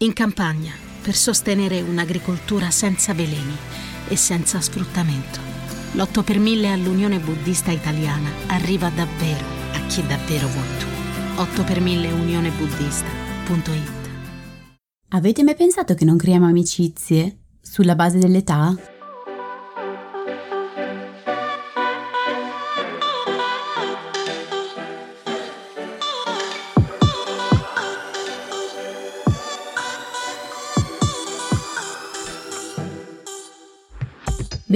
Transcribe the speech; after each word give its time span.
In 0.00 0.12
campagna, 0.12 0.70
per 1.02 1.16
sostenere 1.16 1.80
un'agricoltura 1.80 2.70
senza 2.70 3.14
veleni 3.14 3.56
e 4.06 4.14
senza 4.14 4.60
sfruttamento. 4.60 5.40
L'8 5.94 6.22
per 6.22 6.38
1000 6.38 6.70
all'Unione 6.70 7.18
Buddista 7.18 7.72
Italiana 7.72 8.30
arriva 8.46 8.90
davvero 8.90 9.44
a 9.72 9.80
chi 9.88 10.06
davvero 10.06 10.46
vuoi 10.46 10.78
tu. 10.78 10.86
8 11.40 11.64
per 11.64 11.80
1000 11.80 12.12
unionebuddista.it 12.12 14.10
Avete 15.08 15.42
mai 15.42 15.56
pensato 15.56 15.94
che 15.94 16.04
non 16.04 16.16
creiamo 16.16 16.46
amicizie 16.46 17.38
sulla 17.60 17.96
base 17.96 18.18
dell'età? 18.18 18.97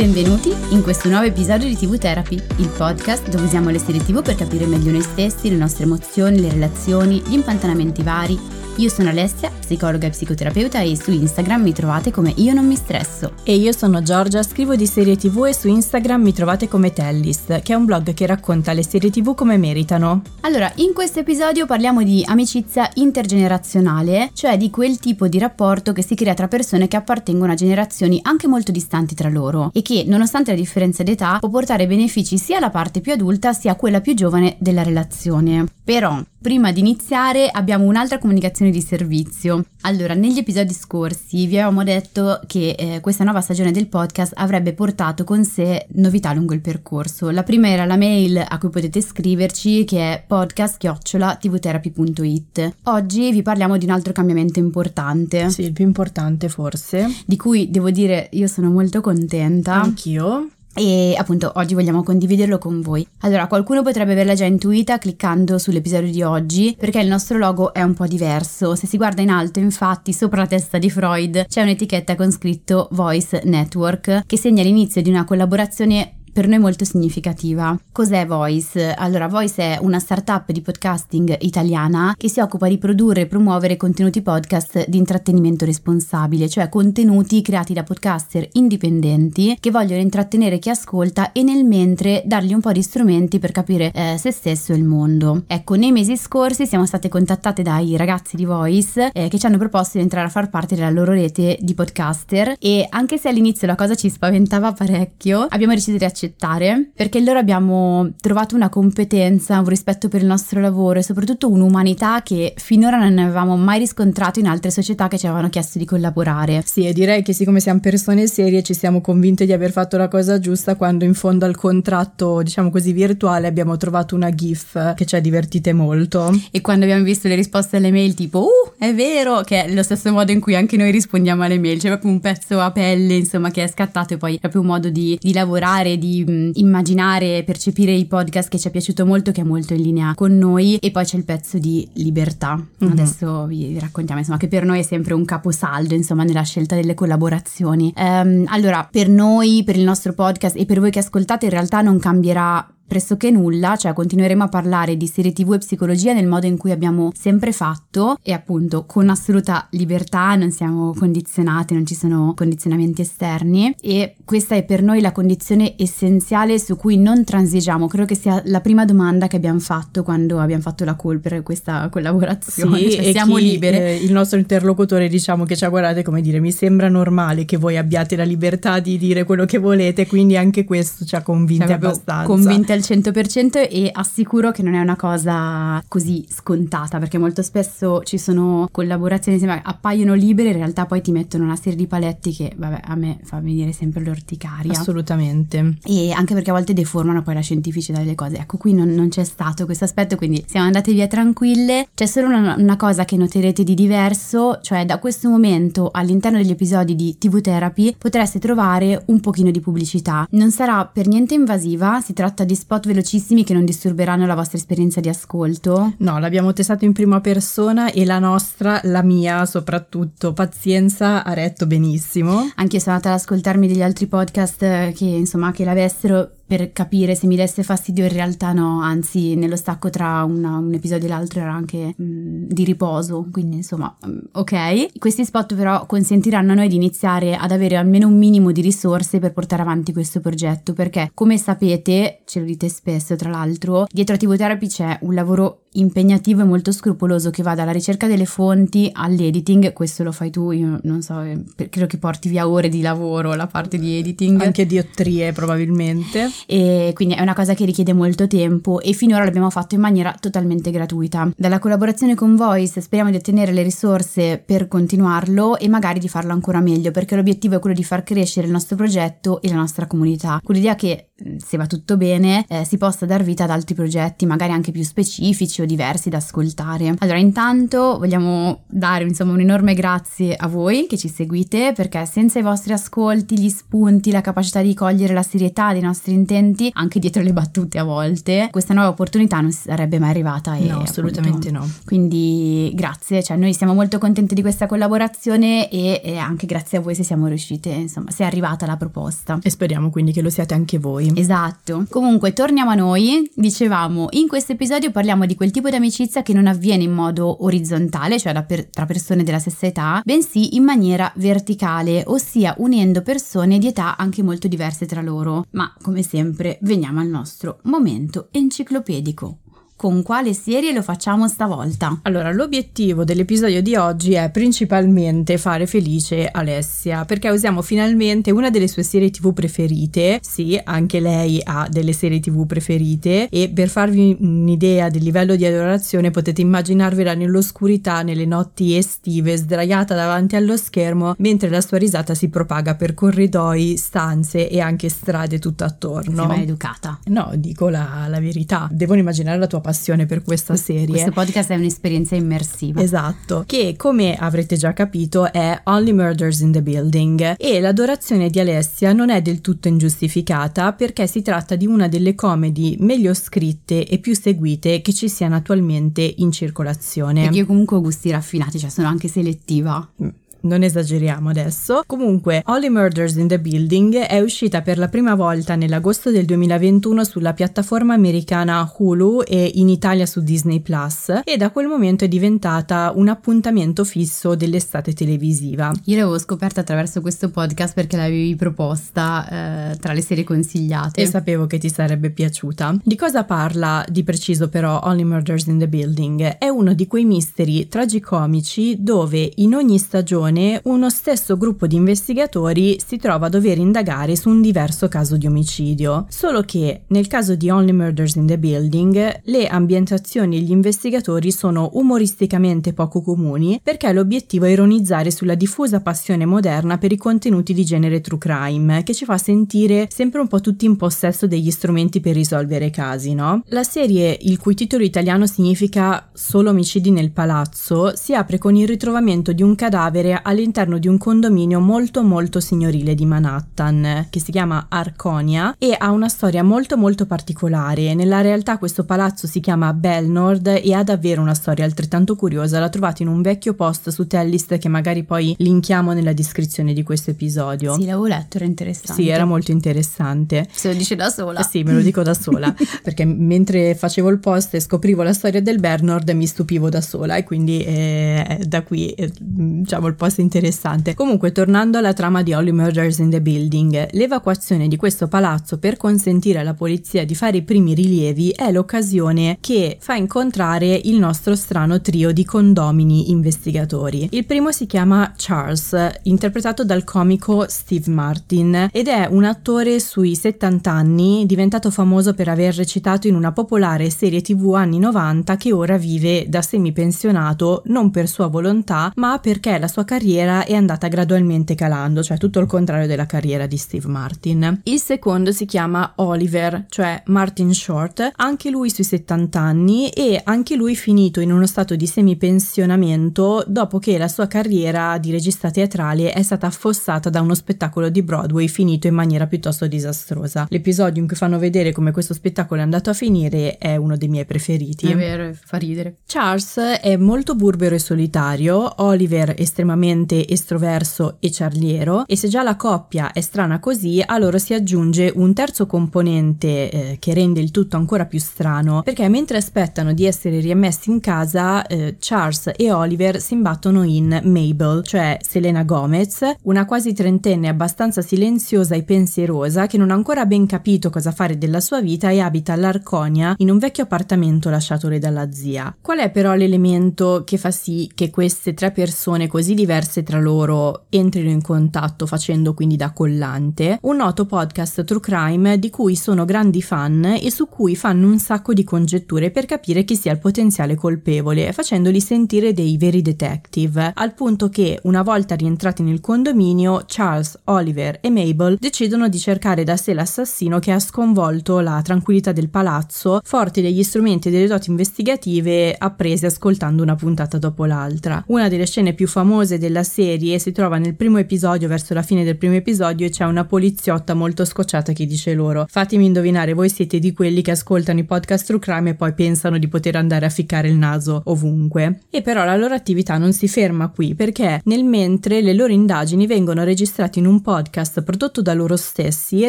Benvenuti 0.02 0.52
in 0.70 0.83
questo 0.83 1.09
nuovo 1.09 1.27
episodio 1.27 1.69
di 1.69 1.77
TV 1.77 1.97
Therapy, 1.97 2.34
il 2.56 2.69
podcast 2.77 3.29
dove 3.29 3.45
usiamo 3.45 3.70
le 3.70 3.79
serie 3.79 4.02
TV 4.02 4.20
per 4.20 4.34
capire 4.34 4.66
meglio 4.66 4.91
noi 4.91 5.01
stessi, 5.01 5.48
le 5.48 5.55
nostre 5.55 5.84
emozioni, 5.84 6.41
le 6.41 6.51
relazioni, 6.51 7.23
gli 7.24 7.34
impantanamenti 7.34 8.02
vari 8.02 8.37
io 8.77 8.89
sono 8.89 9.11
Alessia, 9.11 9.51
psicologa 9.51 10.07
e 10.07 10.11
psicoterapeuta 10.11 10.80
e 10.80 10.97
su 10.97 11.11
Instagram 11.11 11.63
mi 11.63 11.73
trovate 11.73 12.11
come 12.11 12.33
Io 12.37 12.55
non 12.55 12.67
mi 12.67 12.77
stresso. 12.77 13.35
E 13.43 13.55
io 13.55 13.73
sono 13.73 14.03
Giorgia, 14.03 14.43
scrivo 14.43 14.75
di 14.75 14.87
serie 14.87 15.17
tv 15.17 15.47
e 15.47 15.55
su 15.55 15.69
Instagram 15.69 16.23
mi 16.23 16.33
trovate 16.33 16.69
come 16.69 16.93
Tellist, 16.93 17.61
che 17.61 17.73
è 17.73 17.77
un 17.77 17.85
blog 17.85 18.15
che 18.15 18.27
racconta 18.27 18.73
le 18.73 18.83
serie 18.83 19.11
tv 19.11 19.35
come 19.35 19.59
meritano. 19.59 20.23
Allora, 20.41 20.73
in 20.77 20.93
questo 20.95 21.21
episodio 21.21 21.66
parliamo 21.66 22.03
di 22.03 22.25
amicizia 22.27 22.89
intergenerazionale, 22.95 24.30
cioè 24.33 24.57
di 24.57 24.71
quel 24.71 24.99
tipo 24.99 25.29
di 25.29 25.39
rapporto 25.39 25.93
che 25.93 26.02
si 26.02 26.15
crea 26.15 26.35
tra 26.35 26.49
persone 26.49 26.89
che 26.89 26.97
appartengono 26.97 27.52
a 27.52 27.57
generazioni 27.57 28.21
anche 28.23 28.47
molto 28.47 28.73
distanti 28.73 29.15
tra 29.15 29.29
loro 29.29 29.71
e 29.74 29.83
che, 29.83 30.05
nonostante 30.07 30.51
la 30.51 30.57
differenza 30.57 31.02
d'età, 31.02 31.39
può 31.41 31.51
portare 31.51 31.87
benefici 31.87 32.39
sia 32.39 32.57
alla 32.57 32.71
parte 32.71 33.01
più 33.01 33.13
adulta 33.13 33.52
sia 33.52 33.73
a 33.73 33.77
quella 33.77 34.01
più 34.01 34.15
giovane 34.15 34.57
della 34.59 34.83
relazione. 34.83 35.66
Però, 35.85 36.21
prima 36.43 36.73
di 36.73 36.80
iniziare 36.80 37.48
abbiamo 37.51 37.87
un'altra 37.87 38.18
comunicazione 38.18 38.71
di 38.71 38.82
servizio. 38.82 39.65
Allora, 39.82 40.12
negli 40.12 40.37
episodi 40.38 40.74
scorsi 40.74 41.46
vi 41.46 41.57
avevamo 41.57 41.84
detto 41.84 42.40
che 42.46 42.74
eh, 42.76 43.01
questa 43.01 43.24
nuova 43.24 43.40
stagione 43.40 43.71
del 43.71 43.87
podcast 43.87 44.34
avrebbe 44.37 44.74
portato 44.74 45.24
con 45.24 45.43
sé 45.45 45.87
novità 45.93 46.34
lungo 46.34 46.52
il 46.52 46.60
percorso. 46.60 47.30
La 47.30 47.45
prima 47.45 47.68
era 47.68 47.87
la 47.87 47.96
mail 47.96 48.45
a 48.46 48.59
cui 48.59 48.68
potete 48.68 49.01
scriverci 49.01 49.84
che 49.84 50.12
è 50.12 50.23
podcast-tvtherapy.it. 50.26 52.74
Oggi 52.84 53.30
vi 53.30 53.43
parliamo 53.43 53.77
di 53.79 53.87
un 53.87 53.93
altro 53.93 54.12
cambiamento 54.12 54.59
importante. 54.59 55.49
Sì, 55.49 55.62
il 55.62 55.73
più 55.73 55.87
importante 55.87 56.51
forse. 56.51 57.09
Di 57.24 57.37
cui 57.37 57.71
devo 57.71 57.90
dire 57.90 58.29
io 58.32 58.49
sono 58.49 58.71
molto 58.71 59.01
contenta. 59.01 59.80
Anch'io 59.80 60.49
e 60.74 61.15
appunto 61.16 61.52
oggi 61.56 61.74
vogliamo 61.74 62.02
condividerlo 62.02 62.59
con 62.59 62.80
voi. 62.80 63.06
Allora, 63.20 63.46
qualcuno 63.46 63.82
potrebbe 63.82 64.12
averla 64.12 64.34
già 64.34 64.44
intuita 64.44 64.98
cliccando 64.98 65.59
sull'episodio 65.59 66.10
di 66.10 66.22
oggi 66.22 66.76
perché 66.78 67.00
il 67.00 67.09
nostro 67.09 67.38
logo 67.38 67.72
è 67.72 67.82
un 67.82 67.94
po' 67.94 68.06
diverso. 68.06 68.75
Se 68.75 68.87
si 68.87 68.97
guarda 68.97 69.22
in 69.22 69.31
alto, 69.31 69.59
infatti, 69.59 70.12
sopra 70.12 70.43
la 70.43 70.47
testa 70.47 70.78
di 70.78 70.91
Freud 70.91 71.47
c'è 71.47 71.62
un'etichetta 71.62 72.16
con 72.16 72.31
scritto 72.31 72.88
Voice 72.93 73.43
Network 73.44 74.25
che 74.26 74.37
segna 74.37 74.62
l'inizio 74.62 75.03
di 75.03 75.10
una 75.10 75.25
collaborazione 75.25 76.16
per 76.33 76.49
noi 76.49 76.59
molto 76.59 76.84
significativa. 76.84 77.78
Cos'è 77.93 78.27
Voice? 78.27 78.94
Allora, 78.94 79.28
Voice 79.28 79.62
è 79.62 79.78
una 79.81 79.99
startup 79.99 80.50
di 80.50 80.62
podcasting 80.62 81.37
italiana 81.43 82.15
che 82.16 82.28
si 82.28 82.41
occupa 82.41 82.69
di 82.69 82.78
produrre 82.78 83.22
e 83.22 83.27
promuovere 83.27 83.77
contenuti 83.77 84.22
podcast 84.22 84.89
di 84.89 84.97
intrattenimento 84.97 85.66
responsabile, 85.66 86.49
cioè 86.49 86.71
contenuti 86.71 87.43
creati 87.43 87.75
da 87.75 87.83
podcaster 87.83 88.49
indipendenti 88.53 89.56
che 89.61 89.71
vogliono 89.71 90.00
intrattenere 90.00 90.59
chi 90.59 90.71
ascolta 90.71 91.33
e 91.33 91.43
nel 91.43 91.65
mentre 91.65 92.22
dargli 92.25 92.55
un 92.55 92.61
po' 92.61 92.72
di 92.72 92.83
strumenti 92.83 93.39
per 93.39 93.53
capire 93.53 93.93
eh, 93.93 94.17
se 94.19 94.31
stesso 94.31 94.73
e 94.73 94.77
il 94.77 94.85
mondo. 94.85 95.43
Ecco, 95.47 95.75
nei 95.75 95.93
mesi 95.93 96.17
scorsi 96.17 96.67
siamo 96.67 96.87
state 96.87 97.11
contattate 97.11 97.62
dai 97.62 97.97
ragazzi 97.97 98.37
di 98.37 98.47
Voice 98.47 99.11
eh, 99.12 99.29
che 99.29 99.39
ci 99.39 99.45
hanno 99.45 99.59
proposto 99.59 99.99
di 99.99 100.05
entrare 100.05 100.29
a 100.29 100.31
far 100.31 100.49
parte 100.49 100.77
della 100.77 100.91
loro 100.91 101.12
rete 101.12 101.59
di 101.61 101.75
podcaster 101.75 102.56
e 102.59 102.87
anche 102.89 103.19
se 103.19 103.29
all'inizio 103.29 103.67
la 103.67 103.75
cosa 103.75 103.95
ci 103.95 104.09
spaventava 104.09 104.73
parecchio, 104.73 105.47
abbiamo 105.51 105.75
deciso 105.75 105.99
di 105.99 106.05
accettare 106.05 106.21
accettare 106.22 106.91
perché 106.94 107.21
loro 107.21 107.38
abbiamo 107.38 108.12
trovato 108.21 108.55
una 108.55 108.69
competenza, 108.69 109.59
un 109.59 109.66
rispetto 109.66 110.09
per 110.09 110.21
il 110.21 110.27
nostro 110.27 110.60
lavoro 110.60 110.99
e 110.99 111.03
soprattutto 111.03 111.50
un'umanità 111.50 112.22
che 112.22 112.55
finora 112.56 112.99
non 112.99 113.19
avevamo 113.19 113.56
mai 113.56 113.81
riscontrato 113.81 114.38
in 114.38 114.47
altre 114.47 114.71
società 114.71 115.09
che 115.09 115.19
ci 115.19 115.27
avevano 115.27 115.49
chiesto 115.49 115.78
di 115.78 115.84
collaborare. 115.84 116.62
Sì, 116.65 116.87
e 116.87 116.93
direi 116.93 117.22
che 117.22 117.32
siccome 117.32 117.61
siamo 117.61 117.81
persone 117.81 118.27
serie 118.27 118.62
ci 118.62 118.75
siamo 118.75 119.00
convinte 119.00 119.47
di 119.47 119.53
aver 119.53 119.72
fatto 119.72 119.97
la 119.97 120.09
cosa 120.09 120.38
giusta 120.38 120.77
quando 120.77 121.05
in 121.05 121.15
fondo 121.15 121.44
al 121.44 121.56
contratto, 121.56 122.43
diciamo 122.43 122.71
così, 122.71 122.93
virtuale 122.93 123.47
abbiamo 123.47 123.77
trovato 123.77 124.15
una 124.15 124.31
GIF 124.31 124.94
che 124.94 125.05
ci 125.05 125.16
ha 125.16 125.21
divertite 125.21 125.72
molto. 125.72 126.31
E 126.50 126.61
quando 126.61 126.84
abbiamo 126.84 127.05
visto 127.05 127.28
le 127.28 127.34
risposte 127.34 127.78
alle 127.78 127.91
mail 127.91 128.15
tipo, 128.15 128.41
uh, 128.41 128.72
è 128.78 128.94
vero, 128.94 129.41
che 129.41 129.65
è 129.65 129.72
lo 129.72 129.82
stesso 129.82 130.12
modo 130.12 130.32
in 130.32 130.41
cui 130.41 130.55
anche 130.55 130.77
noi 130.77 130.91
rispondiamo 130.91 131.43
alle 131.43 131.59
mail, 131.59 131.78
c'è 131.78 131.88
proprio 131.88 132.11
un 132.11 132.21
pezzo 132.21 132.61
a 132.61 132.71
pelle, 132.71 133.15
insomma, 133.15 133.50
che 133.50 133.65
è 133.65 133.69
scattato 133.69 134.15
e 134.15 134.16
poi 134.16 134.38
proprio 134.38 134.61
un 134.61 134.66
modo 134.66 134.88
di, 134.88 135.19
di 135.21 135.32
lavorare, 135.32 135.99
di 135.99 136.12
mh, 136.27 136.50
immaginare 136.55 137.39
e 137.39 137.45
percepire 137.45 137.93
i 137.93 138.06
podcast 138.06 138.49
che 138.49 138.59
ci 138.59 138.69
è 138.69 138.71
piaciuto 138.71 139.06
molto, 139.06 139.33
che 139.33 139.41
è 139.41 139.45
molto 139.45 139.75
in 139.75 139.83
linea 139.83 140.15
con 140.15 140.37
noi. 140.37 140.77
E 140.77 140.91
poi 140.91 141.05
c'è 141.05 141.17
il 141.17 141.25
pezzo 141.25 141.59
di 141.59 141.89
libertà. 141.95 142.55
Mm-hmm. 142.55 142.93
Adesso 142.93 143.47
vi, 143.47 143.67
vi, 143.67 143.78
raccontiamo, 143.78 144.21
insomma, 144.21 144.39
che 144.39 144.49
per 144.49 144.65
noi 144.65 144.81
è 144.81 144.83
sempre 144.83 145.15
un 145.15 145.25
caposaldo, 145.25 145.95
insomma, 145.95 146.25
nella 146.25 146.43
scelta 146.43 146.75
delle 146.75 146.95
collaborazioni. 146.95 147.93
Um, 147.97 148.45
allora, 148.49 148.89
per 148.91 149.09
noi, 149.09 149.62
per 149.65 149.77
il 149.77 149.84
nostro 149.84 150.12
podcast 150.12 150.56
e 150.56 150.65
per 150.67 150.81
voi 150.81 150.91
che 150.91 150.99
ascoltate, 150.99 151.47
in 151.47 151.50
realtà 151.50 151.81
non 151.81 151.99
cambierà 151.99 152.67
pressoché 152.87 153.31
nulla, 153.31 153.76
cioè 153.76 153.93
continueremo 153.93 154.44
a 154.44 154.48
parlare 154.48 154.97
di 154.97 155.06
serie 155.06 155.32
tv 155.32 155.54
e 155.54 155.59
psicologia 155.59 156.12
nel 156.12 156.26
modo 156.26 156.47
in 156.47 156.56
cui 156.56 156.70
abbiamo 156.70 157.10
sempre 157.15 157.53
fatto 157.53 158.19
e 158.22 158.32
appunto 158.32 158.84
con 158.84 159.09
assoluta 159.09 159.66
libertà, 159.70 160.34
non 160.34 160.50
siamo 160.50 160.93
condizionati, 160.93 161.75
non 161.75 161.87
ci 161.87 161.94
sono 161.94 162.34
condizionamenti 162.37 163.00
esterni 163.00 163.75
e 163.81 164.16
questa 164.25 164.56
è 164.56 164.65
per 164.65 164.82
noi 164.82 165.00
la 165.00 165.12
condizione 165.12 165.75
essenziale 165.78 166.59
su 166.59 166.76
cui 166.76 166.98
non 166.98 167.25
transigiamo. 167.25 167.87
Credo 167.87 168.04
che 168.04 168.15
sia 168.15 168.43
la 168.47 168.60
prima 168.60 168.84
domanda 168.84 169.26
che 169.26 169.37
abbiamo 169.37 169.60
fatto 169.60 170.03
quando 170.03 170.38
abbiamo 170.38 170.62
fatto 170.62 170.84
la 170.84 170.97
call 170.97 171.20
per 171.20 171.43
questa 171.43 171.88
collaborazione, 171.91 172.78
sì, 172.78 172.91
cioè 172.91 173.12
siamo 173.12 173.37
chi, 173.37 173.43
libere. 173.43 173.93
Eh, 173.93 174.04
il 174.04 174.12
nostro 174.12 174.38
interlocutore 174.38 175.09
diciamo 175.09 175.44
che 175.44 175.56
ci 175.56 175.64
ha 175.64 175.69
guardate 175.69 176.03
come 176.03 176.20
dire 176.20 176.41
mi 176.41 176.53
sembra 176.53 176.88
normale 176.88 177.44
che 177.44 177.56
voi 177.56 177.76
abbiate 177.76 178.16
la 178.16 178.25
libertà 178.25 178.81
di 178.81 178.99
dire 178.99 179.25
quello 179.25 179.44
che 179.44 179.59
volete, 179.59 180.06
quindi 180.06 180.37
anche 180.37 180.64
questo 180.64 181.04
ci 181.04 181.14
ha 181.14 181.22
convinti 181.22 181.66
cioè, 181.66 181.75
abbastanza. 181.75 182.26
Convinte 182.26 182.72
al 182.72 182.81
100% 182.81 183.69
e 183.71 183.91
assicuro 183.93 184.50
che 184.50 184.62
non 184.62 184.75
è 184.75 184.81
una 184.81 184.97
cosa 184.97 185.83
così 185.88 186.27
scontata 186.28 186.99
perché 186.99 187.19
molto 187.19 187.43
spesso 187.43 188.03
ci 188.03 188.19
sono 188.19 188.69
collaborazioni 188.71 189.38
che 189.38 189.60
appaiono 189.62 190.15
libere 190.15 190.50
in 190.50 190.56
realtà 190.56 190.87
poi 190.87 191.00
ti 191.00 191.12
mettono 191.12 191.44
una 191.44 191.56
serie 191.56 191.77
di 191.77 191.87
paletti 191.87 192.32
che 192.32 192.53
vabbè 192.56 192.81
a 192.84 192.94
me 192.94 193.19
fa 193.22 193.41
venire 193.41 193.72
sempre 193.72 194.03
l'orticaria. 194.05 194.72
Assolutamente. 194.72 195.77
E 195.84 196.12
anche 196.12 196.34
perché 196.34 196.50
a 196.50 196.55
volte 196.55 196.72
deformano 196.72 197.22
poi 197.22 197.34
la 197.34 197.41
scientificità 197.41 197.99
delle 197.99 198.15
cose. 198.15 198.38
Ecco 198.38 198.56
qui 198.56 198.72
non, 198.72 198.88
non 198.88 199.09
c'è 199.09 199.25
stato 199.25 199.65
questo 199.65 199.84
aspetto 199.84 200.16
quindi 200.16 200.44
siamo 200.47 200.66
andate 200.66 200.93
via 200.93 201.06
tranquille. 201.06 201.88
C'è 201.94 202.06
solo 202.06 202.28
una, 202.28 202.55
una 202.56 202.77
cosa 202.77 203.05
che 203.05 203.16
noterete 203.16 203.62
di 203.65 203.75
diverso 203.75 204.59
cioè 204.62 204.84
da 204.84 204.99
questo 204.99 205.28
momento 205.28 205.91
all'interno 205.93 206.38
degli 206.38 206.50
episodi 206.50 206.94
di 206.94 207.16
TV 207.19 207.41
Therapy 207.41 207.94
potreste 207.97 208.38
trovare 208.38 209.03
un 209.06 209.21
pochino 209.21 209.50
di 209.50 209.61
pubblicità. 209.61 210.27
Non 210.31 210.50
sarà 210.50 210.84
per 210.87 211.06
niente 211.06 211.34
invasiva 211.34 212.00
si 212.00 212.12
tratta 212.12 212.44
di 212.44 212.55
spot 212.62 212.87
velocissimi 212.87 213.43
che 213.43 213.55
non 213.55 213.65
disturberanno 213.65 214.25
la 214.25 214.37
vostra 214.37 214.56
esperienza 214.56 215.00
di 215.00 215.09
ascolto? 215.09 215.95
No, 215.99 216.19
l'abbiamo 216.21 216.53
testato 216.53 216.84
in 216.84 216.93
prima 216.93 217.21
persona 217.21 217.91
e 217.91 218.05
la 218.05 218.21
nostra, 218.21 218.81
la 218.84 219.03
mia 219.03 219.45
soprattutto, 219.47 220.33
pazienza 220.33 221.25
ha 221.25 221.32
retto 221.35 221.67
benissimo. 221.67 222.50
Anche 222.55 222.76
io 222.76 222.82
sono 222.82 222.94
andata 222.94 223.14
ad 223.14 223.20
ascoltarmi 223.20 223.67
degli 223.67 223.82
altri 223.82 224.06
podcast 224.06 224.93
che 224.93 225.05
insomma 225.05 225.50
che 225.50 225.64
l'avessero 225.64 226.31
per 226.47 226.73
capire 226.73 227.15
se 227.15 227.27
mi 227.27 227.37
desse 227.37 227.62
fastidio 227.62 228.05
in 228.05 228.12
realtà 228.12 228.53
no, 228.53 228.81
anzi 228.81 229.35
nello 229.37 229.56
stacco 229.56 229.91
tra 229.91 230.23
una, 230.25 230.59
un 230.59 230.73
episodio 230.75 231.06
e 231.06 231.11
l'altro 231.11 231.41
era 231.41 231.53
anche 231.53 231.94
mh, 231.97 232.05
mm, 232.05 232.44
di 232.49 232.65
riposo, 232.65 233.27
quindi 233.31 233.56
insomma 233.56 233.97
mm, 234.06 234.19
ok. 234.33 234.99
Questi 234.99 235.25
spot 235.25 235.55
però 235.55 235.87
consentiranno 235.87 236.53
a 236.53 236.55
noi 236.55 236.69
di 236.69 236.77
iniziare 236.77 237.37
ad 237.37 237.53
avere 237.53 237.77
almeno 237.77 238.09
un 238.09 238.19
minimo 238.19 238.53
di 238.53 238.61
risorse 238.61 239.19
per 239.19 239.33
portare 239.33 239.62
avanti 239.62 239.93
questo 239.93 240.21
progetto 240.21 240.73
perché 240.73 241.11
come 241.15 241.39
sapete, 241.39 242.21
ce 242.25 242.41
lo 242.41 242.47
dite 242.47 242.69
spesso 242.69 243.17
tra 243.17 243.31
l'altro, 243.31 243.87
dietro 243.91 244.15
a 244.15 244.19
TV 244.19 244.37
Therapy 244.37 244.67
c'è 244.67 244.99
un 245.03 245.15
lavoro 245.15 245.62
impegnativo 245.73 246.43
e 246.43 246.45
molto 246.45 246.73
scrupoloso 246.73 247.31
che 247.31 247.43
va 247.43 247.55
dalla 247.55 247.71
ricerca 247.71 248.07
delle 248.07 248.27
fonti 248.27 248.91
all'editing, 248.93 249.73
questo 249.73 250.03
lo 250.03 250.13
fai 250.13 250.31
tu, 250.31 250.51
io 250.51 250.81
non 250.83 251.03
so, 251.03 251.21
eh, 251.21 251.43
credo 251.69 251.87
che 251.87 251.99
porti 251.99 252.29
via 252.29 252.49
ore 252.49 252.69
di 252.69 252.81
lavoro 252.81 253.35
la 253.35 253.47
parte 253.47 253.79
di 253.79 253.99
editing. 253.99 254.41
Anche 254.41 254.67
diottrie 254.67 255.33
probabilmente. 255.33 256.31
E 256.47 256.93
quindi 256.95 257.15
è 257.15 257.23
una 257.23 257.35
cosa 257.35 257.55
che 257.55 257.65
richiede 257.65 257.93
molto 257.93 258.27
tempo 258.27 258.81
e 258.81 258.93
finora 258.93 259.25
l'abbiamo 259.25 259.51
fatto 259.51 259.75
in 259.75 259.81
maniera 259.81 260.15
totalmente 260.19 260.71
gratuita. 260.71 261.31
Dalla 261.37 261.59
collaborazione 261.59 262.15
con 262.15 262.37
Voice 262.37 262.81
speriamo 262.81 263.11
di 263.11 263.17
ottenere 263.17 263.53
le 263.53 263.63
risorse 263.63 264.43
per 264.45 264.69
continuarlo 264.69 265.59
e 265.59 265.69
magari 265.69 265.99
di 265.99 266.09
farlo 266.09 266.33
ancora 266.33 266.61
meglio 266.61 266.91
perché 266.91 267.17
l'obiettivo 267.17 267.57
è 267.57 267.59
quello 267.59 267.77
di 267.77 267.85
far 267.85 268.03
crescere 268.03 268.47
il 268.47 268.53
nostro 268.53 268.77
progetto 268.77 269.41
e 269.41 269.49
la 269.49 269.57
nostra 269.57 269.87
comunità, 269.87 270.41
con 270.43 270.55
l'idea 270.55 270.75
che 270.75 271.09
se 271.39 271.57
va 271.57 271.67
tutto 271.67 271.97
bene, 271.97 272.45
eh, 272.49 272.65
si 272.65 272.77
possa 272.77 273.07
dar 273.07 273.23
vita 273.23 273.45
ad 273.45 273.51
altri 273.51 273.75
progetti, 273.75 274.27
magari 274.27 274.53
anche 274.53 274.73
più 274.73 274.83
specifici 274.83 275.62
o 275.62 275.67
diversi 275.67 276.09
da 276.09 276.19
ascoltare. 276.19 276.94
Allora, 276.99 277.19
intanto 277.19 277.99
vogliamo 277.99 278.62
dare 278.67 279.05
insomma 279.05 279.32
un 279.32 279.41
enorme 279.41 279.75
grazie 279.75 280.35
a 280.35 280.47
voi 280.49 280.87
che 280.88 280.99
ci 280.99 281.09
seguite, 281.09 281.73
perché 281.75 282.05
senza 282.06 282.38
i 282.38 282.43
vostri 282.43 282.73
ascolti, 282.73 283.38
gli 283.38 283.49
spunti, 283.49 284.11
la 284.11 284.20
capacità 284.20 284.62
di 284.62 284.75
cogliere 284.75 285.14
la 285.14 285.23
serietà 285.23 285.73
dei 285.73 285.82
nostri 285.82 286.12
intenti, 286.12 286.70
anche 286.75 286.99
dietro 286.99 287.23
le 287.23 287.32
battute 287.32 287.79
a 287.79 287.85
volte, 287.85 288.49
questa 288.50 288.75
nuova 288.75 288.91
opportunità 288.91 289.41
non 289.41 289.53
sarebbe 289.53 289.99
mai 289.99 290.11
arrivata. 290.11 290.56
E, 290.56 290.67
no, 290.67 290.81
assolutamente 290.81 291.49
appunto, 291.49 291.67
no. 291.67 291.73
Quindi 291.85 292.73
grazie, 292.75 293.23
cioè 293.23 293.37
noi 293.37 293.55
siamo 293.55 293.75
molto 293.75 293.99
contenti 293.99 294.35
di 294.35 294.41
questa 294.43 294.67
collaborazione 294.67 295.70
e, 295.70 296.00
e 296.03 296.17
anche 296.17 296.47
grazie 296.47 296.79
a 296.79 296.81
voi 296.81 296.94
se 296.94 297.05
siamo 297.05 297.26
riuscite, 297.26 297.70
insomma, 297.70 298.11
se 298.11 298.25
è 298.25 298.26
arrivata 298.26 298.67
la 298.67 298.76
proposta. 298.76 299.38
E 299.43 299.50
speriamo 299.50 299.91
quindi 299.91 300.12
che 300.12 300.23
lo 300.23 300.31
siate 300.31 300.55
anche 300.55 300.79
voi. 300.79 301.12
Esatto. 301.14 301.85
Comunque, 301.88 302.32
torniamo 302.32 302.70
a 302.70 302.75
noi. 302.75 303.31
Dicevamo, 303.35 304.09
in 304.12 304.26
questo 304.26 304.53
episodio 304.53 304.91
parliamo 304.91 305.26
di 305.26 305.35
quel 305.35 305.50
tipo 305.52 305.70
di 305.70 305.76
amicizia 305.76 306.22
che 306.22 306.32
non 306.32 306.49
avviene 306.49 306.82
in 306.82 306.93
modo 306.93 307.44
orizzontale, 307.44 308.19
cioè 308.19 308.44
per, 308.44 308.66
tra 308.66 308.87
persone 308.87 309.22
della 309.22 309.38
stessa 309.38 309.66
età, 309.66 310.02
bensì 310.04 310.56
in 310.56 310.64
maniera 310.64 311.12
verticale, 311.16 312.02
ossia 312.06 312.56
unendo 312.58 313.02
persone 313.02 313.58
di 313.58 313.69
età 313.69 313.96
anche 313.96 314.25
molto 314.25 314.49
diverse 314.49 314.87
tra 314.87 315.00
loro. 315.00 315.44
Ma, 315.50 315.72
come 315.81 316.02
sempre, 316.02 316.58
veniamo 316.62 316.99
al 316.99 317.06
nostro 317.06 317.60
momento 317.62 318.26
enciclopedico 318.32 319.42
con 319.82 320.05
quale 320.05 320.32
serie 320.32 320.73
lo 320.73 320.81
facciamo 320.81 321.26
stavolta? 321.26 321.99
Allora, 322.02 322.31
l'obiettivo 322.31 323.02
dell'episodio 323.02 323.61
di 323.61 323.75
oggi 323.75 324.12
è 324.12 324.31
principalmente 324.31 325.38
fare 325.38 325.67
felice 325.67 326.29
Alessia, 326.29 327.05
perché 327.05 327.29
usiamo 327.31 327.62
finalmente 327.62 328.31
una 328.31 328.49
delle 328.49 328.69
sue 328.69 328.84
serie 328.84 329.11
TV 329.11 329.32
preferite. 329.32 330.20
Sì, 330.23 330.56
anche 330.62 331.00
lei 331.00 331.40
ha 331.43 331.67
delle 331.69 331.93
serie 331.94 332.20
TV 332.20 332.46
preferite 332.46 333.29
e 333.29 333.49
per 333.49 333.69
farvi 333.69 334.17
un'idea 334.20 334.88
del 334.88 335.02
livello 335.02 335.34
di 335.34 335.44
adorazione 335.44 336.12
potete 336.12 336.43
immaginarvela 336.43 337.14
nell'oscurità, 337.14 338.02
nelle 338.02 338.25
notti 338.25 338.76
estive, 338.76 339.37
sdraiata 339.37 339.96
davanti 339.96 340.37
allo 340.37 340.56
schermo, 340.56 341.14
mentre 341.19 341.50
la 341.50 341.61
sua 341.61 341.78
risata 341.78 342.14
si 342.14 342.28
propaga 342.28 342.76
per 342.76 342.94
corridoi, 342.94 343.76
stanze 343.76 344.49
e 344.49 344.61
anche 344.61 344.88
strade 344.88 345.40
tutto 345.40 345.64
attorno. 345.64 346.31
Sei 346.31 346.43
educata? 346.43 347.00
No, 347.06 347.32
dico 347.35 347.69
la, 347.69 348.06
la 348.06 348.20
verità. 348.20 348.69
Devono 348.70 349.00
immaginare 349.00 349.38
la 349.38 349.49
tua 349.49 349.58
passione 349.58 349.70
passione 349.73 350.05
per 350.05 350.23
questa 350.23 350.55
serie. 350.55 350.87
Questo 350.87 351.11
podcast 351.11 351.51
è 351.51 351.57
un'esperienza 351.57 352.15
immersiva. 352.15 352.83
Esatto, 352.83 353.45
che 353.47 353.75
come 353.77 354.15
avrete 354.15 354.57
già 354.57 354.75
capito 354.75 355.33
è 355.33 355.63
Only 355.65 355.93
Murders 355.93 356.41
in 356.41 356.53
the 356.53 356.63
Building 356.63 357.37
e 357.39 357.61
l'adorazione 357.61 358.29
di 358.29 358.39
Alessia 358.39 358.93
non 358.93 359.09
è 359.09 359.23
del 359.23 359.41
tutto 359.41 359.69
ingiustificata 359.69 360.75
perché 360.75 361.07
si 361.07 361.23
tratta 361.23 361.57
di 361.57 361.67
una 361.67 361.89
delle 361.89 362.15
comedy 362.15 362.77
meglio 362.81 363.15
scritte 363.15 363.87
e 363.87 363.99
più 363.99 364.15
seguite 364.15 364.83
che 364.83 364.93
ci 364.93 365.09
siano 365.09 365.37
attualmente 365.37 366.15
in 366.19 366.31
circolazione. 366.31 367.23
Perché 367.23 367.39
io 367.39 367.47
comunque 367.47 367.79
ho 367.79 367.81
gusti 367.81 368.11
raffinati, 368.11 368.59
cioè 368.59 368.69
sono 368.69 368.89
anche 368.89 369.09
selettiva. 369.09 369.89
Mm 370.03 370.09
non 370.43 370.62
esageriamo 370.62 371.29
adesso. 371.29 371.83
Comunque, 371.87 372.43
Only 372.47 372.69
Murders 372.69 373.17
in 373.17 373.29
the 373.29 373.39
Building 373.39 373.97
è 373.97 374.21
uscita 374.21 374.62
per 374.62 374.79
la 374.79 374.89
prima 374.89 375.15
volta 375.15 375.55
nell'agosto 375.55 376.11
del 376.11 376.25
2021 376.25 377.05
sulla 377.05 377.33
piattaforma 377.33 377.94
americana 377.94 378.71
Hulu 378.77 379.23
e 379.27 379.50
in 379.55 379.69
Italia 379.69 380.06
su 380.06 380.21
Disney 380.21 380.61
Plus 380.61 381.21
e 381.25 381.37
da 381.37 381.50
quel 381.50 381.67
momento 381.67 382.05
è 382.05 382.09
diventata 382.09 382.93
un 382.94 383.09
appuntamento 383.09 383.85
fisso 383.85 384.35
dell'estate 384.35 384.93
televisiva. 384.93 385.73
Io 385.85 385.97
l'avevo 385.97 386.19
scoperta 386.19 386.61
attraverso 386.61 387.00
questo 387.00 387.31
podcast 387.31 387.75
perché 387.75 387.97
l'avevi 387.97 388.35
proposta 388.37 389.71
eh, 389.71 389.77
tra 389.77 389.93
le 389.93 390.03
serie 390.03 390.25
consigliate 390.25 391.00
e 391.00 391.06
sapevo 391.06 391.47
che 391.47 391.59
ti 391.59 391.69
sarebbe 391.69 392.11
piaciuta. 392.11 392.77
Di 392.83 392.97
cosa 392.97 393.25
parla 393.25 393.85
di 393.88 394.03
preciso 394.03 394.49
però 394.49 394.81
Only 394.85 395.05
Murders 395.05 395.47
in 395.47 395.59
the 395.59 395.69
Building? 395.69 396.38
È 396.38 396.49
uno 396.49 396.75
di 396.75 396.87
quei 396.87 397.05
misteri 397.05 397.69
tragicomici 397.69 398.77
dove 398.83 399.31
in 399.37 399.55
ogni 399.55 399.79
stagione 399.79 400.31
occasione 400.32 400.61
uno 400.64 400.88
stesso 400.90 401.37
gruppo 401.37 401.67
di 401.67 401.76
investigatori 401.76 402.81
si 402.84 402.96
trova 402.96 403.26
a 403.26 403.29
dover 403.29 403.58
indagare 403.58 404.17
su 404.17 404.29
un 404.29 404.40
diverso 404.40 404.88
caso 404.88 405.17
di 405.17 405.26
omicidio, 405.26 406.06
solo 406.08 406.43
che 406.43 406.82
nel 406.88 407.06
caso 407.06 407.34
di 407.34 407.50
Only 407.50 407.73
Murders 407.73 408.14
in 408.14 408.26
the 408.26 408.38
Building 408.38 409.20
le 409.25 409.46
ambientazioni 409.46 410.37
e 410.37 410.40
gli 410.40 410.50
investigatori 410.50 411.31
sono 411.31 411.70
umoristicamente 411.75 412.73
poco 412.73 413.02
comuni 413.02 413.61
perché 413.62 413.93
l'obiettivo 413.93 414.46
è 414.46 414.50
ironizzare 414.50 415.11
sulla 415.11 415.34
diffusa 415.34 415.81
passione 415.81 416.25
moderna 416.25 416.78
per 416.78 416.93
i 416.93 416.96
contenuti 416.96 417.52
di 417.52 417.64
genere 417.64 418.00
true 418.00 418.19
crime 418.19 418.82
che 418.82 418.94
ci 418.94 419.05
fa 419.05 419.19
sentire 419.19 419.88
sempre 419.90 420.20
un 420.20 420.28
po' 420.28 420.40
tutti 420.40 420.64
in 420.64 420.76
possesso 420.76 421.26
degli 421.26 421.50
strumenti 421.50 422.00
per 422.00 422.14
risolvere 422.14 422.70
casi, 422.70 423.14
no? 423.14 423.43
La 423.46 423.64
serie, 423.64 424.17
il 424.23 424.38
cui 424.38 424.55
titolo 424.55 424.82
italiano 424.82 425.26
significa 425.26 426.08
Solo 426.14 426.50
omicidi 426.50 426.90
nel 426.90 427.11
palazzo, 427.11 427.94
si 427.96 428.14
apre 428.14 428.38
con 428.38 428.55
il 428.55 428.67
ritrovamento 428.67 429.32
di 429.32 429.43
un 429.43 429.55
cadavere 429.55 430.22
all'interno 430.23 430.79
di 430.79 430.89
un 430.89 430.99
condominio 430.99 431.61
molto 431.61 432.03
molto 432.03 432.41
signorile 432.41 432.95
di 432.95 433.07
Manhattan 433.07 434.07
che 434.11 434.21
si 434.21 434.33
chiama 434.33 434.67
Arconia 434.69 435.55
e 435.59 435.75
ha 435.77 435.91
una 435.91 436.09
storia 436.09 436.43
molto 436.43 436.77
molto 436.77 437.07
particolare. 437.07 437.95
Nella 437.95 438.21
realtà 438.21 438.59
questo 438.59 438.85
palazzo 438.85 439.27
si 439.27 439.41
chiama 439.41 439.73
Belnord 439.73 440.47
e 440.63 440.73
ha 440.75 440.83
davvero 440.83 441.23
una 441.23 441.35
storia 441.35 441.65
altrettanto 441.65 442.17
curiosa. 442.17 442.59
La 442.59 442.69
trovate 442.69 443.03
in 443.03 443.09
un 443.09 443.23
vecchio 443.23 443.55
post 443.55 443.91
su 443.91 444.07
Tellist 444.07 444.59
che 444.59 444.69
magari 444.69 445.05
poi 445.05 445.35
linkiamo 445.39 445.93
nella 445.93 446.13
descrizione 446.13 446.73
di 446.73 446.83
questo 446.83 447.11
episodio. 447.11 447.75
Sì, 447.75 447.85
l'avevo 447.85 448.07
letto, 448.07 448.37
era 448.37 448.47
interessante. 448.47 449.03
Sì, 449.03 449.09
era 449.09 449.25
molto 449.25 449.51
interessante. 449.51 450.49
Se 450.51 450.69
lo 450.69 450.75
dice 450.75 450.97
da 450.97 451.11
sola. 451.11 451.43
Sì, 451.43 451.63
me 451.63 451.73
lo 451.73 451.81
dico 451.81 452.03
da 452.03 452.15
sola, 452.15 452.55
perché 452.83 453.05
mentre 453.05 453.75
facevo 453.75 454.09
il 454.09 454.19
post 454.19 454.55
e 454.55 454.61
scoprivo 454.61 455.03
la 455.03 455.13
storia 455.13 455.41
del 455.41 455.59
Bernard 455.59 456.09
mi 456.11 456.27
stupivo 456.27 456.69
da 456.69 456.81
sola 456.81 457.17
e 457.17 457.25
quindi 457.25 457.63
eh, 457.65 458.41
da 458.47 458.63
qui 458.63 458.91
eh, 458.91 459.11
diciamo 459.19 459.87
il 459.87 459.95
post 459.95 460.12
abbastanza 460.12 460.20
interessante. 460.20 460.94
Comunque, 460.94 461.32
tornando 461.32 461.79
alla 461.79 461.94
trama 461.94 462.23
di 462.23 462.35
Holly 462.35 462.50
Murders 462.50 462.99
in 462.99 463.11
the 463.11 463.23
Building, 463.23 463.88
l'evacuazione 463.93 464.69
di 464.69 464.76
questo 464.76 465.09
palazzo 465.09 465.59
per 465.59 465.76
consentire 465.76 466.38
alla 466.38 466.55
polizia 466.55 467.05
di 467.05 467.14
fare 467.14 467.38
i 467.38 467.43
primi 467.43 467.75
rilievi 467.75 468.31
è 468.31 468.53
l'occasione 468.53 469.38
che 469.41 469.79
fa 469.81 469.94
incontrare 469.94 470.81
il 470.85 470.99
nostro 470.99 471.35
strano 471.35 471.81
trio 471.81 472.12
di 472.12 472.25
condomini 472.25 473.11
investigatori. 473.11 474.09
Il 474.11 474.26
primo 474.26 474.53
si 474.53 474.67
chiama 474.67 475.14
Charles, 475.17 475.76
interpretato 476.03 476.64
dal 476.64 476.85
comico 476.85 477.47
Steve 477.49 477.90
Martin, 477.90 478.69
ed 478.73 478.88
è 478.88 479.07
un 479.09 479.25
attore 479.25 479.81
sui 479.81 480.14
70 480.14 480.71
anni, 480.71 481.25
diventato 481.26 481.71
famoso 481.71 482.14
per 482.14 482.28
aver 482.28 482.54
recitato 482.54 483.07
in 483.09 483.14
una 483.14 483.33
popolare 483.33 483.88
serie 483.90 484.21
tv 484.21 484.54
anni 484.54 484.78
90 484.78 485.37
che 485.37 485.52
ora 485.52 485.76
vive 485.76 486.26
da 486.28 486.42
semipensionato 486.42 487.62
non 487.66 487.90
per 487.90 488.09
sua 488.09 488.26
volontà, 488.26 488.92
ma 488.97 489.19
perché 489.19 489.59
la 489.59 489.69
sua 489.69 489.85
carriera 489.92 490.46
è 490.46 490.54
andata 490.54 490.88
gradualmente 490.88 491.54
calando, 491.54 492.02
cioè 492.02 492.16
tutto 492.16 492.40
il 492.40 492.46
contrario 492.46 492.87
della 492.87 493.04
carriera 493.04 493.44
di 493.44 493.58
Steve 493.58 493.88
Martin. 493.88 494.61
Il 494.62 494.80
secondo 494.80 495.32
si 495.32 495.44
chiama 495.44 495.92
Oliver, 495.96 496.64
cioè 496.70 497.02
Martin 497.08 497.52
Short, 497.52 498.12
anche 498.16 498.49
lui 498.49 498.70
sui 498.70 498.84
70 498.84 499.38
anni 499.38 499.90
e 499.90 500.18
anche 500.25 500.56
lui 500.56 500.76
finito 500.76 501.20
in 501.20 501.30
uno 501.30 501.46
stato 501.46 501.76
di 501.76 501.87
semipensionamento 501.87 503.44
dopo 503.46 503.78
che 503.78 503.99
la 503.99 504.08
sua 504.08 504.26
carriera 504.28 504.96
di 504.96 505.11
regista 505.11 505.50
teatrale 505.50 506.14
è 506.14 506.22
stata 506.22 506.46
affossata 506.46 507.11
da 507.11 507.20
uno 507.20 507.34
spettacolo 507.34 507.90
di 507.90 508.02
Broadway 508.02 508.49
finito 508.49 508.87
in 508.87 508.94
maniera 508.94 509.26
piuttosto 509.26 509.66
disastrosa. 509.66 510.46
L'episodio 510.49 511.02
in 511.02 511.06
cui 511.06 511.16
fanno 511.16 511.38
vedere 511.38 511.70
come 511.72 511.90
questo 511.92 512.14
spettacolo 512.14 512.61
è 512.61 512.64
andato 512.64 512.88
a 512.88 512.94
finire 512.94 513.58
è 513.58 513.76
uno 513.76 513.99
dei 513.99 514.08
miei 514.08 514.25
preferiti. 514.25 514.90
È 514.90 514.96
vero, 514.96 515.34
fa 515.34 515.58
ridere. 515.58 515.99
Charles 516.06 516.56
è 516.80 516.96
molto 516.96 517.34
burbero 517.34 517.75
e 517.75 517.78
solitario, 517.78 518.72
Oliver 518.82 519.34
estremamente 519.37 519.80
estremamente 519.83 520.29
estroverso 520.29 521.17
e 521.19 521.31
ciarliero 521.31 522.07
e 522.07 522.17
se 522.17 522.29
già 522.29 522.43
la 522.43 522.57
coppia 522.57 523.12
è 523.12 523.21
strana 523.21 523.59
così, 523.59 524.03
a 524.05 524.17
loro 524.19 524.39
si 524.39 524.55
aggiunge 524.55 525.12
un 525.15 525.35
terzo 525.35 525.67
componente 525.67 526.71
eh, 526.71 526.97
che 527.01 527.15
rende 527.15 527.41
il 527.41 527.51
tutto 527.51 527.77
ancora 527.77 528.07
più 528.07 528.19
strano, 528.19 528.83
perché 528.83 529.09
mentre 529.09 529.39
aspettano 529.39 529.93
di 529.93 530.07
essere 530.07 530.41
riammessi 530.41 530.91
in 530.91 531.01
casa, 531.01 531.67
eh, 531.67 531.97
Charles 531.99 532.53
e 532.57 532.73
Oliver 532.73 533.21
si 533.21 533.35
imbattono 533.35 533.83
in 533.83 534.21
Mabel, 534.25 534.85
cioè 534.85 535.19
Selena 535.21 535.65
Gomez, 535.65 536.21
una 536.43 536.65
quasi 536.65 536.93
trentenne 536.93 537.49
abbastanza 537.49 538.03
silenziosa 538.03 538.75
e 538.75 538.83
pensierosa 538.83 539.67
che 539.67 539.79
non 539.79 539.91
ha 539.91 539.95
ancora 539.95 540.27
ben 540.27 540.47
capito 540.47 540.91
cosa 540.91 541.11
fare 541.11 541.39
della 541.39 541.61
sua 541.61 541.81
vita 541.81 542.11
e 542.11 542.21
abita 542.21 542.53
all'Arconia 542.53 543.35
in 543.39 543.51
un 543.51 543.59
vecchio 543.59 543.85
appartamento 543.85 544.49
lasciatole 544.51 544.99
dalla 544.99 545.33
zia. 545.33 545.75
Qual 545.81 545.99
è 545.99 546.11
però 546.11 546.35
l'elemento 546.35 547.23
che 547.25 547.37
fa 547.37 547.51
sì 547.51 547.91
che 547.95 548.11
queste 548.11 548.55
tre 548.55 548.71
persone 548.71 549.27
così 549.27 549.55
diverse 549.55 549.72
tra 549.73 550.21
loro 550.21 550.85
entrino 550.91 551.31
in 551.31 551.41
contatto 551.41 552.05
facendo 552.05 552.52
quindi 552.52 552.76
da 552.76 552.93
collante? 552.93 553.79
Un 553.83 553.97
noto 553.97 554.26
podcast 554.26 554.85
True 554.85 555.00
Crime 555.00 555.59
di 555.59 555.71
cui 555.71 555.97
sono 555.97 556.26
grandi 556.26 556.61
fan 556.61 557.17
e 557.19 557.31
su 557.31 557.49
cui 557.49 557.75
fanno 557.75 558.07
un 558.07 558.19
sacco 558.19 558.52
di 558.52 558.64
congetture 558.64 559.31
per 559.31 559.47
capire 559.47 559.85
chi 559.85 559.97
sia 559.97 560.12
il 560.12 560.19
potenziale 560.19 560.75
colpevole, 560.75 561.55
facendoli 561.55 562.02
sentire 562.02 562.52
dei 562.52 562.76
veri 562.76 563.00
detective, 563.00 563.93
al 563.95 564.12
punto 564.12 564.50
che 564.50 564.79
una 564.83 565.00
volta 565.00 565.37
rientrati 565.37 565.83
nel 565.83 566.00
condominio, 566.00 566.83
Charles, 566.87 567.41
Oliver 567.45 567.99
e 568.02 568.11
Mabel 568.11 568.59
decidono 568.61 569.09
di 569.09 569.19
cercare 569.19 569.64
da 569.64 569.79
sé 569.79 569.95
l'assassino 569.95 570.59
che 570.59 570.73
ha 570.73 570.81
sconvolto 570.81 571.61
la 571.61 571.81
tranquillità 571.83 572.33
del 572.33 572.50
palazzo, 572.50 573.21
forti 573.25 573.62
degli 573.62 573.83
strumenti 573.83 574.29
e 574.29 574.31
delle 574.33 574.49
doti 574.49 574.69
investigative 574.69 575.75
apprese 575.79 576.26
ascoltando 576.26 576.83
una 576.83 576.95
puntata 576.95 577.38
dopo 577.38 577.64
l'altra. 577.64 578.23
Una 578.26 578.49
delle 578.49 578.67
scene 578.67 578.93
più 578.93 579.09
famose 579.09 579.61
della 579.62 579.85
serie 579.85 580.38
si 580.40 580.50
trova 580.50 580.78
nel 580.78 580.97
primo 580.97 581.19
episodio, 581.19 581.69
verso 581.69 581.95
la 581.95 582.02
fine 582.02 582.25
del 582.25 582.37
primo 582.37 582.54
episodio, 582.54 583.07
e 583.07 583.11
c'è 583.11 583.25
una 583.25 583.45
poliziotta 583.45 584.12
molto 584.14 584.45
scocciata 584.45 584.92
che 584.92 585.07
dice 585.07 585.33
loro: 585.35 585.66
Fatemi 585.69 586.07
indovinare, 586.07 586.52
voi 586.52 586.69
siete 586.69 586.99
di 586.99 587.12
quelli 587.12 587.42
che 587.42 587.52
ascoltano 587.52 588.00
i 588.00 588.04
podcast 588.04 588.47
true 588.47 588.59
crime 588.59 588.90
e 588.90 588.95
poi 588.95 589.14
pensano 589.14 589.59
di 589.59 589.69
poter 589.69 589.97
andare 589.97 590.26
a 590.26 590.28
ficcare 590.28 590.69
il 590.69 590.75
naso 590.75 591.23
ovunque. 591.26 592.00
E 592.11 592.23
però 592.23 592.45
la 592.45 592.57
loro 592.57 592.75
attività 592.75 593.19
non 593.19 593.33
si 593.33 593.47
ferma 593.47 593.88
qui 593.88 594.14
perché 594.14 594.61
nel 594.64 594.85
mentre 594.85 595.40
le 595.40 595.54
loro 595.54 595.73
indagini 595.73 596.26
vengono 596.26 596.64
registrate 596.64 597.21
in 597.21 597.26
un 597.26 597.40
podcast 597.40 598.02
prodotto 598.02 598.42
da 598.42 598.52
loro 598.52 598.76
stessi 598.76 599.42
e 599.42 599.49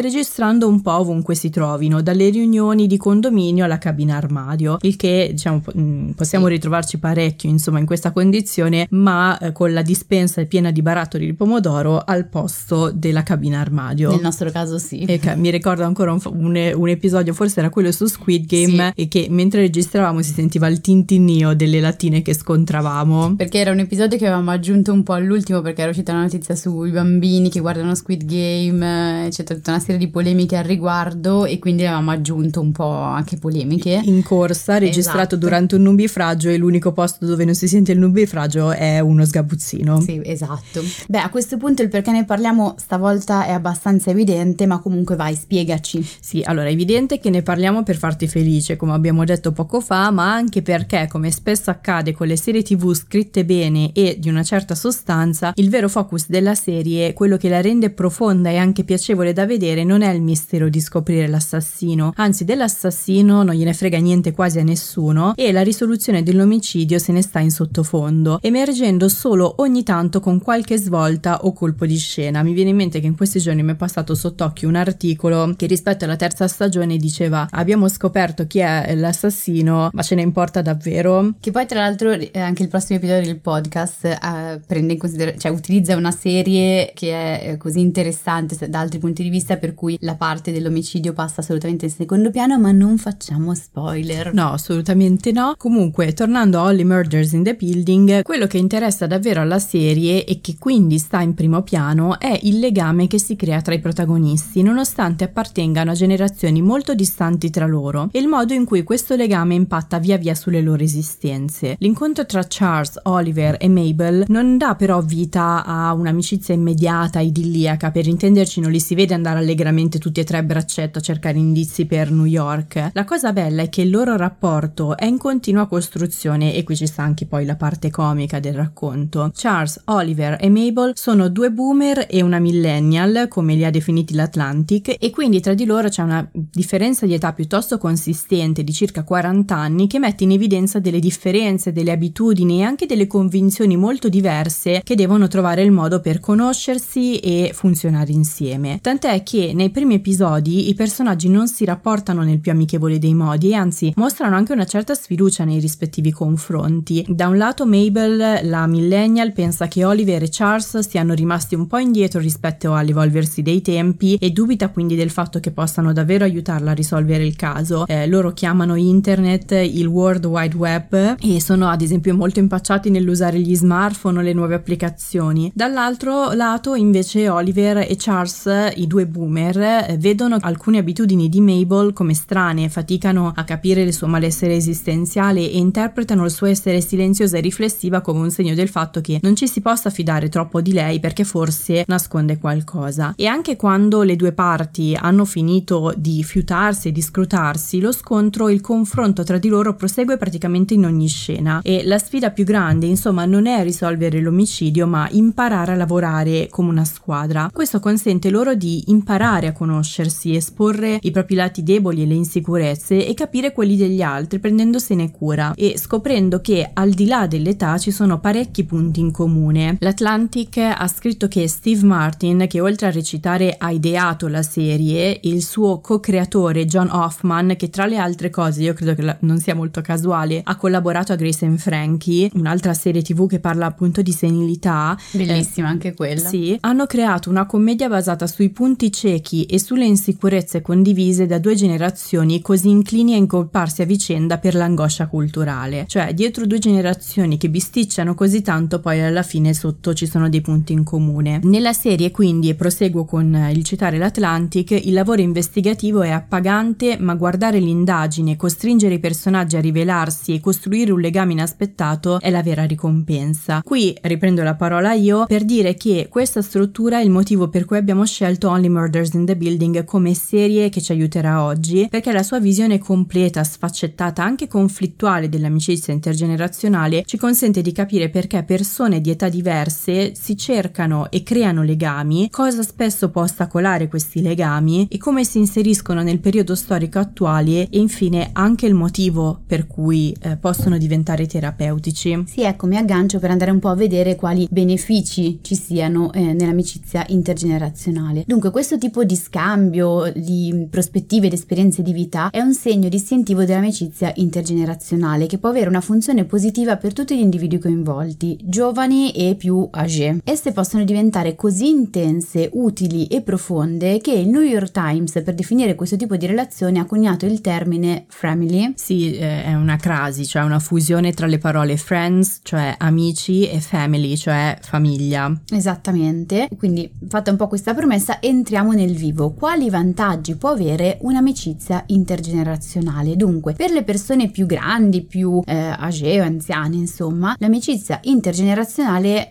registrando 0.00 0.68
un 0.68 0.80
po' 0.80 0.92
ovunque 0.98 1.34
si 1.34 1.50
trovino, 1.50 2.00
dalle 2.00 2.28
riunioni 2.28 2.86
di 2.86 2.96
condominio 2.96 3.64
alla 3.64 3.78
cabina 3.78 4.16
armadio, 4.16 4.76
il 4.82 4.96
che 4.96 5.30
diciamo 5.32 5.62
mm, 5.76 6.10
possiamo 6.10 6.46
ritrovarci 6.46 6.98
parecchio 6.98 7.48
insomma 7.48 7.80
in 7.80 7.86
questa 7.86 8.12
condizione, 8.12 8.86
ma 8.90 9.36
eh, 9.38 9.52
con 9.52 9.72
la 9.72 9.82
dispensa 10.04 10.44
piena 10.44 10.70
di 10.70 10.82
barattoli 10.82 11.24
di 11.24 11.32
pomodoro 11.32 11.98
al 11.98 12.28
posto 12.28 12.90
della 12.92 13.22
cabina 13.22 13.60
armadio. 13.60 14.10
Nel 14.10 14.20
nostro 14.20 14.50
caso 14.50 14.78
sì. 14.78 15.04
E 15.04 15.18
che 15.18 15.34
mi 15.34 15.50
ricordo 15.50 15.84
ancora 15.84 16.12
un, 16.12 16.20
un, 16.24 16.72
un, 16.74 16.88
episodio, 16.88 17.32
forse 17.32 17.60
era 17.60 17.70
quello 17.70 17.90
su 17.90 18.04
Squid 18.04 18.46
Game, 18.46 18.92
sì. 18.94 19.02
e 19.02 19.08
che 19.08 19.26
mentre 19.30 19.62
registravamo 19.62 20.20
si 20.20 20.34
sentiva 20.34 20.68
il 20.68 20.80
tintinnio 20.82 21.54
delle 21.54 21.80
lattine 21.80 22.20
che 22.20 22.34
scontravamo. 22.34 23.36
Perché 23.36 23.58
era 23.58 23.70
un 23.70 23.78
episodio 23.78 24.18
che 24.18 24.26
avevamo 24.26 24.50
aggiunto 24.50 24.92
un 24.92 25.02
po' 25.02 25.14
all'ultimo 25.14 25.62
perché 25.62 25.80
era 25.80 25.90
uscita 25.90 26.12
una 26.12 26.22
notizia 26.22 26.54
sui 26.54 26.90
bambini 26.90 27.48
che 27.48 27.60
guardano 27.60 27.94
Squid 27.94 28.24
Game, 28.24 29.28
c'è 29.30 29.42
tutta 29.44 29.70
una 29.70 29.80
serie 29.80 29.98
di 29.98 30.08
polemiche 30.08 30.56
al 30.56 30.64
riguardo 30.64 31.46
e 31.46 31.58
quindi 31.58 31.86
avevamo 31.86 32.10
aggiunto 32.10 32.60
un 32.60 32.72
po' 32.72 32.90
anche 32.90 33.38
polemiche. 33.38 34.02
In 34.04 34.22
corsa, 34.22 34.76
registrato 34.76 35.18
esatto. 35.18 35.36
durante 35.36 35.74
un 35.76 35.82
nubifragio 35.82 36.50
e 36.50 36.58
l'unico 36.58 36.92
posto 36.92 37.24
dove 37.24 37.44
non 37.44 37.54
si 37.54 37.68
sente 37.68 37.92
il 37.92 37.98
nubifragio 37.98 38.70
è 38.72 39.00
uno 39.00 39.24
sgabuzzino. 39.24 39.93
Sì, 40.00 40.20
esatto. 40.24 40.82
Beh, 41.08 41.18
a 41.18 41.28
questo 41.28 41.56
punto 41.56 41.82
il 41.82 41.88
perché 41.88 42.10
ne 42.10 42.24
parliamo 42.24 42.74
stavolta 42.78 43.46
è 43.46 43.52
abbastanza 43.52 44.10
evidente, 44.10 44.66
ma 44.66 44.80
comunque 44.80 45.16
vai, 45.16 45.34
spiegaci. 45.34 46.06
Sì, 46.20 46.42
allora 46.44 46.68
è 46.68 46.72
evidente 46.72 47.18
che 47.18 47.30
ne 47.30 47.42
parliamo 47.42 47.82
per 47.82 47.96
farti 47.96 48.26
felice, 48.26 48.76
come 48.76 48.92
abbiamo 48.92 49.24
detto 49.24 49.52
poco 49.52 49.80
fa, 49.80 50.10
ma 50.10 50.32
anche 50.32 50.62
perché, 50.62 51.08
come 51.10 51.30
spesso 51.30 51.70
accade 51.70 52.12
con 52.12 52.26
le 52.26 52.36
serie 52.36 52.62
tv 52.62 52.92
scritte 52.94 53.44
bene 53.44 53.92
e 53.92 54.16
di 54.18 54.28
una 54.28 54.42
certa 54.42 54.74
sostanza, 54.74 55.52
il 55.56 55.70
vero 55.70 55.88
focus 55.88 56.26
della 56.28 56.54
serie, 56.54 57.12
quello 57.12 57.36
che 57.36 57.48
la 57.48 57.60
rende 57.60 57.90
profonda 57.90 58.50
e 58.50 58.56
anche 58.56 58.84
piacevole 58.84 59.32
da 59.32 59.46
vedere, 59.46 59.84
non 59.84 60.02
è 60.02 60.12
il 60.12 60.20
mistero 60.20 60.68
di 60.68 60.80
scoprire 60.80 61.28
l'assassino, 61.28 62.12
anzi 62.16 62.44
dell'assassino 62.44 63.42
non 63.42 63.54
gliene 63.54 63.72
frega 63.72 63.98
niente 63.98 64.32
quasi 64.32 64.58
a 64.58 64.64
nessuno 64.64 65.34
e 65.36 65.52
la 65.52 65.62
risoluzione 65.62 66.22
dell'omicidio 66.22 66.98
se 66.98 67.12
ne 67.12 67.22
sta 67.22 67.38
in 67.38 67.50
sottofondo, 67.50 68.38
emergendo 68.42 69.08
solo 69.08 69.54
ogni 69.58 69.82
tanto 69.84 70.18
con 70.18 70.40
qualche 70.40 70.76
svolta 70.76 71.44
o 71.44 71.52
colpo 71.52 71.86
di 71.86 71.96
scena. 71.96 72.42
Mi 72.42 72.52
viene 72.52 72.70
in 72.70 72.76
mente 72.76 72.98
che 72.98 73.06
in 73.06 73.16
questi 73.16 73.38
giorni 73.38 73.62
mi 73.62 73.72
è 73.72 73.76
passato 73.76 74.16
sott'occhio 74.16 74.68
un 74.68 74.74
articolo 74.74 75.54
che 75.56 75.66
rispetto 75.66 76.04
alla 76.04 76.16
terza 76.16 76.48
stagione 76.48 76.96
diceva 76.96 77.46
abbiamo 77.50 77.88
scoperto 77.88 78.48
chi 78.48 78.58
è 78.58 78.92
l'assassino, 78.96 79.90
ma 79.92 80.02
ce 80.02 80.16
ne 80.16 80.22
importa 80.22 80.60
davvero? 80.62 81.34
Che 81.38 81.52
poi 81.52 81.66
tra 81.66 81.78
l'altro 81.80 82.10
anche 82.10 82.62
il 82.62 82.68
prossimo 82.68 82.98
episodio 82.98 83.26
del 83.26 83.38
podcast 83.38 84.04
eh, 84.04 84.60
prende 84.66 84.94
in 84.94 84.98
considerazione, 84.98 85.40
cioè 85.40 85.52
utilizza 85.52 85.94
una 85.94 86.10
serie 86.10 86.92
che 86.94 87.12
è 87.12 87.50
eh, 87.50 87.56
così 87.56 87.80
interessante 87.80 88.68
da 88.68 88.80
altri 88.80 88.98
punti 88.98 89.22
di 89.22 89.28
vista 89.28 89.56
per 89.56 89.74
cui 89.74 89.96
la 90.00 90.14
parte 90.14 90.52
dell'omicidio 90.52 91.12
passa 91.12 91.40
assolutamente 91.40 91.84
in 91.84 91.90
secondo 91.90 92.30
piano, 92.30 92.58
ma 92.58 92.72
non 92.72 92.98
facciamo 92.98 93.54
spoiler. 93.54 94.32
No, 94.32 94.52
assolutamente 94.52 95.30
no. 95.32 95.54
Comunque, 95.56 96.12
tornando 96.12 96.58
a 96.58 96.62
Holly 96.64 96.84
Murders 96.84 97.32
in 97.32 97.42
the 97.42 97.54
Building, 97.54 98.22
quello 98.22 98.46
che 98.46 98.58
interessa 98.58 99.06
davvero 99.06 99.40
alla 99.40 99.58
serie 99.74 100.24
e 100.24 100.40
che 100.40 100.54
quindi 100.56 100.98
sta 100.98 101.20
in 101.20 101.34
primo 101.34 101.62
piano 101.62 102.20
è 102.20 102.38
il 102.44 102.60
legame 102.60 103.08
che 103.08 103.18
si 103.18 103.34
crea 103.34 103.60
tra 103.60 103.74
i 103.74 103.80
protagonisti, 103.80 104.62
nonostante 104.62 105.24
appartengano 105.24 105.90
a 105.90 105.94
generazioni 105.94 106.62
molto 106.62 106.94
distanti 106.94 107.50
tra 107.50 107.66
loro, 107.66 108.08
e 108.12 108.20
il 108.20 108.28
modo 108.28 108.52
in 108.52 108.66
cui 108.66 108.84
questo 108.84 109.16
legame 109.16 109.54
impatta 109.54 109.98
via 109.98 110.16
via 110.16 110.36
sulle 110.36 110.62
loro 110.62 110.84
esistenze. 110.84 111.74
L'incontro 111.80 112.24
tra 112.24 112.44
Charles, 112.48 113.00
Oliver 113.02 113.56
e 113.58 113.68
Mabel 113.68 114.26
non 114.28 114.58
dà 114.58 114.76
però 114.76 115.00
vita 115.00 115.64
a 115.64 115.92
un'amicizia 115.92 116.54
immediata, 116.54 117.18
idilliaca, 117.18 117.90
per 117.90 118.06
intenderci 118.06 118.60
non 118.60 118.70
li 118.70 118.78
si 118.78 118.94
vede 118.94 119.14
andare 119.14 119.40
allegramente 119.40 119.98
tutti 119.98 120.20
e 120.20 120.24
tre 120.24 120.38
a 120.38 120.42
braccetto 120.44 120.98
a 120.98 121.02
cercare 121.02 121.38
indizi 121.38 121.86
per 121.86 122.12
New 122.12 122.26
York. 122.26 122.90
La 122.92 123.04
cosa 123.04 123.32
bella 123.32 123.62
è 123.62 123.68
che 123.68 123.82
il 123.82 123.90
loro 123.90 124.16
rapporto 124.16 124.96
è 124.96 125.06
in 125.06 125.18
continua 125.18 125.66
costruzione 125.66 126.54
e 126.54 126.62
qui 126.62 126.76
ci 126.76 126.86
sta 126.86 127.02
anche 127.02 127.26
poi 127.26 127.44
la 127.44 127.56
parte 127.56 127.90
comica 127.90 128.38
del 128.38 128.54
racconto. 128.54 129.32
Charles, 129.34 129.63
Oliver 129.86 130.38
e 130.40 130.48
Mabel 130.48 130.92
sono 130.94 131.28
due 131.28 131.50
boomer 131.50 132.06
e 132.08 132.22
una 132.22 132.38
millennial, 132.38 133.26
come 133.28 133.54
li 133.54 133.64
ha 133.64 133.70
definiti 133.70 134.14
l'Atlantic, 134.14 134.96
e 134.98 135.10
quindi 135.10 135.40
tra 135.40 135.54
di 135.54 135.64
loro 135.64 135.88
c'è 135.88 136.02
una 136.02 136.28
differenza 136.32 137.06
di 137.06 137.14
età 137.14 137.32
piuttosto 137.32 137.78
consistente 137.78 138.64
di 138.64 138.72
circa 138.72 139.04
40 139.04 139.54
anni 139.54 139.86
che 139.86 139.98
mette 139.98 140.24
in 140.24 140.32
evidenza 140.32 140.78
delle 140.78 140.98
differenze, 140.98 141.72
delle 141.72 141.92
abitudini 141.92 142.60
e 142.60 142.62
anche 142.64 142.86
delle 142.86 143.06
convinzioni 143.06 143.76
molto 143.76 144.08
diverse 144.08 144.80
che 144.82 144.94
devono 144.94 145.28
trovare 145.28 145.62
il 145.62 145.70
modo 145.70 146.00
per 146.00 146.20
conoscersi 146.20 147.18
e 147.18 147.52
funzionare 147.54 148.12
insieme. 148.12 148.78
Tant'è 148.80 149.22
che 149.22 149.52
nei 149.54 149.70
primi 149.70 149.94
episodi 149.94 150.68
i 150.68 150.74
personaggi 150.74 151.28
non 151.28 151.48
si 151.48 151.64
rapportano 151.64 152.22
nel 152.22 152.40
più 152.40 152.52
amichevole 152.52 152.98
dei 152.98 153.14
modi 153.14 153.50
e 153.50 153.54
anzi 153.54 153.92
mostrano 153.96 154.36
anche 154.36 154.52
una 154.52 154.66
certa 154.66 154.94
sfiducia 154.94 155.44
nei 155.44 155.60
rispettivi 155.60 156.10
confronti. 156.10 157.04
Da 157.08 157.28
un 157.28 157.36
lato 157.36 157.66
Mabel, 157.66 158.40
la 158.42 158.66
millennial, 158.66 159.32
pensa 159.32 159.43
che 159.68 159.84
Oliver 159.84 160.22
e 160.22 160.28
Charles 160.30 160.78
siano 160.78 161.12
rimasti 161.12 161.54
un 161.54 161.66
po' 161.66 161.78
indietro 161.78 162.18
rispetto 162.18 162.74
all'evolversi 162.74 163.42
dei 163.42 163.60
tempi 163.60 164.16
e 164.16 164.30
dubita 164.30 164.68
quindi 164.68 164.96
del 164.96 165.10
fatto 165.10 165.38
che 165.38 165.50
possano 165.50 165.92
davvero 165.92 166.24
aiutarla 166.24 166.70
a 166.70 166.74
risolvere 166.74 167.24
il 167.26 167.36
caso. 167.36 167.86
Eh, 167.86 168.06
loro 168.06 168.32
chiamano 168.32 168.74
internet 168.74 169.52
il 169.52 169.86
World 169.86 170.24
Wide 170.24 170.56
Web 170.56 171.16
e 171.20 171.40
sono 171.40 171.68
ad 171.68 171.82
esempio 171.82 172.14
molto 172.14 172.38
impacciati 172.38 172.90
nell'usare 172.90 173.38
gli 173.38 173.54
smartphone 173.54 174.18
o 174.18 174.22
le 174.22 174.32
nuove 174.32 174.54
applicazioni. 174.54 175.52
Dall'altro 175.54 176.32
lato 176.32 176.74
invece 176.74 177.28
Oliver 177.28 177.78
e 177.78 177.96
Charles, 177.98 178.72
i 178.76 178.86
due 178.86 179.06
boomer, 179.06 179.60
eh, 179.60 179.96
vedono 179.98 180.38
alcune 180.40 180.78
abitudini 180.78 181.28
di 181.28 181.40
Mabel 181.40 181.92
come 181.92 182.14
strane, 182.14 182.68
faticano 182.68 183.32
a 183.34 183.44
capire 183.44 183.82
il 183.82 183.92
suo 183.92 184.06
malessere 184.06 184.54
esistenziale 184.54 185.40
e 185.40 185.58
interpretano 185.58 186.24
il 186.24 186.30
suo 186.30 186.46
essere 186.46 186.80
silenziosa 186.80 187.36
e 187.36 187.40
riflessiva 187.40 188.00
come 188.00 188.20
un 188.20 188.30
segno 188.30 188.54
del 188.54 188.68
fatto 188.68 189.00
che 189.00 189.18
non 189.22 189.33
ci 189.36 189.48
si 189.48 189.60
possa 189.60 189.90
fidare 189.90 190.28
troppo 190.28 190.60
di 190.60 190.72
lei 190.72 191.00
perché 191.00 191.24
forse 191.24 191.84
nasconde 191.86 192.38
qualcosa. 192.38 193.14
E 193.16 193.26
anche 193.26 193.56
quando 193.56 194.02
le 194.02 194.16
due 194.16 194.32
parti 194.32 194.96
hanno 194.98 195.24
finito 195.24 195.92
di 195.96 196.22
fiutarsi 196.22 196.88
e 196.88 196.92
di 196.92 197.02
scrutarsi, 197.02 197.80
lo 197.80 197.92
scontro, 197.92 198.48
il 198.48 198.60
confronto 198.60 199.22
tra 199.24 199.38
di 199.38 199.48
loro 199.48 199.74
prosegue 199.74 200.16
praticamente 200.16 200.74
in 200.74 200.84
ogni 200.84 201.08
scena 201.08 201.60
e 201.62 201.82
la 201.84 201.98
sfida 201.98 202.30
più 202.30 202.44
grande, 202.44 202.86
insomma, 202.86 203.24
non 203.24 203.46
è 203.46 203.62
risolvere 203.62 204.20
l'omicidio, 204.20 204.86
ma 204.86 205.08
imparare 205.10 205.72
a 205.72 205.76
lavorare 205.76 206.48
come 206.50 206.70
una 206.70 206.84
squadra. 206.84 207.50
Questo 207.52 207.80
consente 207.80 208.30
loro 208.30 208.54
di 208.54 208.84
imparare 208.86 209.48
a 209.48 209.52
conoscersi, 209.52 210.34
esporre 210.34 210.98
i 211.02 211.10
propri 211.10 211.34
lati 211.34 211.62
deboli 211.62 212.02
e 212.02 212.06
le 212.06 212.14
insicurezze 212.14 213.06
e 213.06 213.14
capire 213.14 213.52
quelli 213.52 213.76
degli 213.76 214.02
altri 214.02 214.38
prendendosene 214.38 215.10
cura 215.10 215.52
e 215.56 215.78
scoprendo 215.78 216.40
che 216.40 216.70
al 216.72 216.90
di 216.90 217.06
là 217.06 217.26
dell'età 217.26 217.78
ci 217.78 217.90
sono 217.90 218.20
parecchi 218.20 218.64
punti 218.64 219.00
in 219.00 219.10
comune 219.10 219.23
comune. 219.24 219.78
L'Atlantic 219.80 220.58
ha 220.58 220.86
scritto 220.86 221.28
che 221.28 221.48
Steve 221.48 221.82
Martin, 221.84 222.44
che 222.46 222.60
oltre 222.60 222.88
a 222.88 222.90
recitare 222.90 223.54
ha 223.56 223.70
ideato 223.70 224.28
la 224.28 224.42
serie, 224.42 225.18
il 225.22 225.42
suo 225.42 225.80
co-creatore 225.80 226.66
John 226.66 226.90
Hoffman, 226.90 227.54
che 227.56 227.70
tra 227.70 227.86
le 227.86 227.96
altre 227.96 228.28
cose, 228.28 228.62
io 228.62 228.74
credo 228.74 228.94
che 228.94 229.16
non 229.20 229.38
sia 229.38 229.54
molto 229.54 229.80
casuale, 229.80 230.42
ha 230.44 230.56
collaborato 230.56 231.12
a 231.12 231.16
Grace 231.16 231.46
and 231.46 231.58
Frankie, 231.58 232.30
un'altra 232.34 232.74
serie 232.74 233.00
tv 233.00 233.26
che 233.26 233.40
parla 233.40 233.64
appunto 233.64 234.02
di 234.02 234.12
senilità. 234.12 234.94
Bellissima 235.12 235.68
eh, 235.68 235.70
anche 235.70 235.94
quella. 235.94 236.28
Sì, 236.28 236.58
hanno 236.60 236.84
creato 236.84 237.30
una 237.30 237.46
commedia 237.46 237.88
basata 237.88 238.26
sui 238.26 238.50
punti 238.50 238.92
ciechi 238.92 239.44
e 239.46 239.58
sulle 239.58 239.86
insicurezze 239.86 240.60
condivise 240.60 241.24
da 241.24 241.38
due 241.38 241.54
generazioni 241.54 242.42
così 242.42 242.68
inclini 242.68 243.14
a 243.14 243.16
incolparsi 243.16 243.80
a 243.80 243.86
vicenda 243.86 244.36
per 244.36 244.54
l'angoscia 244.54 245.06
culturale. 245.06 245.86
Cioè, 245.88 246.12
dietro 246.12 246.44
due 246.44 246.58
generazioni 246.58 247.38
che 247.38 247.48
bisticciano 247.48 248.14
così 248.14 248.42
tanto, 248.42 248.80
poi 248.80 249.00
alla 249.00 249.13
fine 249.22 249.54
sotto 249.54 249.94
ci 249.94 250.06
sono 250.06 250.28
dei 250.28 250.40
punti 250.40 250.72
in 250.72 250.84
comune. 250.84 251.40
Nella 251.44 251.72
serie, 251.72 252.10
quindi, 252.10 252.48
e 252.48 252.54
proseguo 252.54 253.04
con 253.04 253.50
il 253.52 253.64
citare 253.64 253.98
l'Atlantic, 253.98 254.70
il 254.70 254.92
lavoro 254.92 255.20
investigativo 255.20 256.02
è 256.02 256.10
appagante, 256.10 256.96
ma 256.98 257.14
guardare 257.14 257.58
l'indagine, 257.58 258.36
costringere 258.36 258.94
i 258.94 258.98
personaggi 258.98 259.56
a 259.56 259.60
rivelarsi 259.60 260.34
e 260.34 260.40
costruire 260.40 260.92
un 260.92 261.00
legame 261.00 261.32
inaspettato 261.32 262.20
è 262.20 262.30
la 262.30 262.42
vera 262.42 262.64
ricompensa. 262.64 263.62
Qui 263.62 263.96
riprendo 264.02 264.42
la 264.42 264.54
parola 264.54 264.92
io 264.92 265.24
per 265.26 265.44
dire 265.44 265.74
che 265.74 266.08
questa 266.10 266.42
struttura 266.42 266.98
è 266.98 267.02
il 267.02 267.10
motivo 267.10 267.48
per 267.48 267.64
cui 267.64 267.76
abbiamo 267.76 268.04
scelto 268.04 268.48
Only 268.48 268.68
Murders 268.68 269.12
in 269.14 269.24
the 269.24 269.36
Building 269.36 269.84
come 269.84 270.14
serie 270.14 270.68
che 270.68 270.80
ci 270.80 270.92
aiuterà 270.92 271.42
oggi, 271.42 271.86
perché 271.90 272.12
la 272.12 272.22
sua 272.22 272.40
visione 272.40 272.78
completa, 272.78 273.44
sfaccettata, 273.44 274.22
anche 274.22 274.48
conflittuale 274.48 275.28
dell'amicizia 275.28 275.92
intergenerazionale 275.92 277.02
ci 277.04 277.16
consente 277.16 277.62
di 277.62 277.72
capire 277.72 278.08
perché 278.08 278.42
persone 278.42 279.00
di 279.04 279.10
età 279.10 279.28
diverse 279.28 280.14
si 280.14 280.34
cercano 280.34 281.10
e 281.10 281.22
creano 281.22 281.62
legami, 281.62 282.30
cosa 282.30 282.62
spesso 282.62 283.10
può 283.10 283.20
ostacolare 283.20 283.86
questi 283.86 284.22
legami 284.22 284.88
e 284.90 284.96
come 284.96 285.24
si 285.24 285.36
inseriscono 285.36 286.02
nel 286.02 286.20
periodo 286.20 286.54
storico 286.54 286.98
attuale 286.98 287.68
e 287.68 287.78
infine 287.78 288.30
anche 288.32 288.64
il 288.64 288.72
motivo 288.72 289.42
per 289.46 289.66
cui 289.66 290.16
eh, 290.22 290.38
possono 290.38 290.78
diventare 290.78 291.26
terapeutici. 291.26 292.24
Sì, 292.26 292.44
ecco, 292.44 292.66
mi 292.66 292.78
aggancio 292.78 293.18
per 293.18 293.30
andare 293.30 293.50
un 293.50 293.58
po' 293.58 293.68
a 293.68 293.74
vedere 293.74 294.16
quali 294.16 294.48
benefici 294.50 295.40
ci 295.42 295.54
siano 295.54 296.10
eh, 296.14 296.32
nell'amicizia 296.32 297.04
intergenerazionale. 297.08 298.24
Dunque, 298.26 298.50
questo 298.50 298.78
tipo 298.78 299.04
di 299.04 299.16
scambio 299.16 300.10
di 300.16 300.66
prospettive 300.70 301.26
ed 301.26 301.34
esperienze 301.34 301.82
di 301.82 301.92
vita 301.92 302.30
è 302.30 302.40
un 302.40 302.54
segno 302.54 302.88
distintivo 302.88 303.44
dell'amicizia 303.44 304.14
intergenerazionale 304.16 305.26
che 305.26 305.36
può 305.36 305.50
avere 305.50 305.68
una 305.68 305.82
funzione 305.82 306.24
positiva 306.24 306.78
per 306.78 306.94
tutti 306.94 307.14
gli 307.14 307.20
individui 307.20 307.58
coinvolti, 307.58 308.38
giovani 308.42 308.92
e 309.12 309.34
più 309.36 309.68
âgé. 309.70 310.18
Esse 310.24 310.52
possono 310.52 310.84
diventare 310.84 311.34
così 311.34 311.68
intense, 311.68 312.50
utili 312.52 313.06
e 313.06 313.22
profonde 313.22 313.98
che 313.98 314.12
il 314.12 314.28
New 314.28 314.40
York 314.40 314.70
Times 314.70 315.12
per 315.22 315.34
definire 315.34 315.74
questo 315.74 315.96
tipo 315.96 316.16
di 316.16 316.26
relazione 316.26 316.78
ha 316.78 316.84
coniato 316.84 317.26
il 317.26 317.40
termine 317.40 318.04
family. 318.08 318.72
Sì, 318.76 319.16
eh, 319.16 319.44
è 319.44 319.54
una 319.54 319.76
crasi, 319.76 320.26
cioè 320.26 320.42
una 320.42 320.58
fusione 320.58 321.12
tra 321.12 321.26
le 321.26 321.38
parole 321.38 321.76
friends, 321.76 322.40
cioè 322.42 322.74
amici, 322.78 323.48
e 323.48 323.60
family, 323.60 324.16
cioè 324.16 324.58
famiglia. 324.60 325.32
Esattamente, 325.50 326.48
quindi 326.56 326.90
fatta 327.08 327.30
un 327.30 327.36
po' 327.36 327.48
questa 327.48 327.74
promessa, 327.74 328.20
entriamo 328.20 328.72
nel 328.72 328.94
vivo. 328.94 329.32
Quali 329.32 329.70
vantaggi 329.70 330.36
può 330.36 330.50
avere 330.50 330.98
un'amicizia 331.02 331.84
intergenerazionale? 331.86 333.16
Dunque, 333.16 333.54
per 333.54 333.70
le 333.70 333.82
persone 333.82 334.30
più 334.30 334.46
grandi, 334.46 335.02
più 335.02 335.42
eh, 335.44 335.74
age 335.76 336.20
o 336.20 336.24
anziane, 336.24 336.76
insomma, 336.76 337.34
l'amicizia 337.38 338.00
intergenerazionale 338.02 338.82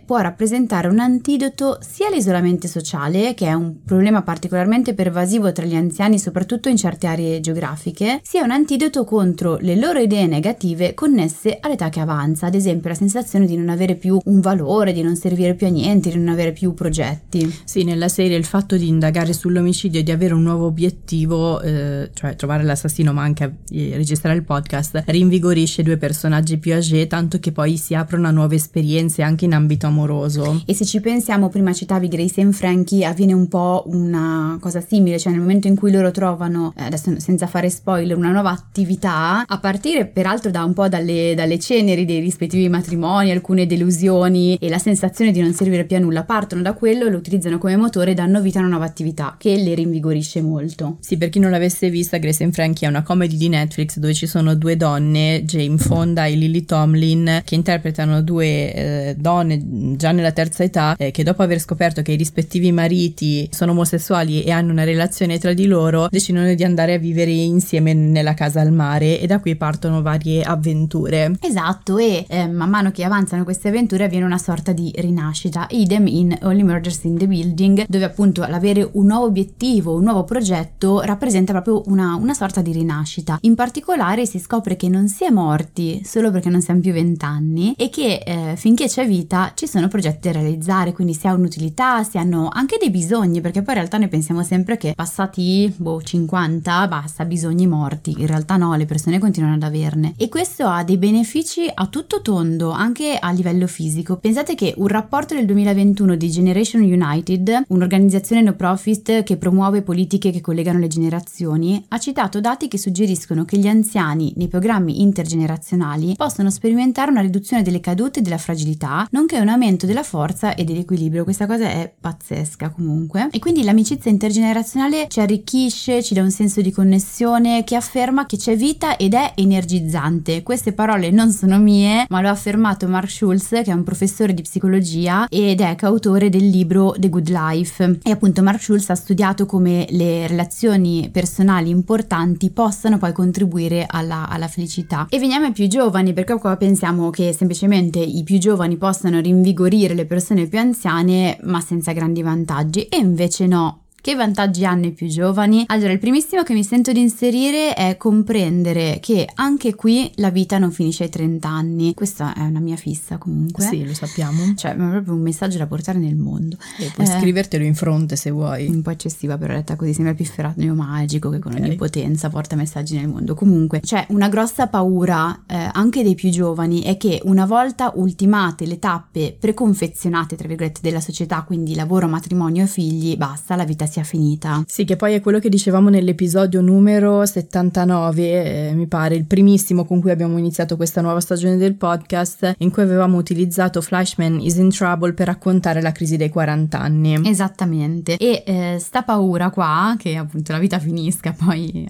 può 0.06 0.18
rappresentare 0.20 0.88
un 0.88 1.00
antidoto 1.00 1.78
sia 1.82 2.08
all'isolamento 2.08 2.68
sociale, 2.68 3.34
che 3.34 3.48
è 3.48 3.54
un 3.54 3.84
problema 3.86 4.22
particolarmente 4.22 4.94
pervasivo 4.94 5.52
tra 5.52 5.66
gli 5.66 5.76
anziani, 5.76 6.18
soprattutto 6.18 6.70
in 6.70 6.78
certe 6.78 7.08
aree 7.08 7.40
geografiche, 7.40 8.20
sia 8.24 8.44
un 8.44 8.52
antidoto 8.52 9.04
contro 9.04 9.58
le 9.60 9.76
loro 9.76 10.00
idee 10.00 10.26
negative 10.26 10.94
connesse 10.94 11.58
all'età 11.62 11.90
che 11.90 12.00
avanza, 12.00 12.48
ad 12.48 12.56
esempio 12.56 12.90
la 12.90 12.96
sensazione 12.96 13.46
di 13.46 13.56
non 13.56 13.70
avere 13.70 13.96
più 13.96 14.18
un 14.26 14.40
valore, 14.40 14.92
di 14.92 15.02
non 15.02 15.16
servire 15.16 15.54
più 15.54 15.68
a 15.68 15.70
niente, 15.70 16.10
di 16.10 16.18
non 16.18 16.30
avere 16.30 16.52
più 16.52 16.74
progetti. 16.74 17.62
Sì, 17.64 17.84
nella 17.84 18.10
serie 18.10 18.38
il 18.38 18.46
fatto 18.46 18.76
di 18.76 18.88
indagare 18.88 19.34
sull'omicidio 19.34 20.00
e 20.00 20.04
di 20.04 20.12
avere 20.12 20.34
un 20.34 20.42
nuovo 20.42 20.66
obiettivo, 20.66 21.62
eh, 21.62 22.10
cioè 22.14 22.36
trovare 22.36 22.64
l'assassino 22.64 23.14
ma 23.14 23.22
anche 23.22 23.58
eh, 23.70 23.92
registrare 23.96 24.36
il 24.36 24.44
podcast, 24.44 25.04
rinvigorisce 25.06 25.84
due 25.84 25.98
personaggi 25.98 26.58
più 26.58 26.74
âgé, 26.74 27.08
tanto 27.08 27.40
che 27.40 27.52
poi 27.52 27.78
si 27.78 27.94
aprono 27.94 28.28
a 28.28 28.32
nuove 28.32 28.56
esperienze 28.56 29.22
anche 29.22 29.43
in 29.46 29.54
ambito 29.54 29.88
amoroso. 29.88 30.62
E 30.66 30.74
se 30.74 30.86
ci 30.86 31.00
pensiamo, 31.00 31.50
prima 31.50 31.74
citavi 31.74 32.08
Grace 32.08 32.42
e 32.42 32.52
Frankie, 32.52 33.06
avviene 33.06 33.34
un 33.34 33.48
po' 33.48 33.84
una 33.88 34.58
cosa 34.60 34.82
simile, 34.82 35.20
cioè 35.20 35.32
nel 35.32 35.42
momento 35.42 35.68
in 35.68 35.76
cui 35.76 35.92
loro 35.92 36.12
trovano, 36.12 36.74
eh, 36.76 36.84
adesso 36.84 37.14
senza 37.20 37.48
fare 37.48 37.70
spoiler, 37.70 38.18
una 38.18 38.32
nuova 38.32 38.52
attività, 38.52 39.46
a 39.46 39.60
partire 39.60 40.06
peraltro 40.06 40.52
da 40.52 40.64
un 40.64 40.74
po' 40.74 40.88
dalle, 40.88 41.34
dalle 41.36 41.60
ceneri 41.60 42.06
dei 42.06 42.20
rispettivi 42.20 42.70
matrimoni, 42.70 43.32
alcune 43.32 43.66
delusioni 43.66 44.56
e 44.56 44.70
la 44.70 44.78
sensazione 44.78 45.32
di 45.32 45.42
non 45.42 45.54
servire 45.54 45.86
più 45.86 45.96
a 45.96 46.00
nulla, 46.00 46.24
partono 46.24 46.62
da 46.62 46.74
quello, 46.74 47.08
lo 47.10 47.18
utilizzano 47.18 47.58
come 47.58 47.76
motore 47.76 48.12
e 48.12 48.14
danno 48.14 48.42
vita 48.42 48.60
a 48.60 48.62
una 48.62 48.72
nuova 48.72 48.86
attività 48.86 49.36
che 49.38 49.56
le 49.58 49.74
rinvigorisce 49.74 50.42
molto. 50.42 50.98
Sì, 51.00 51.18
per 51.18 51.30
chi 51.30 51.40
non 51.40 51.52
l'avesse 51.52 51.90
vista, 51.90 52.18
Grace 52.18 52.44
and 52.44 52.54
Frankie 52.54 52.88
è 52.88 52.90
una 52.90 53.04
comedy 53.04 53.38
di 53.38 53.50
Netflix 53.50 53.98
dove 53.98 54.14
ci 54.14 54.28
sono 54.28 54.56
due 54.56 54.78
donne, 54.78 55.44
Jane 55.44 55.78
Fonda 55.78 56.26
e 56.26 56.36
Lily 56.36 56.66
Tomlin, 56.66 57.42
che 57.44 57.56
interpretano 57.56 58.22
due 58.22 58.74
eh, 58.74 59.16
donne 59.24 59.96
già 59.96 60.12
nella 60.12 60.34
terza 60.34 60.64
età 60.64 60.96
eh, 60.98 61.12
che 61.12 61.24
dopo 61.24 61.42
aver 61.42 61.60
scoperto 61.60 62.02
che 62.02 62.12
i 62.12 62.18
rispettivi 62.18 62.72
mariti 62.72 63.48
sono 63.52 63.72
omosessuali 63.72 64.44
e 64.44 64.52
hanno 64.52 64.72
una 64.72 64.84
relazione 64.84 65.40
tra 65.40 65.54
di 65.54 65.66
loro, 65.66 66.08
decidono 66.10 66.54
di 66.54 66.64
andare 66.64 66.94
a 66.94 66.98
vivere 66.98 67.32
insieme 67.32 67.94
nella 67.94 68.34
casa 68.34 68.60
al 68.60 68.74
mare 68.74 69.20
e 69.20 69.26
da 69.26 69.40
qui 69.40 69.56
partono 69.56 70.02
varie 70.02 70.44
avventure. 70.44 71.38
Esatto, 71.40 71.98
e 71.98 72.26
eh, 72.28 72.48
man 72.48 72.70
mano 72.70 72.92
che 72.92 73.04
avanzano 73.04 73.46
queste 73.46 73.70
avventure 73.70 74.04
avviene 74.04 74.26
una 74.26 74.38
sorta 74.38 74.74
di 74.74 74.92
rinascita, 74.94 75.68
idem 75.70 76.06
in 76.08 76.38
Only 76.42 76.64
Murders 76.64 77.04
in 77.06 77.18
the 77.18 77.28
Building, 77.28 77.86
dove 77.88 78.04
appunto 78.04 78.46
l'avere 78.46 78.88
un 78.92 79.06
nuovo 79.06 79.26
obiettivo, 79.26 79.96
un 79.96 80.04
nuovo 80.04 80.26
progetto 80.26 81.00
rappresenta 81.02 81.54
proprio 81.54 81.82
una, 81.86 82.16
una 82.16 82.34
sorta 82.34 82.62
di 82.62 82.74
rinascita. 82.74 83.38
In 83.42 83.56
particolare 83.56 84.26
si 84.26 84.38
scopre 84.38 84.76
che 84.76 84.90
non 84.90 85.08
si 85.08 85.24
è 85.24 85.30
morti 85.30 86.02
solo 86.04 86.30
perché 86.30 86.50
non 86.50 86.62
siamo 86.62 86.82
più 86.82 86.92
vent'anni 86.92 87.74
e 87.78 87.90
che 87.90 88.22
eh, 88.26 88.56
finché 88.58 88.88
c'è 88.88 89.06
vita 89.06 89.13
ci 89.54 89.68
sono 89.68 89.88
progetti 89.88 90.28
da 90.28 90.40
realizzare, 90.40 90.92
quindi 90.92 91.14
si 91.14 91.28
ha 91.28 91.34
un'utilità, 91.34 92.04
si 92.04 92.18
hanno 92.18 92.50
anche 92.52 92.78
dei 92.80 92.90
bisogni, 92.90 93.42
perché 93.42 93.62
poi 93.62 93.74
in 93.74 93.80
realtà 93.80 93.98
noi 93.98 94.08
pensiamo 94.08 94.44
sempre 94.44 94.78
che 94.78 94.94
passati 94.96 95.74
boh, 95.76 96.02
50 96.02 96.88
basta, 96.88 97.26
bisogni 97.26 97.68
morti, 97.68 98.16
in 98.18 98.28
realtà 98.28 98.58
no, 98.58 98.76
le 98.76 98.86
persone 98.86 99.20
continuano 99.20 99.56
ad 99.56 99.64
averne 99.64 100.14
e 100.18 100.30
questo 100.30 100.68
ha 100.68 100.84
dei 100.84 100.98
benefici 100.98 101.70
a 101.74 101.88
tutto 101.88 102.22
tondo, 102.22 102.72
anche 102.72 103.18
a 103.20 103.32
livello 103.32 103.68
fisico. 103.68 104.18
Pensate 104.18 104.56
che 104.56 104.74
un 104.78 104.88
rapporto 104.88 105.36
del 105.36 105.46
2021 105.46 106.16
di 106.16 106.30
Generation 106.30 106.82
United, 106.82 107.66
un'organizzazione 107.68 108.42
no 108.42 108.54
profit 108.54 109.24
che 109.24 109.38
promuove 109.38 109.82
politiche 109.82 110.32
che 110.32 110.42
collegano 110.42 110.80
le 110.80 110.88
generazioni, 110.88 111.84
ha 111.90 111.98
citato 112.00 112.40
dati 112.40 112.68
che 112.68 112.78
suggeriscono 112.78 113.46
che 113.46 113.58
gli 113.58 113.68
anziani 113.68 114.34
nei 114.38 114.48
programmi 114.48 115.02
intergenerazionali 115.02 116.16
possono 116.16 116.50
sperimentare 116.50 117.12
una 117.12 117.22
riduzione 117.22 117.64
delle 117.64 117.80
cadute 117.80 118.20
e 118.20 118.22
della 118.22 118.38
fragilità, 118.38 119.03
nonché 119.12 119.40
un 119.40 119.50
aumento 119.50 119.86
della 119.86 120.04
forza 120.04 120.56
e 120.56 120.64
dell'equilibrio. 120.64 121.24
Questa 121.24 121.46
cosa 121.46 121.66
è 121.66 121.92
pazzesca 122.00 122.70
comunque. 122.70 123.28
E 123.32 123.40
quindi 123.40 123.64
l'amicizia 123.64 124.12
intergenerazionale 124.12 125.08
ci 125.10 125.20
arricchisce, 125.20 126.04
ci 126.04 126.14
dà 126.14 126.22
un 126.22 126.32
senso 126.32 126.62
di 126.62 126.72
connessione 126.72 127.64
che 127.64 127.76
afferma 127.76 128.26
che 128.26 128.38
c'è 128.38 128.56
vita 128.56 128.98
ed 128.98 129.14
è 129.14 129.34
energizzante. 129.36 130.44
Queste 130.44 130.74
parole 130.74 131.12
non 131.12 131.32
sono 131.32 131.60
mie, 131.60 132.06
ma 132.10 132.22
lo 132.22 132.28
ha 132.28 132.32
affermato 132.32 132.88
Mark 132.88 133.10
Schulz, 133.10 133.50
che 133.50 133.64
è 133.64 133.74
un 133.74 133.84
professore 133.84 134.34
di 134.34 134.42
psicologia 134.42 135.28
ed 135.30 135.62
è 135.62 135.76
coautore 135.76 136.30
del 136.30 136.48
libro 136.48 136.96
The 136.98 137.10
Good 137.10 137.30
Life. 137.30 138.00
E 138.04 138.12
appunto 138.12 138.42
Mark 138.42 138.62
Schulz 138.62 138.90
ha 138.90 138.96
studiato 138.96 139.46
come 139.46 139.86
le 139.90 140.28
relazioni 140.28 141.10
personali 141.12 141.70
importanti 141.70 142.50
possano 142.50 142.98
poi 142.98 143.12
contribuire 143.14 143.86
alla, 143.88 144.28
alla 144.30 144.48
felicità. 144.48 145.08
E 145.10 145.20
veniamo 145.20 145.46
ai 145.46 145.52
più 145.52 145.68
giovani, 145.68 146.14
perché 146.14 146.38
qua 146.38 146.56
pensiamo 146.58 147.10
che 147.10 147.34
semplicemente 147.34 148.00
i 148.00 148.24
più 148.24 148.38
giovani 148.38 148.78
possano 148.94 149.20
rinvigorire 149.20 149.96
le 149.96 150.06
persone 150.06 150.46
più 150.46 150.60
anziane, 150.60 151.40
ma 151.42 151.60
senza 151.60 151.94
grandi 151.94 152.22
vantaggi. 152.22 152.84
E 152.84 152.98
invece 152.98 153.48
no, 153.48 153.83
Che 154.04 154.16
vantaggi 154.16 154.66
hanno 154.66 154.88
i 154.88 154.92
più 154.92 155.08
giovani? 155.08 155.64
Allora, 155.68 155.94
il 155.94 155.98
primissimo 155.98 156.44
che 156.44 156.52
mi 156.52 156.66
sento 156.66 156.92
di 156.92 157.00
inserire 157.00 157.74
è 157.74 157.96
comprendere 157.96 158.98
che 159.00 159.26
anche 159.36 159.76
qui 159.76 160.12
la 160.16 160.30
vita 160.30 160.58
non 160.58 160.72
finisce 160.72 161.04
ai 161.04 161.10
30 161.10 161.48
anni. 161.48 161.94
Questa 161.94 162.34
è 162.34 162.42
una 162.42 162.60
mia 162.60 162.76
fissa 162.76 163.18
comunque. 163.18 163.64
Sì, 163.64 163.86
lo 163.86 163.94
sappiamo. 163.94 164.56
Cioè, 164.56 164.74
è 164.74 164.76
proprio 164.76 165.14
un 165.14 165.22
messaggio 165.22 165.58
da 165.58 165.68
portare 165.68 166.00
nel 166.00 166.18
mondo. 166.18 166.58
E 166.80 166.92
puoi 166.94 167.08
eh, 167.08 167.18
scrivertelo 167.18 167.64
in 167.64 167.76
fronte 167.76 168.18
se 168.18 168.30
vuoi. 168.30 168.68
Un 168.68 168.82
po' 168.82 168.90
eccessiva, 168.90 169.38
però 169.38 169.54
letta 169.54 169.78
così 169.78 169.94
sembra 169.94 170.14
più 170.14 170.26
ferrato 170.26 170.60
magico 170.74 171.30
che 171.30 171.40
con 171.40 171.54
okay. 171.54 171.64
ogni 171.66 171.76
potenza 171.78 172.30
porta 172.30 172.58
messaggi 172.58 172.98
nel 172.98 173.08
mondo. 173.08 173.36
Comunque, 173.36 173.80
c'è 173.80 174.06
una 174.10 174.28
grossa 174.28 174.68
paura 174.68 175.44
eh, 175.48 175.70
anche 175.72 176.04
dei 176.04 176.16
più 176.16 176.30
giovani 176.30 176.82
è 176.82 176.98
che 176.98 177.22
una 177.24 177.46
volta 177.46 177.94
ultimate 177.96 178.66
le 178.66 178.80
tappe 178.80 179.34
preconfezionate, 179.40 180.36
tra 180.36 180.50
virgolette, 180.50 180.82
della 180.84 181.00
società, 181.00 181.44
quindi 181.44 181.74
lavoro, 181.74 182.10
matrimonio 182.10 182.66
e 182.66 182.68
figli, 182.68 183.16
basta, 183.16 183.56
la 183.56 183.64
vita 183.64 183.92
sia 183.94 184.04
finita. 184.04 184.64
Sì, 184.66 184.86
che 184.86 184.96
poi 184.96 185.14
è 185.14 185.22
quello 185.22 185.38
che 185.38 185.50
dicevamo 185.50 185.90
nell'episodio 185.90 186.62
numero 186.62 187.26
79, 187.26 188.70
eh, 188.70 188.74
mi 188.74 188.88
pare, 188.88 189.16
il 189.16 189.26
primissimo 189.26 189.86
con 189.86 190.02
cui 190.02 190.10
abbiamo 190.10 190.38
iniziato 190.40 190.76
questa 190.76 191.02
nuova 191.02 191.20
stagione 191.20 191.58
del 191.58 191.76
podcast, 191.76 192.56
in 192.58 192.72
cui 192.72 192.82
avevamo 192.82 193.18
utilizzato 193.18 193.82
Flashman 193.82 194.40
is 194.40 194.56
in 194.56 194.70
Trouble 194.70 195.14
per 195.14 195.28
raccontare 195.28 195.82
la 195.82 195.92
crisi 195.92 196.18
dei 196.18 196.30
40 196.30 196.80
anni. 196.80 197.22
Esattamente. 197.24 198.18
E 198.18 198.44
eh, 198.46 198.78
sta 198.80 199.04
paura 199.04 199.52
qua, 199.52 199.96
che 199.98 200.16
appunto 200.16 200.52
la 200.52 200.60
vita 200.60 200.80
finisca 200.80 201.36
poi 201.38 201.88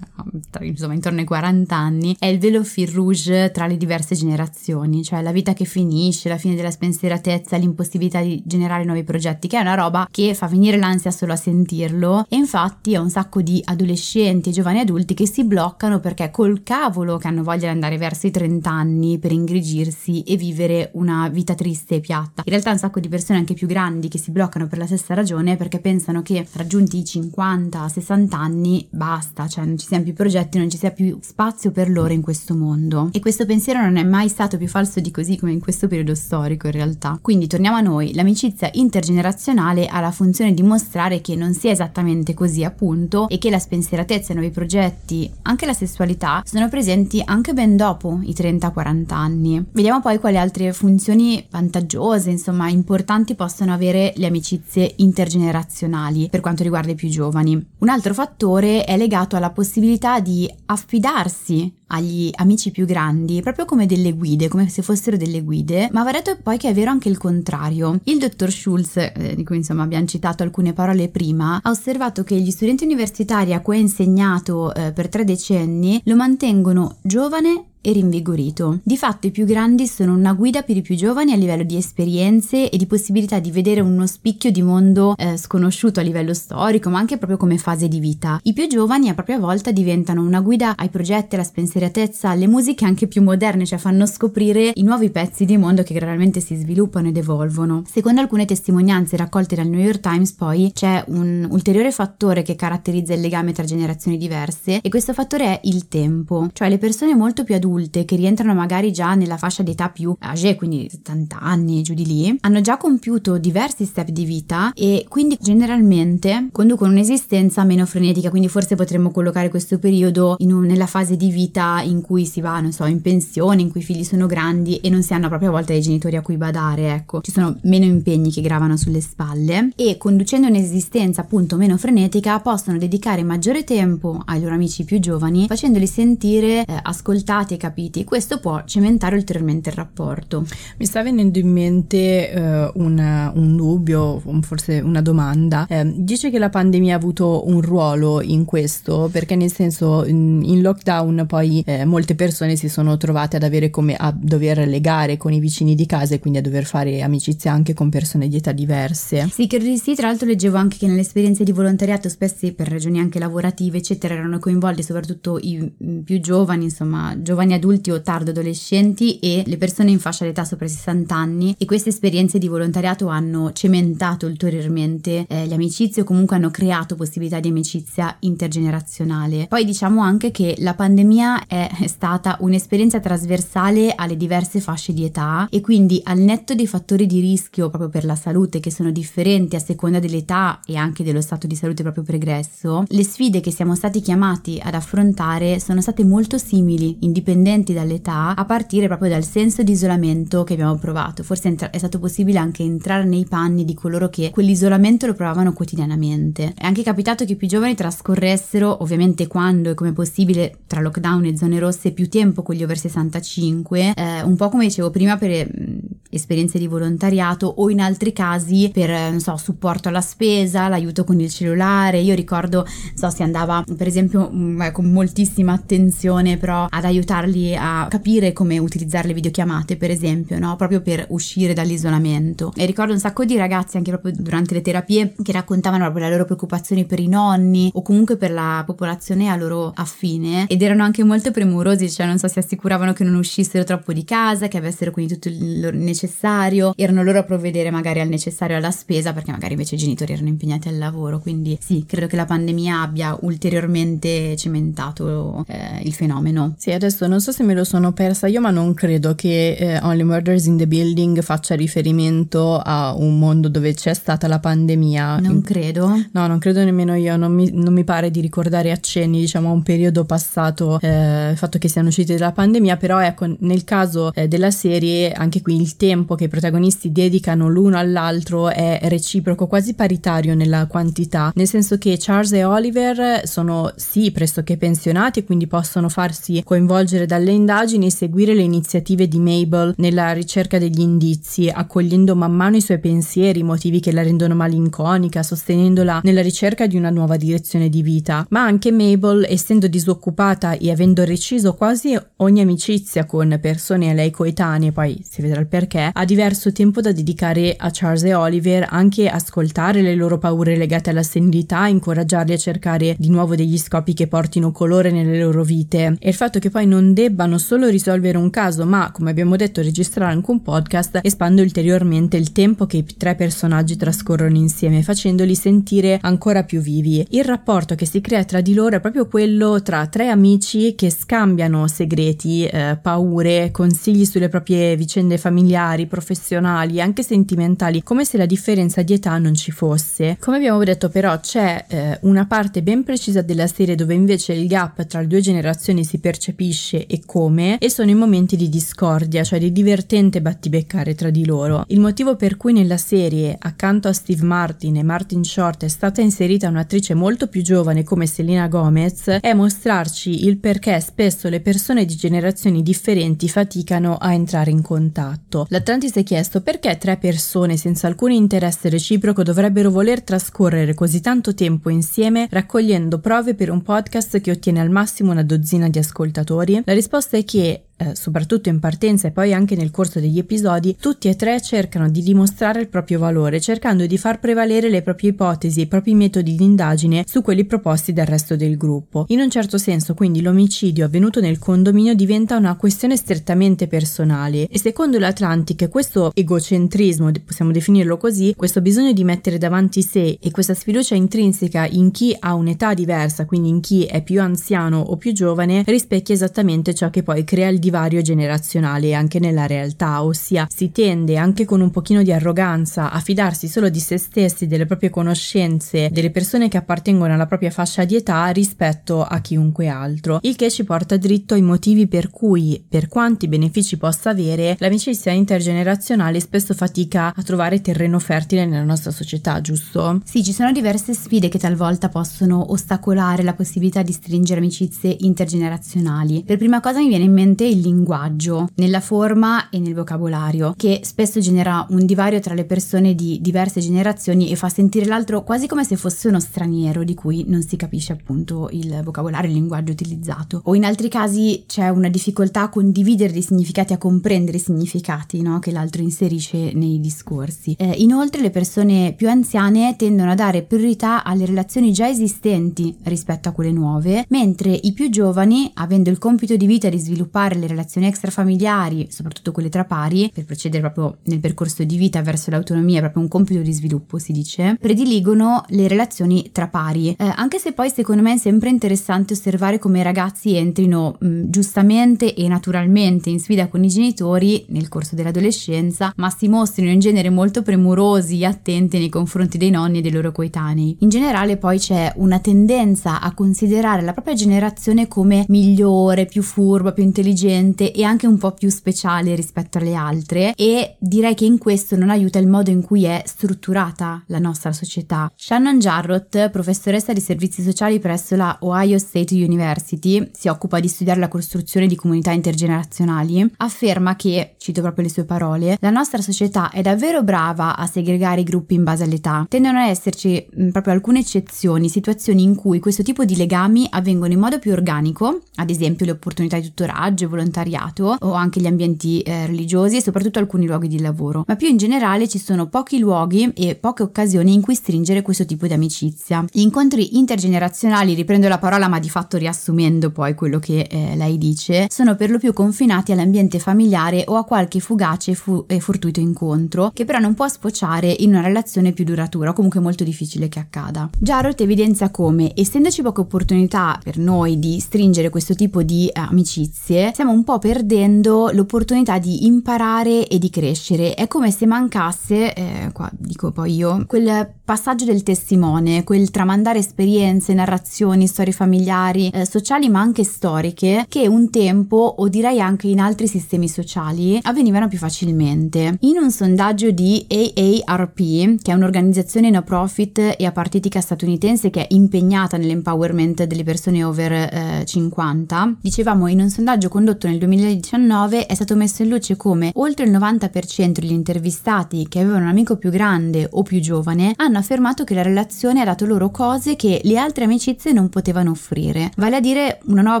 insomma 0.60 0.94
intorno 0.94 1.20
ai 1.20 1.24
40 1.24 1.76
anni, 1.76 2.16
è 2.18 2.26
il 2.26 2.38
velo 2.38 2.64
fil 2.64 2.88
rouge 2.88 3.50
tra 3.50 3.66
le 3.66 3.76
diverse 3.76 4.14
generazioni, 4.14 5.02
cioè 5.02 5.22
la 5.22 5.32
vita 5.32 5.52
che 5.52 5.64
finisce, 5.64 6.28
la 6.28 6.38
fine 6.38 6.54
della 6.54 6.70
spensieratezza, 6.70 7.56
l'impossibilità 7.56 8.20
di 8.20 8.42
generare 8.44 8.84
nuovi 8.84 9.04
progetti, 9.04 9.48
che 9.48 9.58
è 9.58 9.60
una 9.60 9.74
roba 9.74 10.08
che 10.10 10.34
fa 10.34 10.46
venire 10.46 10.76
l'ansia 10.76 11.10
solo 11.10 11.32
a 11.32 11.36
sentirlo 11.36 12.26
e 12.28 12.36
infatti 12.36 12.94
è 12.94 12.98
un 12.98 13.10
sacco 13.10 13.42
di 13.42 13.60
adolescenti 13.64 14.48
e 14.50 14.52
giovani 14.52 14.80
adulti 14.80 15.14
che 15.14 15.26
si 15.26 15.44
bloccano 15.44 16.00
perché 16.00 16.30
col 16.30 16.62
cavolo 16.62 17.16
che 17.18 17.28
hanno 17.28 17.42
voglia 17.42 17.66
di 17.66 17.74
andare 17.74 17.98
verso 17.98 18.26
i 18.26 18.30
30 18.30 18.70
anni 18.70 19.18
per 19.18 19.32
ingrigirsi 19.32 20.22
e 20.22 20.36
vivere 20.36 20.90
una 20.94 21.28
vita 21.28 21.54
triste 21.54 21.96
e 21.96 22.00
piatta. 22.00 22.42
In 22.44 22.50
realtà 22.52 22.70
un 22.70 22.78
sacco 22.78 23.00
di 23.00 23.08
persone 23.08 23.38
anche 23.38 23.54
più 23.54 23.66
grandi 23.66 24.08
che 24.08 24.18
si 24.18 24.30
bloccano 24.30 24.66
per 24.66 24.78
la 24.78 24.86
stessa 24.86 25.14
ragione 25.14 25.56
perché 25.56 25.80
pensano 25.80 26.22
che 26.22 26.46
raggiunti 26.52 26.98
i 26.98 27.02
50-60 27.02 28.34
anni 28.34 28.86
basta, 28.90 29.46
cioè 29.48 29.64
non 29.64 29.78
ci 29.78 29.86
siano 29.86 30.04
più 30.04 30.14
progetti, 30.22 30.56
non 30.56 30.70
ci 30.70 30.78
sia 30.78 30.92
più 30.92 31.18
spazio 31.20 31.72
per 31.72 31.90
loro 31.90 32.12
in 32.12 32.22
questo 32.22 32.54
mondo. 32.54 33.08
E 33.10 33.18
questo 33.18 33.44
pensiero 33.44 33.80
non 33.82 33.96
è 33.96 34.04
mai 34.04 34.28
stato 34.28 34.56
più 34.56 34.68
falso 34.68 35.00
di 35.00 35.10
così 35.10 35.36
come 35.36 35.50
in 35.50 35.58
questo 35.58 35.88
periodo 35.88 36.14
storico 36.14 36.68
in 36.68 36.74
realtà. 36.74 37.18
Quindi 37.20 37.48
torniamo 37.48 37.76
a 37.76 37.80
noi, 37.80 38.14
l'amicizia 38.14 38.70
intergenerazionale 38.72 39.86
ha 39.86 39.98
la 39.98 40.12
funzione 40.12 40.54
di 40.54 40.62
mostrare 40.62 41.20
che 41.20 41.34
non 41.34 41.54
sia 41.54 41.72
esattamente 41.72 42.34
così 42.34 42.62
appunto 42.62 43.28
e 43.28 43.38
che 43.38 43.50
la 43.50 43.58
spensieratezza 43.58 44.30
i 44.32 44.36
nuovi 44.36 44.52
progetti, 44.52 45.28
anche 45.42 45.66
la 45.66 45.72
sessualità, 45.72 46.42
sono 46.44 46.68
presenti 46.68 47.20
anche 47.24 47.52
ben 47.52 47.76
dopo 47.76 48.20
i 48.22 48.32
30-40 48.32 49.12
anni. 49.12 49.64
Vediamo 49.72 50.00
poi 50.00 50.20
quali 50.20 50.38
altre 50.38 50.72
funzioni 50.72 51.44
vantaggiose, 51.50 52.30
insomma 52.30 52.68
importanti 52.68 53.34
possono 53.34 53.72
avere 53.72 54.12
le 54.16 54.26
amicizie 54.26 54.92
intergenerazionali 54.98 56.28
per 56.30 56.40
quanto 56.40 56.62
riguarda 56.62 56.92
i 56.92 56.94
più 56.94 57.08
giovani. 57.08 57.70
Un 57.78 57.88
altro 57.88 58.14
fattore 58.14 58.84
è 58.84 58.96
legato 58.96 59.34
alla 59.34 59.50
possibilità 59.50 60.11
di 60.20 60.52
affidarsi 60.66 61.72
agli 61.88 62.30
amici 62.36 62.70
più 62.70 62.86
grandi, 62.86 63.42
proprio 63.42 63.64
come 63.64 63.86
delle 63.86 64.12
guide, 64.12 64.48
come 64.48 64.68
se 64.68 64.82
fossero 64.82 65.16
delle 65.16 65.42
guide, 65.42 65.88
ma 65.92 66.02
va 66.02 66.12
detto 66.12 66.38
poi 66.42 66.56
che 66.56 66.70
è 66.70 66.74
vero 66.74 66.90
anche 66.90 67.08
il 67.08 67.18
contrario. 67.18 68.00
Il 68.04 68.18
dottor 68.18 68.50
Schulz, 68.50 68.96
eh, 68.96 69.34
di 69.36 69.44
cui 69.44 69.56
insomma 69.56 69.82
abbiamo 69.82 70.06
citato 70.06 70.42
alcune 70.42 70.72
parole 70.72 71.08
prima, 71.08 71.60
ha 71.62 71.70
osservato 71.70 72.24
che 72.24 72.40
gli 72.40 72.50
studenti 72.50 72.84
universitari 72.84 73.52
a 73.52 73.60
cui 73.60 73.76
ha 73.76 73.80
insegnato 73.80 74.74
eh, 74.74 74.92
per 74.92 75.08
tre 75.08 75.24
decenni 75.24 76.00
lo 76.04 76.16
mantengono 76.16 76.96
giovane 77.02 77.66
e 77.82 77.92
rinvigorito. 77.92 78.78
Di 78.82 78.96
fatto 78.96 79.26
i 79.26 79.30
più 79.30 79.44
grandi 79.44 79.86
sono 79.86 80.14
una 80.14 80.32
guida 80.32 80.62
per 80.62 80.76
i 80.76 80.82
più 80.82 80.94
giovani 80.94 81.32
a 81.32 81.36
livello 81.36 81.64
di 81.64 81.76
esperienze 81.76 82.70
e 82.70 82.76
di 82.76 82.86
possibilità 82.86 83.40
di 83.40 83.50
vedere 83.50 83.80
uno 83.80 84.06
spicchio 84.06 84.50
di 84.50 84.62
mondo 84.62 85.14
eh, 85.16 85.36
sconosciuto 85.36 86.00
a 86.00 86.02
livello 86.02 86.32
storico, 86.32 86.88
ma 86.88 86.98
anche 86.98 87.18
proprio 87.18 87.36
come 87.36 87.58
fase 87.58 87.88
di 87.88 87.98
vita. 87.98 88.38
I 88.44 88.52
più 88.52 88.68
giovani 88.68 89.08
a 89.08 89.14
propria 89.14 89.38
volta 89.38 89.72
diventano 89.72 90.22
una 90.22 90.40
guida 90.40 90.74
ai 90.76 90.88
progetti, 90.88 91.34
alla 91.34 91.44
spensieratezza, 91.44 92.30
alle 92.30 92.46
musiche 92.46 92.84
anche 92.84 93.08
più 93.08 93.22
moderne, 93.22 93.66
cioè 93.66 93.78
fanno 93.78 94.06
scoprire 94.06 94.70
i 94.74 94.82
nuovi 94.82 95.10
pezzi 95.10 95.44
di 95.44 95.56
mondo 95.56 95.82
che 95.82 95.94
gradualmente 95.94 96.40
si 96.40 96.54
sviluppano 96.54 97.08
ed 97.08 97.16
evolvono. 97.16 97.82
Secondo 97.90 98.20
alcune 98.20 98.44
testimonianze 98.44 99.16
raccolte 99.16 99.56
dal 99.56 99.66
New 99.66 99.80
York 99.80 100.00
Times, 100.00 100.32
poi 100.32 100.70
c'è 100.72 101.02
un 101.08 101.48
ulteriore 101.50 101.90
fattore 101.90 102.42
che 102.42 102.54
caratterizza 102.54 103.14
il 103.14 103.20
legame 103.20 103.52
tra 103.52 103.64
generazioni 103.64 104.16
diverse 104.16 104.80
e 104.80 104.88
questo 104.88 105.12
fattore 105.12 105.44
è 105.44 105.60
il 105.64 105.88
tempo, 105.88 106.48
cioè 106.52 106.68
le 106.68 106.78
persone 106.78 107.16
molto 107.16 107.42
più 107.42 107.56
adulte 107.56 107.70
adulte 107.72 108.04
che 108.04 108.16
rientrano 108.16 108.54
magari 108.54 108.92
già 108.92 109.14
nella 109.14 109.36
fascia 109.36 109.62
d'età 109.62 109.88
più 109.88 110.14
age, 110.18 110.54
quindi 110.56 110.88
70 110.90 111.40
anni 111.40 111.82
giù 111.82 111.94
di 111.94 112.06
lì, 112.06 112.36
hanno 112.40 112.60
già 112.60 112.76
compiuto 112.76 113.38
diversi 113.38 113.84
step 113.84 114.08
di 114.10 114.24
vita 114.24 114.72
e 114.74 115.06
quindi 115.08 115.38
generalmente 115.40 116.48
conducono 116.52 116.92
un'esistenza 116.92 117.64
meno 117.64 117.86
frenetica, 117.86 118.30
quindi 118.30 118.48
forse 118.48 118.76
potremmo 118.76 119.10
collocare 119.10 119.48
questo 119.48 119.78
periodo 119.78 120.36
un, 120.38 120.60
nella 120.60 120.86
fase 120.86 121.16
di 121.16 121.30
vita 121.30 121.80
in 121.82 122.02
cui 122.02 122.26
si 122.26 122.40
va, 122.40 122.60
non 122.60 122.72
so, 122.72 122.84
in 122.84 123.00
pensione, 123.00 123.62
in 123.62 123.70
cui 123.70 123.80
i 123.80 123.84
figli 123.84 124.04
sono 124.04 124.26
grandi 124.26 124.76
e 124.78 124.90
non 124.90 125.02
si 125.02 125.14
hanno 125.14 125.30
a 125.32 125.50
volte 125.50 125.72
dei 125.72 125.82
genitori 125.82 126.16
a 126.16 126.22
cui 126.22 126.36
badare, 126.36 126.92
ecco, 126.92 127.20
ci 127.22 127.32
sono 127.32 127.58
meno 127.62 127.84
impegni 127.84 128.30
che 128.30 128.42
gravano 128.42 128.76
sulle 128.76 129.00
spalle 129.00 129.70
e 129.76 129.96
conducendo 129.96 130.46
un'esistenza 130.46 131.22
appunto 131.22 131.56
meno 131.56 131.76
frenetica 131.76 132.38
possono 132.40 132.78
dedicare 132.78 133.22
maggiore 133.22 133.64
tempo 133.64 134.22
ai 134.26 134.40
loro 134.40 134.54
amici 134.54 134.84
più 134.84 134.98
giovani 134.98 135.46
facendoli 135.46 135.86
sentire 135.86 136.64
eh, 136.64 136.78
ascoltati 136.82 137.54
e 137.54 137.56
capiti. 137.62 138.02
Questo 138.02 138.40
può 138.40 138.64
cementare 138.64 139.14
ulteriormente 139.14 139.70
il 139.70 139.76
rapporto. 139.76 140.44
Mi 140.78 140.84
sta 140.84 141.00
venendo 141.00 141.38
in 141.38 141.48
mente 141.48 142.32
uh, 142.34 142.82
una, 142.82 143.30
un 143.36 143.54
dubbio, 143.54 144.20
forse 144.40 144.80
una 144.80 145.00
domanda. 145.00 145.66
Eh, 145.68 145.92
dice 145.94 146.28
che 146.30 146.40
la 146.40 146.48
pandemia 146.48 146.94
ha 146.94 146.96
avuto 146.96 147.46
un 147.46 147.60
ruolo 147.60 148.20
in 148.20 148.44
questo, 148.44 149.08
perché 149.12 149.36
nel 149.36 149.52
senso 149.52 150.04
in, 150.04 150.42
in 150.44 150.60
lockdown 150.60 151.24
poi 151.28 151.62
eh, 151.64 151.84
molte 151.84 152.16
persone 152.16 152.56
si 152.56 152.68
sono 152.68 152.96
trovate 152.96 153.36
ad 153.36 153.44
avere 153.44 153.70
come 153.70 153.94
a 153.94 154.12
dover 154.12 154.66
legare 154.66 155.16
con 155.16 155.32
i 155.32 155.38
vicini 155.38 155.76
di 155.76 155.86
casa 155.86 156.16
e 156.16 156.18
quindi 156.18 156.40
a 156.40 156.42
dover 156.42 156.64
fare 156.64 157.00
amicizia 157.00 157.52
anche 157.52 157.74
con 157.74 157.90
persone 157.90 158.26
di 158.26 158.36
età 158.38 158.50
diverse. 158.50 159.28
Sì, 159.30 159.46
credo 159.46 159.66
di 159.66 159.78
sì. 159.78 159.94
Tra 159.94 160.08
l'altro 160.08 160.26
leggevo 160.26 160.56
anche 160.56 160.78
che 160.78 160.88
nelle 160.88 161.02
esperienze 161.02 161.44
di 161.44 161.52
volontariato 161.52 162.08
spesso 162.08 162.52
per 162.54 162.68
ragioni 162.68 162.98
anche 162.98 163.20
lavorative, 163.20 163.78
eccetera, 163.78 164.14
erano 164.14 164.40
coinvolti 164.40 164.82
soprattutto 164.82 165.38
i 165.40 165.70
più 166.04 166.18
giovani, 166.18 166.64
insomma, 166.64 167.14
giovani 167.20 167.51
giovani 167.52 167.54
adulti 167.54 167.90
o 167.90 168.00
tardo 168.00 168.30
adolescenti 168.30 169.18
e 169.18 169.42
le 169.46 169.56
persone 169.56 169.90
in 169.90 169.98
fascia 169.98 170.24
d'età 170.24 170.44
sopra 170.44 170.66
i 170.66 170.70
60 170.70 171.14
anni 171.14 171.54
e 171.58 171.64
queste 171.64 171.90
esperienze 171.90 172.38
di 172.38 172.48
volontariato 172.48 173.08
hanno 173.08 173.52
cementato 173.52 174.26
ulteriormente 174.26 175.26
eh, 175.28 175.46
le 175.46 175.54
amicizie 175.54 176.02
o 176.02 176.04
comunque 176.04 176.36
hanno 176.36 176.50
creato 176.50 176.94
possibilità 176.94 177.40
di 177.40 177.48
amicizia 177.48 178.16
intergenerazionale. 178.20 179.46
Poi 179.48 179.64
diciamo 179.64 180.00
anche 180.00 180.30
che 180.30 180.56
la 180.58 180.74
pandemia 180.74 181.46
è, 181.46 181.70
stata 181.86 182.36
un'esperienza 182.40 183.00
trasversale 183.00 183.92
alle 183.94 184.16
diverse 184.16 184.60
fasce 184.60 184.92
di 184.92 185.04
età 185.04 185.46
e 185.50 185.60
quindi 185.60 186.00
al 186.04 186.18
netto 186.18 186.54
dei 186.54 186.66
fattori 186.66 187.06
di 187.06 187.20
rischio 187.20 187.68
proprio 187.68 187.90
per 187.90 188.04
la 188.04 188.14
salute 188.14 188.60
che 188.60 188.70
sono 188.70 188.90
differenti 188.90 189.56
a 189.56 189.58
seconda 189.58 189.98
dell'età 189.98 190.60
e 190.64 190.76
anche 190.76 191.02
dello 191.02 191.20
stato 191.20 191.46
di 191.46 191.56
salute 191.56 191.82
proprio 191.82 192.04
pregresso, 192.04 192.84
le 192.86 193.04
sfide 193.04 193.40
che 193.40 193.50
siamo 193.50 193.74
stati 193.74 194.00
chiamati 194.00 194.60
ad 194.62 194.74
affrontare 194.74 195.58
sono 195.60 195.80
state 195.80 196.04
molto 196.04 196.38
simili, 196.38 196.98
indipendentemente 197.00 197.41
indipendenti 197.42 197.72
dall'età, 197.72 198.34
a 198.36 198.44
partire 198.44 198.86
proprio 198.86 199.10
dal 199.10 199.24
senso 199.24 199.62
di 199.62 199.72
isolamento 199.72 200.44
che 200.44 200.52
abbiamo 200.52 200.76
provato. 200.76 201.22
Forse 201.22 201.54
è 201.70 201.78
stato 201.78 201.98
possibile 201.98 202.38
anche 202.38 202.62
entrare 202.62 203.04
nei 203.04 203.26
panni 203.26 203.64
di 203.64 203.74
coloro 203.74 204.08
che 204.08 204.30
quell'isolamento 204.30 205.06
lo 205.06 205.14
provavano 205.14 205.52
quotidianamente. 205.52 206.54
È 206.56 206.64
anche 206.64 206.82
capitato 206.82 207.24
che 207.24 207.32
i 207.32 207.36
più 207.36 207.48
giovani 207.48 207.74
trascorressero, 207.74 208.82
ovviamente 208.82 209.26
quando 209.26 209.70
e 209.70 209.74
come 209.74 209.92
possibile, 209.92 210.58
tra 210.66 210.80
lockdown 210.80 211.24
e 211.24 211.36
zone 211.36 211.58
rosse, 211.58 211.90
più 211.90 212.08
tempo 212.08 212.42
con 212.42 212.54
gli 212.54 212.62
over 212.62 212.78
65, 212.78 213.94
eh, 213.94 214.22
un 214.22 214.36
po' 214.36 214.48
come 214.48 214.66
dicevo 214.66 214.90
prima 214.90 215.16
per 215.16 215.46
mh, 215.46 215.78
esperienze 216.10 216.58
di 216.58 216.66
volontariato 216.66 217.46
o 217.46 217.70
in 217.70 217.80
altri 217.80 218.12
casi 218.12 218.70
per, 218.72 218.90
non 218.90 219.20
so, 219.20 219.36
supporto 219.36 219.88
alla 219.88 220.00
spesa, 220.00 220.68
l'aiuto 220.68 221.04
con 221.04 221.18
il 221.20 221.30
cellulare. 221.30 221.98
Io 221.98 222.14
ricordo, 222.14 222.64
non 222.64 222.96
so, 222.96 223.10
si 223.10 223.22
andava 223.22 223.64
per 223.76 223.86
esempio 223.86 224.30
mh, 224.30 224.72
con 224.72 224.92
moltissima 224.92 225.52
attenzione 225.52 226.36
però 226.36 226.66
ad 226.68 226.84
aiutare 226.84 227.28
aiutarli 227.32 227.56
a 227.56 227.86
capire 227.88 228.32
come 228.32 228.58
utilizzare 228.58 229.08
le 229.08 229.14
videochiamate, 229.14 229.76
per 229.76 229.90
esempio, 229.90 230.38
no? 230.38 230.54
Proprio 230.56 230.82
per 230.82 231.06
uscire 231.08 231.54
dall'isolamento. 231.54 232.52
E 232.54 232.66
ricordo 232.66 232.92
un 232.92 232.98
sacco 232.98 233.24
di 233.24 233.36
ragazzi 233.36 233.78
anche 233.78 233.90
proprio 233.90 234.12
durante 234.16 234.54
le 234.54 234.60
terapie 234.60 235.14
che 235.22 235.32
raccontavano 235.32 235.84
proprio 235.84 236.04
le 236.04 236.10
loro 236.10 236.24
preoccupazioni 236.24 236.84
per 236.84 237.00
i 237.00 237.08
nonni 237.08 237.70
o 237.74 237.82
comunque 237.82 238.16
per 238.16 238.30
la 238.30 238.62
popolazione 238.66 239.28
a 239.28 239.36
loro 239.36 239.72
affine 239.74 240.46
ed 240.48 240.62
erano 240.62 240.82
anche 240.82 241.02
molto 241.02 241.30
premurosi, 241.30 241.90
cioè 241.90 242.06
non 242.06 242.18
so, 242.18 242.28
si 242.28 242.38
assicuravano 242.38 242.92
che 242.92 243.04
non 243.04 243.14
uscissero 243.14 243.64
troppo 243.64 243.92
di 243.92 244.04
casa, 244.04 244.48
che 244.48 244.58
avessero 244.58 244.90
quindi 244.90 245.14
tutto 245.14 245.28
il 245.28 245.70
necessario, 245.74 246.74
erano 246.76 247.02
loro 247.02 247.20
a 247.20 247.22
provvedere 247.22 247.70
magari 247.70 248.00
al 248.00 248.08
necessario 248.08 248.56
alla 248.56 248.70
spesa 248.70 249.12
perché 249.12 249.30
magari 249.30 249.52
invece 249.52 249.76
i 249.76 249.78
genitori 249.78 250.12
erano 250.12 250.28
impegnati 250.28 250.68
al 250.68 250.78
lavoro, 250.78 251.18
quindi 251.20 251.58
sì, 251.60 251.84
credo 251.86 252.06
che 252.06 252.16
la 252.16 252.24
pandemia 252.24 252.80
abbia 252.80 253.16
ulteriormente 253.20 254.36
cementato 254.36 255.44
eh, 255.48 255.80
il 255.82 255.92
fenomeno. 255.92 256.54
Sì, 256.58 256.72
adesso 256.72 257.06
non 257.06 257.20
so 257.22 257.32
se 257.32 257.42
me 257.44 257.54
lo 257.54 257.64
sono 257.64 257.92
persa 257.92 258.26
io, 258.26 258.40
ma 258.40 258.50
non 258.50 258.74
credo 258.74 259.14
che 259.14 259.52
eh, 259.52 259.78
Only 259.80 260.02
Murders 260.02 260.46
in 260.46 260.56
the 260.56 260.66
Building 260.66 261.22
faccia 261.22 261.54
riferimento 261.54 262.58
a 262.58 262.94
un 262.94 263.18
mondo 263.18 263.48
dove 263.48 263.72
c'è 263.74 263.94
stata 263.94 264.26
la 264.26 264.40
pandemia. 264.40 265.18
Non 265.20 265.40
credo. 265.40 265.88
No, 266.10 266.26
non 266.26 266.38
credo 266.38 266.64
nemmeno 266.64 266.94
io, 266.96 267.16
non 267.16 267.32
mi, 267.32 267.50
non 267.52 267.72
mi 267.72 267.84
pare 267.84 268.10
di 268.10 268.20
ricordare 268.20 268.72
accenni, 268.72 269.20
diciamo, 269.20 269.48
a 269.48 269.52
un 269.52 269.62
periodo 269.62 270.04
passato, 270.04 270.78
eh, 270.80 271.30
il 271.30 271.36
fatto 271.36 271.58
che 271.58 271.68
siano 271.68 271.88
usciti 271.88 272.14
dalla 272.14 272.32
pandemia, 272.32 272.76
però 272.76 273.00
ecco, 273.00 273.26
nel 273.38 273.64
caso 273.64 274.12
eh, 274.12 274.26
della 274.26 274.50
serie, 274.50 275.12
anche 275.12 275.40
qui 275.42 275.60
il 275.60 275.76
tempo 275.76 276.16
che 276.16 276.24
i 276.24 276.28
protagonisti 276.28 276.90
dedicano 276.90 277.48
l'uno 277.48 277.78
all'altro 277.78 278.50
è 278.50 278.80
reciproco, 278.84 279.46
quasi 279.46 279.74
paritario 279.74 280.34
nella 280.34 280.66
quantità, 280.66 281.32
nel 281.36 281.46
senso 281.46 281.78
che 281.78 281.96
Charles 281.98 282.32
e 282.32 282.44
Oliver 282.44 283.26
sono 283.28 283.72
sì 283.76 284.10
pressoché 284.10 284.56
pensionati 284.56 285.20
e 285.20 285.24
quindi 285.24 285.46
possono 285.46 285.88
farsi 285.88 286.42
coinvolgere 286.44 287.01
dalle 287.06 287.32
indagini 287.32 287.86
e 287.86 287.90
seguire 287.90 288.34
le 288.34 288.42
iniziative 288.42 289.08
di 289.08 289.18
Mabel 289.18 289.74
nella 289.78 290.12
ricerca 290.12 290.58
degli 290.58 290.80
indizi, 290.80 291.48
accogliendo 291.48 292.14
man 292.14 292.32
mano 292.32 292.56
i 292.56 292.60
suoi 292.60 292.78
pensieri, 292.78 293.40
i 293.40 293.44
motivi 293.44 293.80
che 293.80 293.92
la 293.92 294.02
rendono 294.02 294.34
malinconica, 294.34 295.22
sostenendola 295.22 296.00
nella 296.04 296.22
ricerca 296.22 296.66
di 296.66 296.76
una 296.76 296.90
nuova 296.90 297.16
direzione 297.16 297.68
di 297.68 297.82
vita. 297.82 298.26
Ma 298.30 298.42
anche 298.42 298.72
Mabel, 298.72 299.26
essendo 299.28 299.66
disoccupata 299.66 300.52
e 300.52 300.70
avendo 300.70 301.04
reciso 301.04 301.54
quasi 301.54 301.98
ogni 302.16 302.40
amicizia 302.40 303.04
con 303.04 303.38
persone 303.40 303.90
a 303.90 303.94
lei 303.94 304.10
coetanee, 304.10 304.72
poi 304.72 305.02
si 305.08 305.22
vedrà 305.22 305.40
il 305.40 305.46
perché, 305.46 305.90
ha 305.92 306.04
diverso 306.04 306.52
tempo 306.52 306.80
da 306.80 306.92
dedicare 306.92 307.54
a 307.56 307.70
Charles 307.72 308.04
e 308.04 308.14
Oliver, 308.14 308.66
anche 308.70 309.08
ascoltare 309.08 309.82
le 309.82 309.94
loro 309.94 310.18
paure 310.18 310.56
legate 310.56 310.90
alla 310.90 311.02
senilità, 311.02 311.66
incoraggiarli 311.66 312.32
a 312.32 312.38
cercare 312.38 312.94
di 312.98 313.08
nuovo 313.08 313.34
degli 313.34 313.58
scopi 313.58 313.94
che 313.94 314.06
portino 314.06 314.52
colore 314.52 314.90
nelle 314.90 315.20
loro 315.20 315.42
vite. 315.42 315.96
E 315.98 316.08
il 316.08 316.14
fatto 316.14 316.38
che 316.38 316.50
poi 316.50 316.66
non 316.66 316.91
debbano 316.92 317.38
solo 317.38 317.68
risolvere 317.68 318.18
un 318.18 318.30
caso, 318.30 318.64
ma 318.66 318.90
come 318.92 319.10
abbiamo 319.10 319.36
detto 319.36 319.62
registrare 319.62 320.12
anche 320.12 320.30
un 320.30 320.42
podcast, 320.42 321.00
espande 321.02 321.42
ulteriormente 321.42 322.16
il 322.16 322.32
tempo 322.32 322.66
che 322.66 322.78
i 322.78 322.84
tre 322.84 323.14
personaggi 323.14 323.76
trascorrono 323.76 324.36
insieme, 324.36 324.82
facendoli 324.82 325.34
sentire 325.34 325.98
ancora 326.02 326.44
più 326.44 326.60
vivi. 326.60 327.04
Il 327.10 327.24
rapporto 327.24 327.74
che 327.74 327.86
si 327.86 328.00
crea 328.00 328.24
tra 328.24 328.40
di 328.40 328.54
loro 328.54 328.76
è 328.76 328.80
proprio 328.80 329.06
quello 329.06 329.62
tra 329.62 329.86
tre 329.86 330.08
amici 330.08 330.74
che 330.74 330.90
scambiano 330.90 331.66
segreti, 331.66 332.44
eh, 332.44 332.78
paure, 332.80 333.50
consigli 333.50 334.04
sulle 334.04 334.28
proprie 334.28 334.76
vicende 334.76 335.18
familiari, 335.18 335.86
professionali, 335.86 336.80
anche 336.80 337.02
sentimentali, 337.02 337.82
come 337.82 338.04
se 338.04 338.16
la 338.16 338.26
differenza 338.26 338.82
di 338.82 338.94
età 338.94 339.16
non 339.18 339.34
ci 339.34 339.50
fosse. 339.50 340.16
Come 340.20 340.36
abbiamo 340.36 340.62
detto 340.62 340.88
però 340.88 341.18
c'è 341.18 341.64
eh, 341.68 341.98
una 342.02 342.26
parte 342.26 342.62
ben 342.62 342.84
precisa 342.84 343.22
della 343.22 343.46
serie 343.46 343.74
dove 343.74 343.94
invece 343.94 344.32
il 344.32 344.46
gap 344.46 344.84
tra 344.86 345.00
le 345.00 345.06
due 345.06 345.20
generazioni 345.20 345.84
si 345.84 345.98
percepisce 345.98 346.81
e 346.86 347.02
come 347.04 347.58
e 347.58 347.70
sono 347.70 347.90
i 347.90 347.94
momenti 347.94 348.36
di 348.36 348.48
discordia, 348.48 349.24
cioè 349.24 349.38
di 349.38 349.52
divertente 349.52 350.20
battibeccare 350.20 350.94
tra 350.94 351.10
di 351.10 351.24
loro. 351.24 351.64
Il 351.68 351.80
motivo 351.80 352.16
per 352.16 352.36
cui 352.36 352.52
nella 352.52 352.76
serie 352.76 353.36
accanto 353.38 353.88
a 353.88 353.92
Steve 353.92 354.24
Martin 354.24 354.76
e 354.76 354.82
Martin 354.82 355.24
Short 355.24 355.64
è 355.64 355.68
stata 355.68 356.00
inserita 356.00 356.48
un'attrice 356.48 356.94
molto 356.94 357.28
più 357.28 357.42
giovane 357.42 357.84
come 357.84 358.06
Selena 358.06 358.48
Gomez 358.48 359.18
è 359.20 359.32
mostrarci 359.34 360.26
il 360.26 360.38
perché 360.38 360.80
spesso 360.80 361.28
le 361.28 361.40
persone 361.40 361.84
di 361.84 361.96
generazioni 361.96 362.62
differenti 362.62 363.28
faticano 363.28 363.96
a 363.96 364.12
entrare 364.12 364.50
in 364.50 364.62
contatto. 364.62 365.46
L'Atlantis 365.48 365.92
si 365.92 365.98
è 365.98 366.02
chiesto 366.02 366.40
perché 366.40 366.78
tre 366.78 366.96
persone 366.96 367.56
senza 367.56 367.86
alcun 367.86 368.10
interesse 368.12 368.68
reciproco 368.68 369.22
dovrebbero 369.22 369.70
voler 369.70 370.02
trascorrere 370.02 370.74
così 370.74 371.00
tanto 371.00 371.34
tempo 371.34 371.68
insieme 371.68 372.26
raccogliendo 372.30 372.98
prove 372.98 373.34
per 373.34 373.50
un 373.50 373.62
podcast 373.62 374.20
che 374.20 374.30
ottiene 374.30 374.60
al 374.60 374.70
massimo 374.70 375.12
una 375.12 375.22
dozzina 375.22 375.68
di 375.68 375.78
ascoltatori? 375.78 376.62
La 376.72 376.78
risposta 376.78 377.18
è 377.18 377.24
che 377.24 377.66
eh, 377.76 377.94
soprattutto 377.94 378.48
in 378.48 378.60
partenza 378.60 379.08
e 379.08 379.10
poi 379.10 379.32
anche 379.32 379.56
nel 379.56 379.70
corso 379.70 380.00
degli 380.00 380.18
episodi, 380.18 380.76
tutti 380.80 381.08
e 381.08 381.16
tre 381.16 381.40
cercano 381.40 381.88
di 381.88 382.02
dimostrare 382.02 382.60
il 382.60 382.68
proprio 382.68 382.98
valore, 382.98 383.40
cercando 383.40 383.86
di 383.86 383.98
far 383.98 384.20
prevalere 384.20 384.70
le 384.70 384.82
proprie 384.82 385.10
ipotesi 385.10 385.60
e 385.60 385.62
i 385.64 385.66
propri 385.66 385.94
metodi 385.94 386.34
di 386.34 386.44
indagine 386.44 387.04
su 387.06 387.22
quelli 387.22 387.44
proposti 387.44 387.92
dal 387.92 388.06
resto 388.06 388.36
del 388.36 388.56
gruppo. 388.56 389.06
In 389.08 389.20
un 389.20 389.30
certo 389.30 389.58
senso, 389.58 389.94
quindi, 389.94 390.20
l'omicidio 390.20 390.84
avvenuto 390.84 391.20
nel 391.20 391.38
condominio 391.38 391.94
diventa 391.94 392.36
una 392.36 392.56
questione 392.56 392.96
strettamente 392.96 393.66
personale 393.66 394.46
e 394.48 394.58
secondo 394.58 394.98
l'Atlantic 394.98 395.68
questo 395.68 396.12
egocentrismo, 396.14 397.10
possiamo 397.24 397.50
definirlo 397.52 397.96
così, 397.96 398.34
questo 398.36 398.60
bisogno 398.60 398.92
di 398.92 399.04
mettere 399.04 399.38
davanti 399.38 399.82
sé 399.82 400.18
e 400.20 400.30
questa 400.30 400.54
sfiducia 400.54 400.94
intrinseca 400.94 401.66
in 401.66 401.90
chi 401.90 402.14
ha 402.18 402.34
un'età 402.34 402.74
diversa, 402.74 403.24
quindi 403.24 403.48
in 403.48 403.60
chi 403.60 403.84
è 403.84 404.02
più 404.02 404.20
anziano 404.20 404.80
o 404.80 404.96
più 404.96 405.12
giovane, 405.12 405.62
rispecchia 405.66 406.14
esattamente 406.14 406.74
ciò 406.74 406.90
che 406.90 407.02
poi 407.02 407.24
crea 407.24 407.48
il 407.48 407.58
divario 407.62 408.02
generazionale 408.02 408.92
anche 408.92 409.20
nella 409.20 409.46
realtà, 409.46 410.02
ossia 410.02 410.48
si 410.52 410.72
tende 410.72 411.16
anche 411.16 411.44
con 411.44 411.60
un 411.60 411.70
pochino 411.70 412.02
di 412.02 412.12
arroganza 412.12 412.90
a 412.90 412.98
fidarsi 412.98 413.46
solo 413.46 413.68
di 413.68 413.78
se 413.78 413.98
stessi, 413.98 414.48
delle 414.48 414.66
proprie 414.66 414.90
conoscenze, 414.90 415.88
delle 415.92 416.10
persone 416.10 416.48
che 416.48 416.56
appartengono 416.56 417.14
alla 417.14 417.26
propria 417.26 417.50
fascia 417.50 417.84
di 417.84 417.94
età 417.94 418.26
rispetto 418.30 419.04
a 419.04 419.20
chiunque 419.20 419.68
altro, 419.68 420.18
il 420.22 420.34
che 420.34 420.50
ci 420.50 420.64
porta 420.64 420.96
dritto 420.96 421.34
ai 421.34 421.42
motivi 421.42 421.86
per 421.86 422.10
cui, 422.10 422.64
per 422.68 422.88
quanti 422.88 423.28
benefici 423.28 423.76
possa 423.76 424.10
avere, 424.10 424.56
l'amicizia 424.58 425.12
intergenerazionale 425.12 426.18
spesso 426.18 426.54
fatica 426.54 427.12
a 427.14 427.22
trovare 427.22 427.60
terreno 427.60 428.00
fertile 428.00 428.44
nella 428.44 428.64
nostra 428.64 428.90
società, 428.90 429.40
giusto? 429.40 430.00
Sì, 430.04 430.24
ci 430.24 430.32
sono 430.32 430.50
diverse 430.50 430.94
sfide 430.94 431.28
che 431.28 431.38
talvolta 431.38 431.88
possono 431.88 432.50
ostacolare 432.50 433.22
la 433.22 433.34
possibilità 433.34 433.82
di 433.82 433.92
stringere 433.92 434.40
amicizie 434.40 434.96
intergenerazionali. 435.00 436.24
Per 436.26 436.38
prima 436.38 436.60
cosa 436.60 436.80
mi 436.80 436.88
viene 436.88 437.04
in 437.04 437.12
mente 437.12 437.44
il 437.52 437.60
linguaggio, 437.60 438.48
nella 438.56 438.80
forma 438.80 439.48
e 439.50 439.58
nel 439.58 439.74
vocabolario, 439.74 440.54
che 440.56 440.80
spesso 440.82 441.20
genera 441.20 441.66
un 441.70 441.84
divario 441.86 442.20
tra 442.20 442.34
le 442.34 442.44
persone 442.44 442.94
di 442.94 443.18
diverse 443.20 443.60
generazioni 443.60 444.30
e 444.30 444.36
fa 444.36 444.48
sentire 444.48 444.86
l'altro 444.86 445.22
quasi 445.22 445.46
come 445.46 445.64
se 445.64 445.76
fosse 445.76 446.08
uno 446.08 446.20
straniero 446.20 446.84
di 446.84 446.94
cui 446.94 447.24
non 447.26 447.42
si 447.42 447.56
capisce 447.56 447.92
appunto 447.92 448.48
il 448.52 448.80
vocabolario, 448.82 449.28
il 449.28 449.34
linguaggio 449.34 449.72
utilizzato. 449.72 450.40
O 450.44 450.54
in 450.54 450.64
altri 450.64 450.88
casi 450.88 451.44
c'è 451.46 451.68
una 451.68 451.88
difficoltà 451.88 452.42
a 452.42 452.48
condividere 452.48 453.12
dei 453.12 453.22
significati, 453.22 453.72
a 453.72 453.78
comprendere 453.78 454.38
i 454.38 454.40
significati 454.40 455.22
no? 455.22 455.38
che 455.38 455.52
l'altro 455.52 455.82
inserisce 455.82 456.52
nei 456.54 456.80
discorsi. 456.80 457.54
Eh, 457.58 457.74
inoltre 457.78 458.20
le 458.20 458.30
persone 458.30 458.94
più 458.96 459.08
anziane 459.08 459.76
tendono 459.76 460.10
a 460.10 460.14
dare 460.14 460.42
priorità 460.42 461.04
alle 461.04 461.26
relazioni 461.26 461.72
già 461.72 461.88
esistenti 461.88 462.76
rispetto 462.84 463.28
a 463.28 463.32
quelle 463.32 463.52
nuove, 463.52 464.06
mentre 464.08 464.50
i 464.50 464.72
più 464.72 464.90
giovani, 464.90 465.50
avendo 465.54 465.90
il 465.90 465.98
compito 465.98 466.36
di 466.36 466.46
vita 466.46 466.68
di 466.68 466.78
sviluppare 466.78 467.38
le 467.42 467.48
relazioni 467.48 467.86
extrafamiliari, 467.86 468.86
soprattutto 468.90 469.32
quelle 469.32 469.48
tra 469.48 469.64
pari, 469.64 470.10
per 470.12 470.24
procedere 470.24 470.62
proprio 470.62 470.98
nel 471.04 471.20
percorso 471.20 471.64
di 471.64 471.76
vita 471.76 472.00
verso 472.02 472.30
l'autonomia, 472.30 472.78
è 472.78 472.80
proprio 472.80 473.02
un 473.02 473.08
compito 473.08 473.40
di 473.40 473.52
sviluppo, 473.52 473.98
si 473.98 474.12
dice, 474.12 474.56
prediligono 474.60 475.44
le 475.48 475.68
relazioni 475.68 476.30
tra 476.32 476.48
pari. 476.48 476.90
Eh, 476.90 477.12
anche 477.16 477.38
se 477.38 477.52
poi 477.52 477.70
secondo 477.70 478.02
me 478.02 478.14
è 478.14 478.18
sempre 478.18 478.48
interessante 478.48 479.14
osservare 479.14 479.58
come 479.58 479.80
i 479.80 479.82
ragazzi 479.82 480.34
entrino 480.36 480.96
mh, 480.98 481.30
giustamente 481.30 482.14
e 482.14 482.28
naturalmente 482.28 483.10
in 483.10 483.18
sfida 483.18 483.48
con 483.48 483.64
i 483.64 483.68
genitori 483.68 484.44
nel 484.48 484.68
corso 484.68 484.94
dell'adolescenza, 484.94 485.92
ma 485.96 486.10
si 486.10 486.28
mostrino 486.28 486.70
in 486.70 486.78
genere 486.78 487.10
molto 487.10 487.42
premurosi 487.42 488.20
e 488.20 488.26
attenti 488.26 488.78
nei 488.78 488.88
confronti 488.88 489.38
dei 489.38 489.50
nonni 489.50 489.78
e 489.78 489.80
dei 489.80 489.90
loro 489.90 490.12
coetanei. 490.12 490.76
In 490.80 490.88
generale 490.88 491.36
poi 491.36 491.58
c'è 491.58 491.92
una 491.96 492.20
tendenza 492.20 493.00
a 493.00 493.12
considerare 493.14 493.82
la 493.82 493.92
propria 493.92 494.14
generazione 494.14 494.88
come 494.88 495.24
migliore, 495.28 496.06
più 496.06 496.22
furba, 496.22 496.72
più 496.72 496.82
intelligente, 496.82 497.30
differente 497.32 497.72
e 497.72 497.82
anche 497.84 498.06
un 498.06 498.18
po' 498.18 498.32
più 498.32 498.50
speciale 498.50 499.14
rispetto 499.14 499.58
alle 499.58 499.74
altre 499.74 500.34
e 500.34 500.76
direi 500.78 501.14
che 501.14 501.24
in 501.24 501.38
questo 501.38 501.76
non 501.76 501.90
aiuta 501.90 502.18
il 502.18 502.28
modo 502.28 502.50
in 502.50 502.62
cui 502.62 502.84
è 502.84 503.02
strutturata 503.06 504.04
la 504.08 504.18
nostra 504.18 504.52
società. 504.52 505.10
Shannon 505.16 505.58
Jarrott, 505.58 506.30
professoressa 506.30 506.92
di 506.92 507.00
servizi 507.00 507.42
sociali 507.42 507.78
presso 507.78 508.16
la 508.16 508.36
Ohio 508.40 508.78
State 508.78 509.14
University, 509.14 510.10
si 510.12 510.28
occupa 510.28 510.60
di 510.60 510.68
studiare 510.68 511.00
la 511.00 511.08
costruzione 511.08 511.66
di 511.66 511.76
comunità 511.76 512.10
intergenerazionali, 512.10 513.32
afferma 513.38 513.96
che, 513.96 514.34
cito 514.38 514.60
proprio 514.60 514.84
le 514.84 514.90
sue 514.90 515.04
parole, 515.04 515.56
la 515.60 515.70
nostra 515.70 516.02
società 516.02 516.50
è 516.50 516.60
davvero 516.60 517.02
brava 517.02 517.56
a 517.56 517.66
segregare 517.66 518.20
i 518.20 518.24
gruppi 518.24 518.54
in 518.54 518.64
base 518.64 518.84
all'età. 518.84 519.26
Tendono 519.28 519.60
ad 519.60 519.68
esserci 519.68 520.26
mh, 520.30 520.48
proprio 520.48 520.74
alcune 520.74 521.00
eccezioni, 521.00 521.68
situazioni 521.68 522.22
in 522.22 522.34
cui 522.34 522.58
questo 522.58 522.82
tipo 522.82 523.04
di 523.04 523.16
legami 523.16 523.66
avvengono 523.70 524.12
in 524.12 524.18
modo 524.18 524.38
più 524.38 524.52
organico, 524.52 525.20
ad 525.36 525.50
esempio 525.50 525.86
le 525.86 525.92
opportunità 525.92 526.38
di 526.38 526.48
tutoraggio, 526.48 527.08
volontariato, 527.08 527.21
volontariato 527.22 527.96
o 528.00 528.12
anche 528.12 528.40
gli 528.40 528.46
ambienti 528.46 529.00
eh, 529.00 529.26
religiosi 529.26 529.76
e 529.76 529.82
soprattutto 529.82 530.18
alcuni 530.18 530.46
luoghi 530.46 530.68
di 530.68 530.80
lavoro, 530.80 531.24
ma 531.26 531.36
più 531.36 531.48
in 531.48 531.56
generale 531.56 532.08
ci 532.08 532.18
sono 532.18 532.48
pochi 532.48 532.78
luoghi 532.78 533.30
e 533.34 533.54
poche 533.54 533.82
occasioni 533.82 534.34
in 534.34 534.40
cui 534.40 534.54
stringere 534.54 535.02
questo 535.02 535.24
tipo 535.24 535.46
di 535.46 535.52
amicizia. 535.52 536.24
Gli 536.30 536.40
incontri 536.40 536.98
intergenerazionali, 536.98 537.94
riprendo 537.94 538.28
la 538.28 538.38
parola 538.38 538.68
ma 538.68 538.78
di 538.78 538.90
fatto 538.90 539.16
riassumendo 539.16 539.90
poi 539.90 540.14
quello 540.14 540.38
che 540.38 540.66
eh, 540.68 540.96
lei 540.96 541.16
dice, 541.16 541.66
sono 541.70 541.94
per 541.94 542.10
lo 542.10 542.18
più 542.18 542.32
confinati 542.32 542.92
all'ambiente 542.92 543.38
familiare 543.38 544.04
o 544.08 544.16
a 544.16 544.24
qualche 544.24 544.60
fugace 544.60 545.14
fu- 545.14 545.44
e 545.46 545.60
fortuito 545.60 546.00
incontro, 546.00 546.70
che 546.74 546.84
però 546.84 546.98
non 546.98 547.14
può 547.14 547.28
sfociare 547.28 547.94
in 548.00 548.10
una 548.10 548.22
relazione 548.22 548.72
più 548.72 548.84
duratura 548.84 549.30
o 549.30 549.32
comunque 549.32 549.60
molto 549.60 549.84
difficile 549.84 550.28
che 550.28 550.40
accada. 550.40 550.90
Jarrett 550.98 551.40
evidenzia 551.40 551.90
come, 551.90 552.32
essendoci 552.34 552.82
poche 552.82 553.02
opportunità 553.02 553.78
per 553.82 553.98
noi 553.98 554.38
di 554.38 554.58
stringere 554.58 555.10
questo 555.10 555.34
tipo 555.34 555.62
di 555.62 555.86
eh, 555.88 556.00
amicizie, 556.00 556.90
stiamo 556.92 557.11
un 557.12 557.24
po' 557.24 557.38
perdendo 557.38 558.30
l'opportunità 558.32 558.98
di 558.98 559.26
imparare 559.26 560.08
e 560.08 560.18
di 560.18 560.30
crescere. 560.30 560.94
È 560.94 561.06
come 561.06 561.30
se 561.30 561.46
mancasse, 561.46 562.32
eh, 562.32 562.70
qua 562.72 562.90
dico 562.96 563.30
poi 563.30 563.54
io, 563.54 563.84
quel 563.86 564.28
passaggio 564.44 564.84
del 564.84 565.02
testimone, 565.02 565.84
quel 565.84 566.10
tramandare 566.10 566.58
esperienze, 566.58 567.34
narrazioni, 567.34 568.06
storie 568.06 568.32
familiari, 568.32 569.10
eh, 569.10 569.26
sociali 569.26 569.68
ma 569.68 569.80
anche 569.80 570.04
storiche 570.04 570.86
che 570.88 571.06
un 571.06 571.30
tempo 571.30 571.76
o 571.98 572.08
direi 572.08 572.40
anche 572.40 572.68
in 572.68 572.80
altri 572.80 573.06
sistemi 573.06 573.48
sociali 573.48 574.18
avvenivano 574.22 574.68
più 574.68 574.78
facilmente. 574.78 575.76
In 575.80 575.98
un 575.98 576.10
sondaggio 576.10 576.70
di 576.70 577.06
AARP, 577.08 578.42
che 578.42 578.50
è 578.50 578.54
un'organizzazione 578.54 579.30
no 579.30 579.42
profit 579.42 580.16
e 580.18 580.24
apartitica 580.24 580.80
statunitense 580.80 581.50
che 581.50 581.66
è 581.66 581.74
impegnata 581.74 582.36
nell'empowerment 582.36 583.24
delle 583.24 583.44
persone 583.44 583.84
over 583.84 584.12
eh, 584.12 584.64
50, 584.64 585.56
dicevamo 585.60 586.06
in 586.08 586.20
un 586.20 586.30
sondaggio 586.30 586.68
condotto 586.68 587.01
nel 587.08 587.18
2019 587.18 588.26
è 588.26 588.34
stato 588.34 588.56
messo 588.56 588.82
in 588.82 588.88
luce 588.88 589.16
come 589.16 589.50
oltre 589.54 589.84
il 589.84 589.92
90% 589.92 590.80
degli 590.80 590.92
intervistati 590.92 591.86
che 591.88 592.00
avevano 592.00 592.24
un 592.24 592.30
amico 592.30 592.56
più 592.56 592.70
grande 592.70 593.28
o 593.30 593.42
più 593.42 593.60
giovane 593.60 594.12
hanno 594.16 594.38
affermato 594.38 594.84
che 594.84 594.94
la 594.94 595.02
relazione 595.02 595.60
ha 595.60 595.64
dato 595.64 595.86
loro 595.86 596.10
cose 596.10 596.56
che 596.56 596.80
le 596.84 596.98
altre 596.98 597.24
amicizie 597.24 597.72
non 597.72 597.88
potevano 597.88 598.30
offrire, 598.30 598.90
vale 598.96 599.16
a 599.16 599.20
dire 599.20 599.60
una 599.66 599.82
nuova 599.82 600.00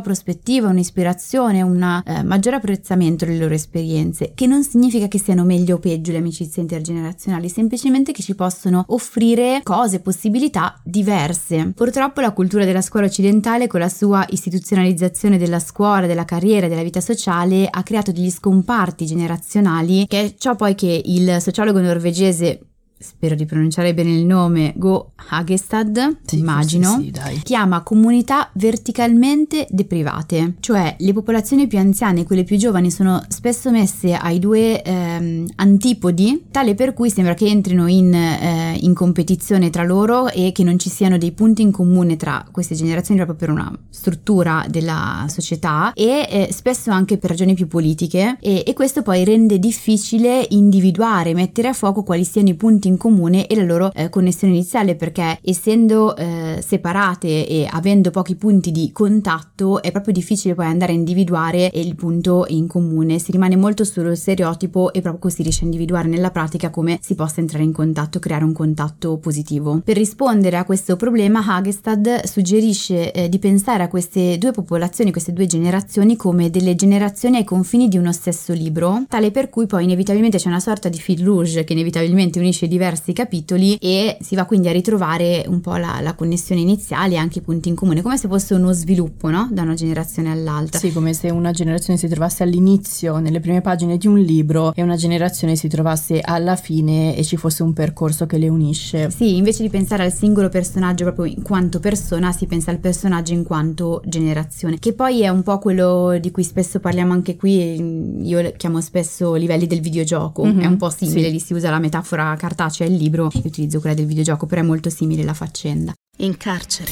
prospettiva, 0.00 0.68
un'ispirazione, 0.68 1.62
un 1.62 2.02
eh, 2.04 2.22
maggiore 2.22 2.56
apprezzamento 2.56 3.24
delle 3.24 3.38
loro 3.38 3.54
esperienze, 3.54 4.32
che 4.34 4.46
non 4.46 4.62
significa 4.62 5.08
che 5.08 5.18
siano 5.18 5.44
meglio 5.44 5.76
o 5.76 5.78
peggio 5.78 6.12
le 6.12 6.18
amicizie 6.18 6.62
intergenerazionali, 6.62 7.48
semplicemente 7.48 8.12
che 8.12 8.22
ci 8.22 8.34
possono 8.34 8.84
offrire 8.88 9.60
cose, 9.62 10.00
possibilità 10.00 10.78
diverse. 10.82 11.72
Purtroppo 11.74 12.20
la 12.20 12.32
cultura 12.32 12.64
della 12.64 12.82
scuola 12.82 13.06
occidentale 13.06 13.66
con 13.66 13.80
la 13.80 13.88
sua 13.88 14.24
istituzionalizzazione 14.28 15.38
della 15.38 15.58
scuola, 15.58 16.06
della 16.06 16.24
carriera, 16.24 16.68
della 16.68 16.82
vita 16.82 16.91
sociale 17.00 17.68
ha 17.70 17.82
creato 17.82 18.12
degli 18.12 18.30
scomparti 18.30 19.06
generazionali 19.06 20.06
che 20.06 20.20
è 20.20 20.34
ciò 20.36 20.54
poi 20.56 20.74
che 20.74 21.00
il 21.04 21.38
sociologo 21.40 21.80
norvegese 21.80 22.71
spero 23.02 23.34
di 23.34 23.46
pronunciare 23.46 23.94
bene 23.94 24.16
il 24.16 24.24
nome, 24.24 24.72
Go 24.76 25.12
Hagestad, 25.30 26.18
sì, 26.24 26.38
immagino, 26.38 26.98
sì, 26.98 27.12
chiama 27.42 27.82
comunità 27.82 28.50
verticalmente 28.54 29.66
deprivate, 29.70 30.54
cioè 30.60 30.96
le 30.98 31.12
popolazioni 31.12 31.66
più 31.66 31.78
anziane 31.78 32.20
e 32.20 32.24
quelle 32.24 32.44
più 32.44 32.56
giovani 32.56 32.90
sono 32.90 33.22
spesso 33.28 33.70
messe 33.70 34.14
ai 34.14 34.38
due 34.38 34.82
ehm, 34.82 35.46
antipodi, 35.56 36.44
tale 36.50 36.74
per 36.74 36.94
cui 36.94 37.10
sembra 37.10 37.34
che 37.34 37.46
entrino 37.46 37.86
in, 37.86 38.14
eh, 38.14 38.76
in, 38.80 38.94
competizione 38.94 39.70
tra 39.70 39.84
loro 39.84 40.28
e 40.28 40.52
che 40.52 40.62
non 40.62 40.78
ci 40.78 40.90
siano 40.90 41.18
dei 41.18 41.32
punti 41.32 41.62
in 41.62 41.72
comune 41.72 42.16
tra 42.16 42.44
queste 42.50 42.74
generazioni 42.74 43.20
proprio 43.22 43.36
per 43.36 43.50
una 43.50 43.76
struttura 43.90 44.64
della 44.68 45.26
società 45.28 45.92
e 45.94 46.26
eh, 46.30 46.48
spesso 46.52 46.90
anche 46.90 47.18
per 47.18 47.30
ragioni 47.30 47.54
più 47.54 47.66
politiche. 47.66 48.36
E, 48.40 48.62
e 48.66 48.72
questo 48.74 49.02
poi 49.02 49.24
rende 49.24 49.58
difficile 49.58 50.46
individuare, 50.50 51.34
mettere 51.34 51.68
a 51.68 51.72
fuoco 51.72 52.02
quali 52.02 52.24
siano 52.24 52.48
i 52.48 52.54
punti 52.54 52.88
in 52.88 52.91
comune 52.96 53.46
e 53.46 53.54
la 53.56 53.62
loro 53.62 53.90
eh, 53.92 54.08
connessione 54.08 54.54
iniziale 54.54 54.94
perché 54.94 55.38
essendo 55.42 56.16
eh, 56.16 56.62
separate 56.64 57.46
e 57.46 57.68
avendo 57.70 58.10
pochi 58.10 58.36
punti 58.36 58.70
di 58.70 58.90
contatto 58.92 59.82
è 59.82 59.90
proprio 59.90 60.12
difficile 60.12 60.54
poi 60.54 60.66
andare 60.66 60.92
a 60.92 60.94
individuare 60.94 61.70
il 61.74 61.94
punto 61.94 62.44
in 62.48 62.66
comune, 62.66 63.18
si 63.18 63.32
rimane 63.32 63.56
molto 63.56 63.84
sullo 63.84 64.14
stereotipo 64.14 64.92
e 64.92 65.00
proprio 65.00 65.20
così 65.22 65.42
riesce 65.42 65.62
a 65.62 65.64
individuare 65.64 66.08
nella 66.08 66.30
pratica 66.30 66.70
come 66.70 66.98
si 67.02 67.14
possa 67.14 67.40
entrare 67.40 67.64
in 67.64 67.72
contatto, 67.72 68.18
creare 68.18 68.44
un 68.44 68.52
contatto 68.52 69.18
positivo. 69.18 69.80
Per 69.84 69.96
rispondere 69.96 70.56
a 70.56 70.64
questo 70.64 70.96
problema 70.96 71.44
Hagestad 71.44 72.24
suggerisce 72.24 73.12
eh, 73.12 73.28
di 73.28 73.38
pensare 73.38 73.82
a 73.82 73.88
queste 73.88 74.38
due 74.38 74.52
popolazioni, 74.52 75.10
queste 75.10 75.32
due 75.32 75.46
generazioni 75.46 76.16
come 76.16 76.50
delle 76.50 76.74
generazioni 76.74 77.36
ai 77.36 77.44
confini 77.44 77.88
di 77.88 77.98
uno 77.98 78.12
stesso 78.12 78.52
libro, 78.52 79.04
tale 79.08 79.30
per 79.30 79.48
cui 79.48 79.66
poi 79.66 79.84
inevitabilmente 79.84 80.38
c'è 80.38 80.48
una 80.48 80.60
sorta 80.60 80.88
di 80.88 80.98
fil 80.98 81.24
rouge 81.24 81.64
che 81.64 81.72
inevitabilmente 81.72 82.38
unisce 82.38 82.68
diversi 82.68 82.81
diversi 82.82 83.12
capitoli 83.12 83.76
e 83.76 84.16
si 84.20 84.34
va 84.34 84.44
quindi 84.44 84.68
a 84.68 84.72
ritrovare 84.72 85.44
un 85.46 85.60
po' 85.60 85.76
la, 85.76 86.00
la 86.00 86.14
connessione 86.14 86.60
iniziale 86.60 87.14
e 87.14 87.16
anche 87.16 87.38
i 87.38 87.42
punti 87.42 87.68
in 87.68 87.76
comune, 87.76 88.02
come 88.02 88.18
se 88.18 88.26
fosse 88.26 88.54
uno 88.54 88.72
sviluppo 88.72 89.30
no? 89.30 89.48
da 89.52 89.62
una 89.62 89.74
generazione 89.74 90.32
all'altra. 90.32 90.80
Sì, 90.80 90.92
come 90.92 91.14
se 91.14 91.30
una 91.30 91.52
generazione 91.52 91.96
si 91.96 92.08
trovasse 92.08 92.42
all'inizio, 92.42 93.18
nelle 93.18 93.38
prime 93.38 93.60
pagine 93.60 93.96
di 93.96 94.08
un 94.08 94.18
libro, 94.18 94.74
e 94.74 94.82
una 94.82 94.96
generazione 94.96 95.54
si 95.54 95.68
trovasse 95.68 96.20
alla 96.20 96.56
fine 96.56 97.16
e 97.16 97.22
ci 97.22 97.36
fosse 97.36 97.62
un 97.62 97.72
percorso 97.72 98.26
che 98.26 98.38
le 98.38 98.48
unisce. 98.48 99.10
Sì, 99.10 99.36
invece 99.36 99.62
di 99.62 99.68
pensare 99.68 100.02
al 100.02 100.12
singolo 100.12 100.48
personaggio 100.48 101.04
proprio 101.04 101.26
in 101.26 101.42
quanto 101.42 101.78
persona, 101.78 102.32
si 102.32 102.46
pensa 102.46 102.72
al 102.72 102.78
personaggio 102.78 103.32
in 103.32 103.44
quanto 103.44 104.02
generazione, 104.04 104.78
che 104.80 104.92
poi 104.92 105.22
è 105.22 105.28
un 105.28 105.44
po' 105.44 105.58
quello 105.58 106.18
di 106.20 106.30
cui 106.32 106.42
spesso 106.42 106.80
parliamo 106.80 107.12
anche 107.12 107.36
qui, 107.36 108.26
io 108.26 108.52
chiamo 108.56 108.80
spesso 108.80 109.34
livelli 109.34 109.68
del 109.68 109.80
videogioco, 109.80 110.44
mm-hmm, 110.44 110.60
è 110.60 110.66
un 110.66 110.76
po' 110.76 110.90
simile, 110.90 111.26
sì. 111.26 111.30
lì 111.30 111.38
si 111.38 111.54
usa 111.54 111.70
la 111.70 111.78
metafora 111.78 112.34
cartacea 112.36 112.71
c'è 112.72 112.86
il 112.86 112.96
libro, 112.96 113.28
io 113.32 113.42
utilizzo 113.44 113.78
quella 113.78 113.94
del 113.94 114.06
videogioco, 114.06 114.46
però 114.46 114.62
è 114.62 114.64
molto 114.64 114.90
simile 114.90 115.22
la 115.22 115.34
faccenda. 115.34 115.92
In 116.18 116.36
carcere, 116.36 116.90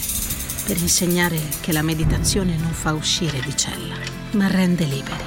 per 0.66 0.76
insegnare 0.76 1.40
che 1.60 1.72
la 1.72 1.82
meditazione 1.82 2.56
non 2.56 2.70
fa 2.70 2.92
uscire 2.92 3.40
di 3.40 3.56
cella, 3.56 3.96
ma 4.32 4.46
rende 4.46 4.84
liberi. 4.84 5.24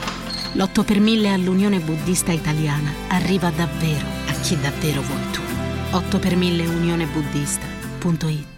L'8 0.53 0.85
per 0.85 0.99
1000 0.99 1.33
all'Unione 1.33 1.79
Buddista 1.79 2.31
Italiana 2.31 2.91
arriva 3.09 3.49
davvero 3.49 4.05
a 4.27 4.33
chi 4.33 4.55
davvero 4.61 5.01
vuoi 5.01 5.31
tu. 5.31 5.41
8 5.91 6.19
per 6.19 6.35
1000 6.35 6.67
unionebuddista.it 6.67 8.53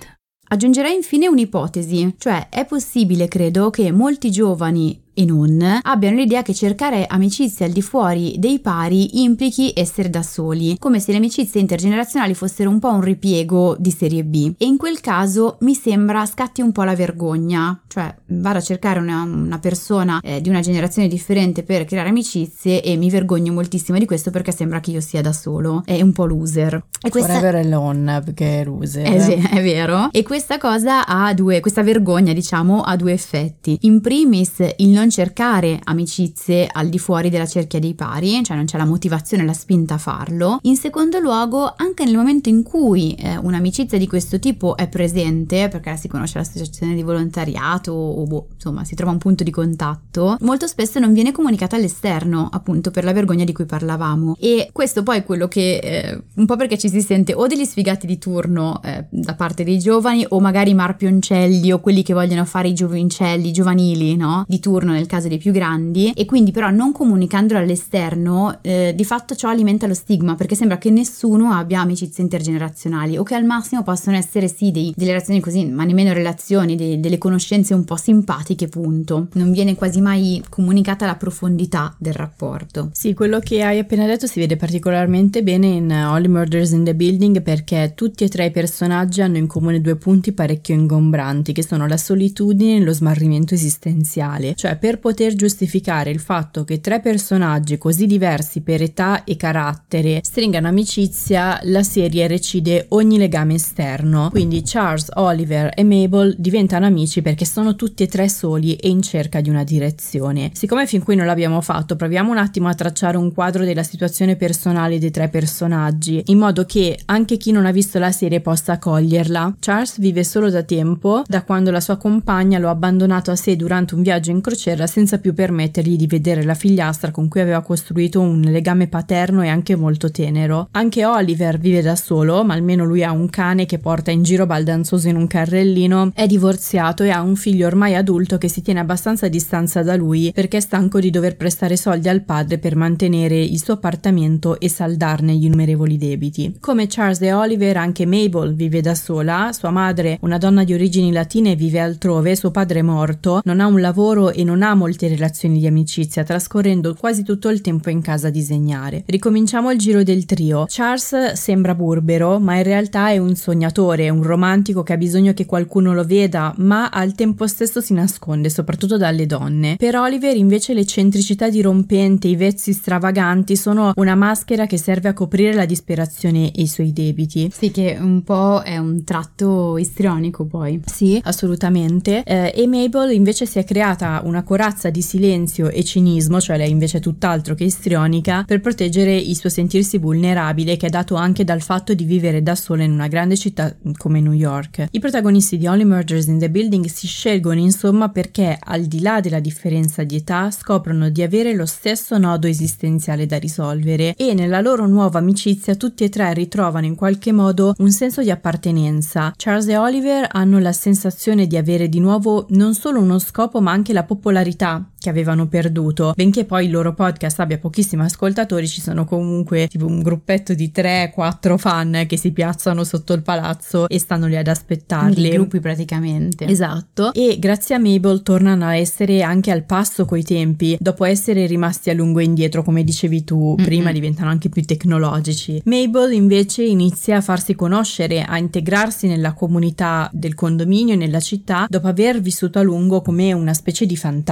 Aggiungerei 0.48 0.94
infine 0.94 1.28
un'ipotesi, 1.28 2.16
cioè 2.18 2.50
è 2.50 2.66
possibile, 2.66 3.28
credo, 3.28 3.70
che 3.70 3.92
molti 3.92 4.30
giovani 4.30 5.05
e 5.16 5.26
non 5.26 5.80
abbiano 5.82 6.18
l'idea 6.18 6.44
che 6.44 6.54
cercare 6.54 7.08
amicizie 7.08 7.66
al 7.66 7.72
di 7.72 7.82
fuori 7.82 8.36
dei 8.38 8.60
pari 8.60 9.22
implichi 9.24 9.72
essere 9.74 10.10
da 10.10 10.22
soli, 10.22 10.76
come 10.78 11.00
se 11.00 11.12
le 11.12 11.18
amicizie 11.18 11.62
intergenerazionali 11.62 12.34
fossero 12.34 12.70
un 12.70 12.80
po' 12.80 12.92
un 12.92 13.02
ripiego 13.02 13.76
di 13.80 13.92
serie 13.92 14.24
B. 14.24 14.54
E 14.58 14.66
in 14.66 14.78
quel 14.78 15.00
caso 15.00 15.58
mi 15.62 15.74
sembra 15.74 16.26
scatti 16.26 16.62
un 16.62 16.72
po' 16.72 16.84
la 16.84 16.96
vergogna, 16.96 17.82
cioè 17.88 18.14
vado 18.28 18.58
a 18.58 18.62
cercare 18.62 19.00
una, 19.00 19.24
una 19.24 19.60
persona 19.60 20.20
eh, 20.22 20.42
di 20.42 20.50
una 20.50 20.60
generazione 20.60 21.08
differente 21.08 21.64
per 21.64 21.86
creare 21.86 22.10
amicizie 22.10 22.84
e 22.84 22.98
mi 22.98 23.10
vergogno 23.10 23.54
moltissimo 23.54 23.98
di 23.98 24.06
questo 24.06 24.32
perché 24.32 24.52
sembra 24.52 24.82
che 24.82 24.92
io 24.92 25.02
sia 25.02 25.22
da 25.22 25.32
solo, 25.32 25.82
è 25.86 26.02
un 26.02 26.12
po' 26.12 26.26
loser. 26.26 26.84
E 27.02 27.10
questa... 27.10 27.36
Forever 27.36 27.56
alone 27.56 28.22
perché 28.22 28.62
è 28.62 28.66
loser. 28.66 29.12
Eh 29.12 29.20
sì, 29.22 29.34
è 29.34 29.62
vero. 29.62 30.10
E 30.12 30.24
questa 30.24 30.58
cosa 30.58 31.06
ha 31.06 31.34
due, 31.34 31.62
questa 31.62 31.84
vergogna 31.84 32.34
diciamo 32.34 32.82
ha 32.82 32.96
due 32.98 33.14
effetti. 33.14 33.78
In 33.82 34.02
primis 34.02 34.64
il 34.78 34.90
non 34.90 35.05
non 35.06 35.10
cercare 35.12 35.80
amicizie 35.84 36.68
al 36.72 36.90
di 36.90 36.98
fuori 36.98 37.30
della 37.30 37.46
cerchia 37.46 37.80
dei 37.80 37.94
pari, 37.94 38.44
cioè 38.44 38.56
non 38.56 38.66
c'è 38.66 38.78
la 38.78 38.86
motivazione, 38.86 39.46
la 39.46 39.54
spinta 39.54 39.96
a 39.96 39.98
farlo. 40.00 40.58
In 40.64 40.76
secondo 40.76 41.20
luogo, 41.20 41.72
anche 41.78 42.06
nel 42.06 42.16
momento 42.16 42.50
in 42.50 42.64
cui 42.64 43.14
eh, 43.14 43.38
un'amicizia 43.38 44.00
di 44.00 44.08
questo 44.08 44.40
tipo 44.40 44.76
è 44.76 44.88
presente, 44.88 45.68
perché 45.68 45.96
si 45.98 46.08
conosce 46.08 46.40
l'associazione 46.40 46.96
di 46.96 47.04
volontariato 47.04 47.92
o 47.92 48.24
boh, 48.26 48.48
insomma 48.56 48.84
si 48.84 48.96
trova 48.96 49.12
un 49.12 49.20
punto 49.20 49.44
di 49.44 49.52
contatto, 49.52 50.38
molto 50.42 50.66
spesso 50.66 50.98
non 51.00 51.14
viene 51.14 51.32
comunicata 51.32 51.76
all'esterno, 51.76 52.50
appunto 52.52 52.90
per 52.90 53.04
la 53.04 53.14
vergogna 53.14 53.44
di 53.44 53.54
cui 53.54 53.66
parlavamo. 53.66 54.36
E 54.40 54.70
questo 54.72 55.04
poi 55.04 55.20
è 55.20 55.24
quello 55.24 55.48
che, 55.48 55.78
eh, 55.78 56.22
un 56.36 56.46
po' 56.48 56.56
perché 56.56 56.78
ci 56.80 56.90
si 56.90 57.02
sente 57.02 57.34
o 57.34 57.46
degli 57.46 57.66
sfigati 57.66 58.08
di 58.08 58.18
turno 58.18 58.82
eh, 58.84 59.06
da 59.10 59.36
parte 59.36 59.64
dei 59.64 59.78
giovani 59.78 60.26
o 60.30 60.40
magari 60.40 60.72
i 60.72 60.76
marpioncelli 60.76 61.72
o 61.72 61.80
quelli 61.80 62.02
che 62.02 62.14
vogliono 62.14 62.46
fare 62.46 62.70
i 62.70 62.74
giovincelli, 62.74 63.52
giovanili, 63.52 64.16
no? 64.16 64.46
Di 64.48 64.60
turno 64.60 64.95
nel 64.96 65.06
caso 65.06 65.28
dei 65.28 65.38
più 65.38 65.52
grandi 65.52 66.12
e 66.16 66.26
quindi 66.26 66.52
però 66.52 66.70
non 66.70 66.92
comunicandolo 66.92 67.60
all'esterno 67.60 68.60
eh, 68.62 68.94
di 68.96 69.06
fatto 69.06 69.36
ciò 69.36 69.50
alimenta 69.50 69.88
lo 69.88 69.94
stigma 69.94 70.36
perché 70.36 70.56
sembra 70.56 70.78
che 70.78 70.90
nessuno 70.90 71.52
abbia 71.52 71.82
amicizie 71.82 72.24
intergenerazionali 72.24 73.18
o 73.18 73.24
che 73.24 73.36
al 73.36 73.46
massimo 73.46 73.84
possono 73.84 74.16
essere 74.16 74.48
sì 74.48 74.72
dei, 74.72 74.94
delle 74.96 75.12
relazioni 75.12 75.40
così 75.40 75.66
ma 75.66 75.84
nemmeno 75.84 76.14
relazioni, 76.14 76.76
dei, 76.76 77.00
delle 77.00 77.18
conoscenze 77.18 77.74
un 77.74 77.84
po' 77.84 77.96
simpatiche 77.96 78.68
punto. 78.68 79.28
Non 79.34 79.52
viene 79.52 79.76
quasi 79.76 80.02
mai 80.02 80.44
comunicata 80.50 81.06
la 81.06 81.16
profondità 81.16 81.94
del 81.98 82.14
rapporto. 82.14 82.90
Sì 82.94 83.14
quello 83.14 83.40
che 83.40 83.64
hai 83.64 83.80
appena 83.80 84.06
detto 84.06 84.28
si 84.28 84.40
vede 84.40 84.58
particolarmente 84.58 85.44
bene 85.44 85.68
in 85.68 85.92
Only 85.92 86.28
Murders 86.28 86.72
in 86.72 86.84
the 86.84 86.96
Building 86.96 87.42
perché 87.42 87.94
tutti 87.96 88.24
e 88.24 88.30
tre 88.30 88.46
i 88.46 88.52
personaggi 88.52 89.22
hanno 89.22 89.38
in 89.38 89.48
comune 89.48 89.82
due 89.82 89.96
punti 89.96 90.32
parecchio 90.32 90.76
ingombranti 90.76 91.54
che 91.54 91.64
sono 91.64 91.88
la 91.88 91.98
solitudine 91.98 92.78
e 92.78 92.80
lo 92.82 92.94
smarrimento 92.94 93.54
esistenziale. 93.54 94.54
Cioè 94.56 94.78
per 94.86 95.00
poter 95.00 95.34
giustificare 95.34 96.12
il 96.12 96.20
fatto 96.20 96.64
che 96.64 96.80
tre 96.80 97.00
personaggi 97.00 97.80
così 97.80 98.06
diversi 98.06 98.62
per 98.62 98.84
età 98.84 99.24
e 99.24 99.36
carattere 99.36 100.22
stringano 100.24 100.68
amicizia, 100.68 101.60
la 101.64 101.82
serie 101.82 102.28
recide 102.28 102.86
ogni 102.90 103.18
legame 103.18 103.56
esterno. 103.56 104.30
Quindi 104.30 104.62
Charles, 104.64 105.10
Oliver 105.16 105.72
e 105.74 105.84
Mabel 105.84 106.36
diventano 106.38 106.86
amici 106.86 107.24
perché 107.24 107.46
sono 107.46 107.74
tutti 107.74 108.04
e 108.04 108.08
tre 108.08 108.30
soli 108.30 108.76
e 108.76 108.90
in 108.90 109.02
cerca 109.02 109.42
di 109.42 109.50
una 109.50 109.64
direzione. 109.64 110.52
Siccome 110.54 110.86
fin 110.86 111.02
qui 111.02 111.16
non 111.16 111.26
l'abbiamo 111.26 111.62
fatto, 111.62 111.96
proviamo 111.96 112.30
un 112.30 112.38
attimo 112.38 112.68
a 112.68 112.76
tracciare 112.76 113.18
un 113.18 113.34
quadro 113.34 113.66
della 113.66 113.82
situazione 113.82 114.36
personale 114.36 115.00
dei 115.00 115.10
tre 115.10 115.30
personaggi, 115.30 116.22
in 116.28 116.38
modo 116.38 116.64
che 116.66 117.00
anche 117.06 117.38
chi 117.38 117.52
non 117.52 117.66
ha 117.66 117.72
visto 117.72 117.98
la 117.98 118.12
serie 118.12 118.40
possa 118.40 118.78
coglierla. 118.78 119.56
Charles 119.60 119.98
vive 119.98 120.24
solo 120.24 120.52
da 120.52 120.62
tempo, 120.62 121.24
da 121.26 121.42
quando 121.42 121.72
la 121.72 121.82
sua 121.82 121.98
compagna 121.98 122.60
lo 122.60 122.68
ha 122.68 122.72
abbandonato 122.72 123.32
a 123.32 123.36
sé 123.36 123.56
durante 123.56 123.96
un 123.96 124.04
viaggio 124.04 124.30
in 124.30 124.42
crociera 124.42 124.74
senza 124.86 125.18
più 125.18 125.34
permettergli 125.34 125.96
di 125.96 126.08
vedere 126.08 126.44
la 126.44 126.54
figliastra 126.54 127.12
con 127.12 127.28
cui 127.28 127.42
aveva 127.42 127.62
costruito 127.62 128.20
un 128.20 128.42
legame 128.42 128.88
paterno 128.88 129.42
e 129.42 129.48
anche 129.48 129.76
molto 129.76 130.12
tenero. 130.12 130.68
Anche 130.72 131.06
Oliver 131.06 131.58
vive 131.58 131.82
da 131.82 131.96
solo, 131.96 132.44
ma 132.44 132.54
almeno 132.54 132.84
lui 132.84 133.04
ha 133.04 133.12
un 133.12 133.30
cane 133.30 133.66
che 133.66 133.80
porta 133.80 134.12
in 134.12 134.24
giro 134.24 134.46
baldanzoso 134.46 135.08
in 135.08 135.16
un 135.16 135.28
carrellino, 135.28 136.12
è 136.14 136.28
divorziato 136.28 137.04
e 137.04 137.10
ha 137.10 137.22
un 137.22 137.36
figlio 137.36 137.68
ormai 137.68 137.96
adulto 137.96 138.38
che 138.38 138.50
si 138.50 138.62
tiene 138.62 138.82
abbastanza 138.82 139.28
a 139.28 139.30
distanza 139.30 139.82
da 139.82 139.96
lui 139.96 140.32
perché 140.34 140.58
è 140.58 140.60
stanco 140.60 141.00
di 141.00 141.10
dover 141.10 141.38
prestare 141.38 141.78
soldi 141.78 142.10
al 142.10 142.24
padre 142.24 142.58
per 142.58 142.76
mantenere 142.76 143.42
il 143.42 143.62
suo 143.62 143.76
appartamento 143.76 144.60
e 144.60 144.70
saldarne 144.70 145.34
gli 145.34 145.46
innumerevoli 145.46 145.98
debiti. 145.98 146.58
Come 146.60 146.88
Charles 146.88 147.22
e 147.22 147.34
Oliver, 147.34 147.78
anche 147.78 148.06
Mabel 148.06 148.54
vive 148.54 148.82
da 148.82 148.96
sola, 148.96 149.52
sua 149.54 149.70
madre, 149.70 150.18
una 150.22 150.38
donna 150.38 150.64
di 150.64 150.74
origini 150.74 151.12
latine, 151.12 151.56
vive 151.56 151.80
altrove, 151.80 152.36
suo 152.36 152.52
padre 152.52 152.80
è 152.80 152.82
morto, 152.82 153.42
non 153.44 153.60
ha 153.60 153.68
un 153.68 153.80
lavoro 153.80 154.32
e 154.32 154.44
non 154.44 154.55
ha 154.62 154.74
molte 154.74 155.08
relazioni 155.08 155.60
di 155.60 155.68
amicizia, 155.68 156.24
trascorrendo 156.24 156.96
quasi 156.96 157.24
tutto 157.24 157.50
il 157.50 157.62
tempo 157.62 157.90
in 157.90 158.02
casa 158.02 158.28
a 158.28 158.32
disegnare. 158.32 159.04
Ricominciamo 159.06 159.72
il 159.72 159.78
giro 159.78 160.04
del 160.04 160.26
trio. 160.26 160.66
Charles 160.68 161.34
sembra 161.34 161.76
burbero, 161.76 162.40
ma 162.40 162.56
in 162.58 162.64
realtà 162.64 163.10
è 163.10 163.18
un 163.18 163.36
sognatore, 163.36 164.10
un 164.10 164.24
romantico 164.24 164.84
che 164.84 164.94
ha 164.94 164.98
bisogno 164.98 165.34
che 165.34 165.46
qualcuno 165.46 165.94
lo 165.94 166.04
veda, 166.04 166.54
ma 166.58 166.90
al 166.90 167.14
tempo 167.14 167.48
stesso 167.48 167.82
si 167.82 167.94
nasconde, 167.94 168.50
soprattutto 168.50 168.98
dalle 168.98 169.26
donne. 169.26 169.76
Per 169.78 169.96
Oliver 169.96 170.36
invece 170.36 170.74
l'eccentricità 170.74 171.50
dirompente, 171.50 172.28
i 172.28 172.36
vezzi 172.36 172.74
stravaganti 172.74 173.56
sono 173.56 173.92
una 173.96 174.16
maschera 174.16 174.66
che 174.66 174.78
serve 174.78 175.10
a 175.10 175.14
coprire 175.14 175.54
la 175.54 175.66
disperazione 175.66 176.52
e 176.52 176.62
i 176.62 176.68
suoi 176.68 176.94
debiti. 176.94 177.50
Sì, 177.52 177.72
che 177.72 177.98
un 178.00 178.24
po' 178.24 178.62
è 178.62 178.78
un 178.78 179.04
tratto 179.04 179.78
istrionico 179.78 180.46
poi. 180.46 180.82
Sì, 180.86 181.20
assolutamente. 181.24 182.24
Eh, 182.24 182.54
e 182.56 182.68
Mabel 182.68 183.12
invece 183.12 183.46
si 183.46 183.60
è 183.60 183.64
creata 183.64 184.22
una 184.24 184.44
corazza 184.46 184.90
di 184.90 185.02
silenzio 185.02 185.70
e 185.70 185.84
cinismo, 185.84 186.40
cioè 186.40 186.56
lei 186.56 186.70
invece 186.70 187.00
è 187.00 187.02
tutt'altro 187.02 187.54
che 187.56 187.66
istrionica, 187.66 188.46
per 188.48 188.62
proteggere 188.62 189.18
il 189.18 189.36
suo 189.36 189.50
sentirsi 189.50 189.98
vulnerabile 189.98 190.78
che 190.78 190.88
è 190.88 190.90
dato 190.90 191.16
anche 191.16 191.44
dal 191.44 191.62
fatto 191.62 191.94
di 191.94 192.06
vivere 192.06 192.42
da 192.42 192.56
sola 192.56 192.84
in 192.84 192.92
una 192.92 193.08
grande 193.08 193.36
città 193.36 193.76
come 193.98 194.22
New 194.22 194.32
York. 194.32 194.88
I 194.92 195.00
protagonisti 195.00 195.58
di 195.58 195.68
Only 195.68 195.84
Murders 195.84 196.28
in 196.28 196.40
the 196.40 196.50
Building 196.50 196.86
si 196.86 197.08
scelgono 197.08 197.60
insomma 197.60 198.10
perché 198.10 198.58
al 198.62 198.84
di 198.84 199.02
là 199.02 199.20
della 199.20 199.40
differenza 199.40 200.04
di 200.04 200.16
età 200.16 200.52
scoprono 200.52 201.10
di 201.10 201.22
avere 201.22 201.54
lo 201.54 201.66
stesso 201.66 202.18
nodo 202.18 202.48
esistenziale 202.48 203.26
da 203.26 203.38
risolvere 203.38 204.14
e 204.16 204.34
nella 204.34 204.62
loro 204.62 204.88
nuova 204.88 205.20
amicizia 205.20 205.76
tutti 205.76 206.04
e 206.04 206.10
tre 206.10 206.34
ritrovano 206.34 206.86
in 206.86 206.96
qualche 206.96 207.32
modo 207.32 207.74
un 207.80 207.92
senso 207.92 208.22
di 208.22 208.30
appartenenza. 208.32 209.34
Charles 209.36 209.68
e 209.68 209.78
Oliver 209.78 210.28
hanno 210.32 210.60
la 210.60 210.72
sensazione 210.72 211.48
di 211.48 211.58
avere 211.58 211.90
di 211.90 212.00
nuovo 212.00 212.46
non 212.50 212.74
solo 212.76 213.02
uno 213.02 213.20
scopo 213.20 213.62
ma 213.62 213.72
anche 213.72 213.94
la 213.94 214.04
popolarità 214.36 214.90
che 215.00 215.10
avevano 215.10 215.48
perduto. 215.48 216.14
Benché 216.16 216.46
poi 216.46 216.66
il 216.66 216.72
loro 216.72 216.94
podcast 216.94 217.40
abbia 217.40 217.60
pochissimi 217.60 218.02
ascoltatori, 218.04 218.68
ci 218.68 218.82
sono 218.82 219.06
comunque 219.06 219.68
tipo 219.68 219.86
un 219.86 220.02
gruppetto 220.02 220.54
di 220.54 220.72
3-4 220.76 221.58
fan 221.58 222.06
che 222.08 222.18
si 222.18 222.32
piazzano 222.32 222.84
sotto 222.84 223.14
il 223.14 223.22
palazzo 223.22 223.88
e 223.88 224.00
stanno 224.00 224.26
lì 224.26 224.36
ad 224.36 224.48
aspettarli. 224.48 225.22
Dei 225.22 225.32
gruppi 225.32 225.60
praticamente. 225.60 226.46
Esatto. 226.46 227.14
E 227.14 227.38
grazie 227.40 227.76
a 227.76 227.80
Mabel 227.80 228.24
tornano 228.24 228.66
a 228.66 228.76
essere 228.76 229.22
anche 229.22 229.52
al 229.52 229.64
passo 229.64 230.06
coi 230.06 230.24
tempi, 230.24 230.76
dopo 230.80 231.06
essere 231.06 231.46
rimasti 231.46 231.92
a 231.92 231.94
lungo 231.94 232.20
indietro, 232.20 232.64
come 232.64 232.84
dicevi 232.84 233.24
tu, 233.24 233.54
mm-hmm. 233.56 233.66
prima 233.66 233.92
diventano 233.92 234.32
anche 234.32 234.50
più 234.50 234.64
tecnologici. 234.64 235.62
Mabel 235.66 236.14
invece 236.14 236.64
inizia 236.64 237.18
a 237.18 237.22
farsi 237.22 237.54
conoscere, 237.54 238.24
a 238.24 238.40
integrarsi 238.40 239.08
nella 239.08 239.34
comunità 239.34 240.10
del 240.12 240.34
condominio 240.34 240.96
e 240.96 240.98
nella 240.98 241.20
città 241.20 241.68
dopo 241.70 241.88
aver 241.88 242.20
vissuto 242.20 242.58
a 242.58 242.64
lungo 242.64 243.02
come 243.02 243.32
una 243.34 243.54
specie 243.54 243.86
di 243.86 243.96
fantasma. 243.96 244.25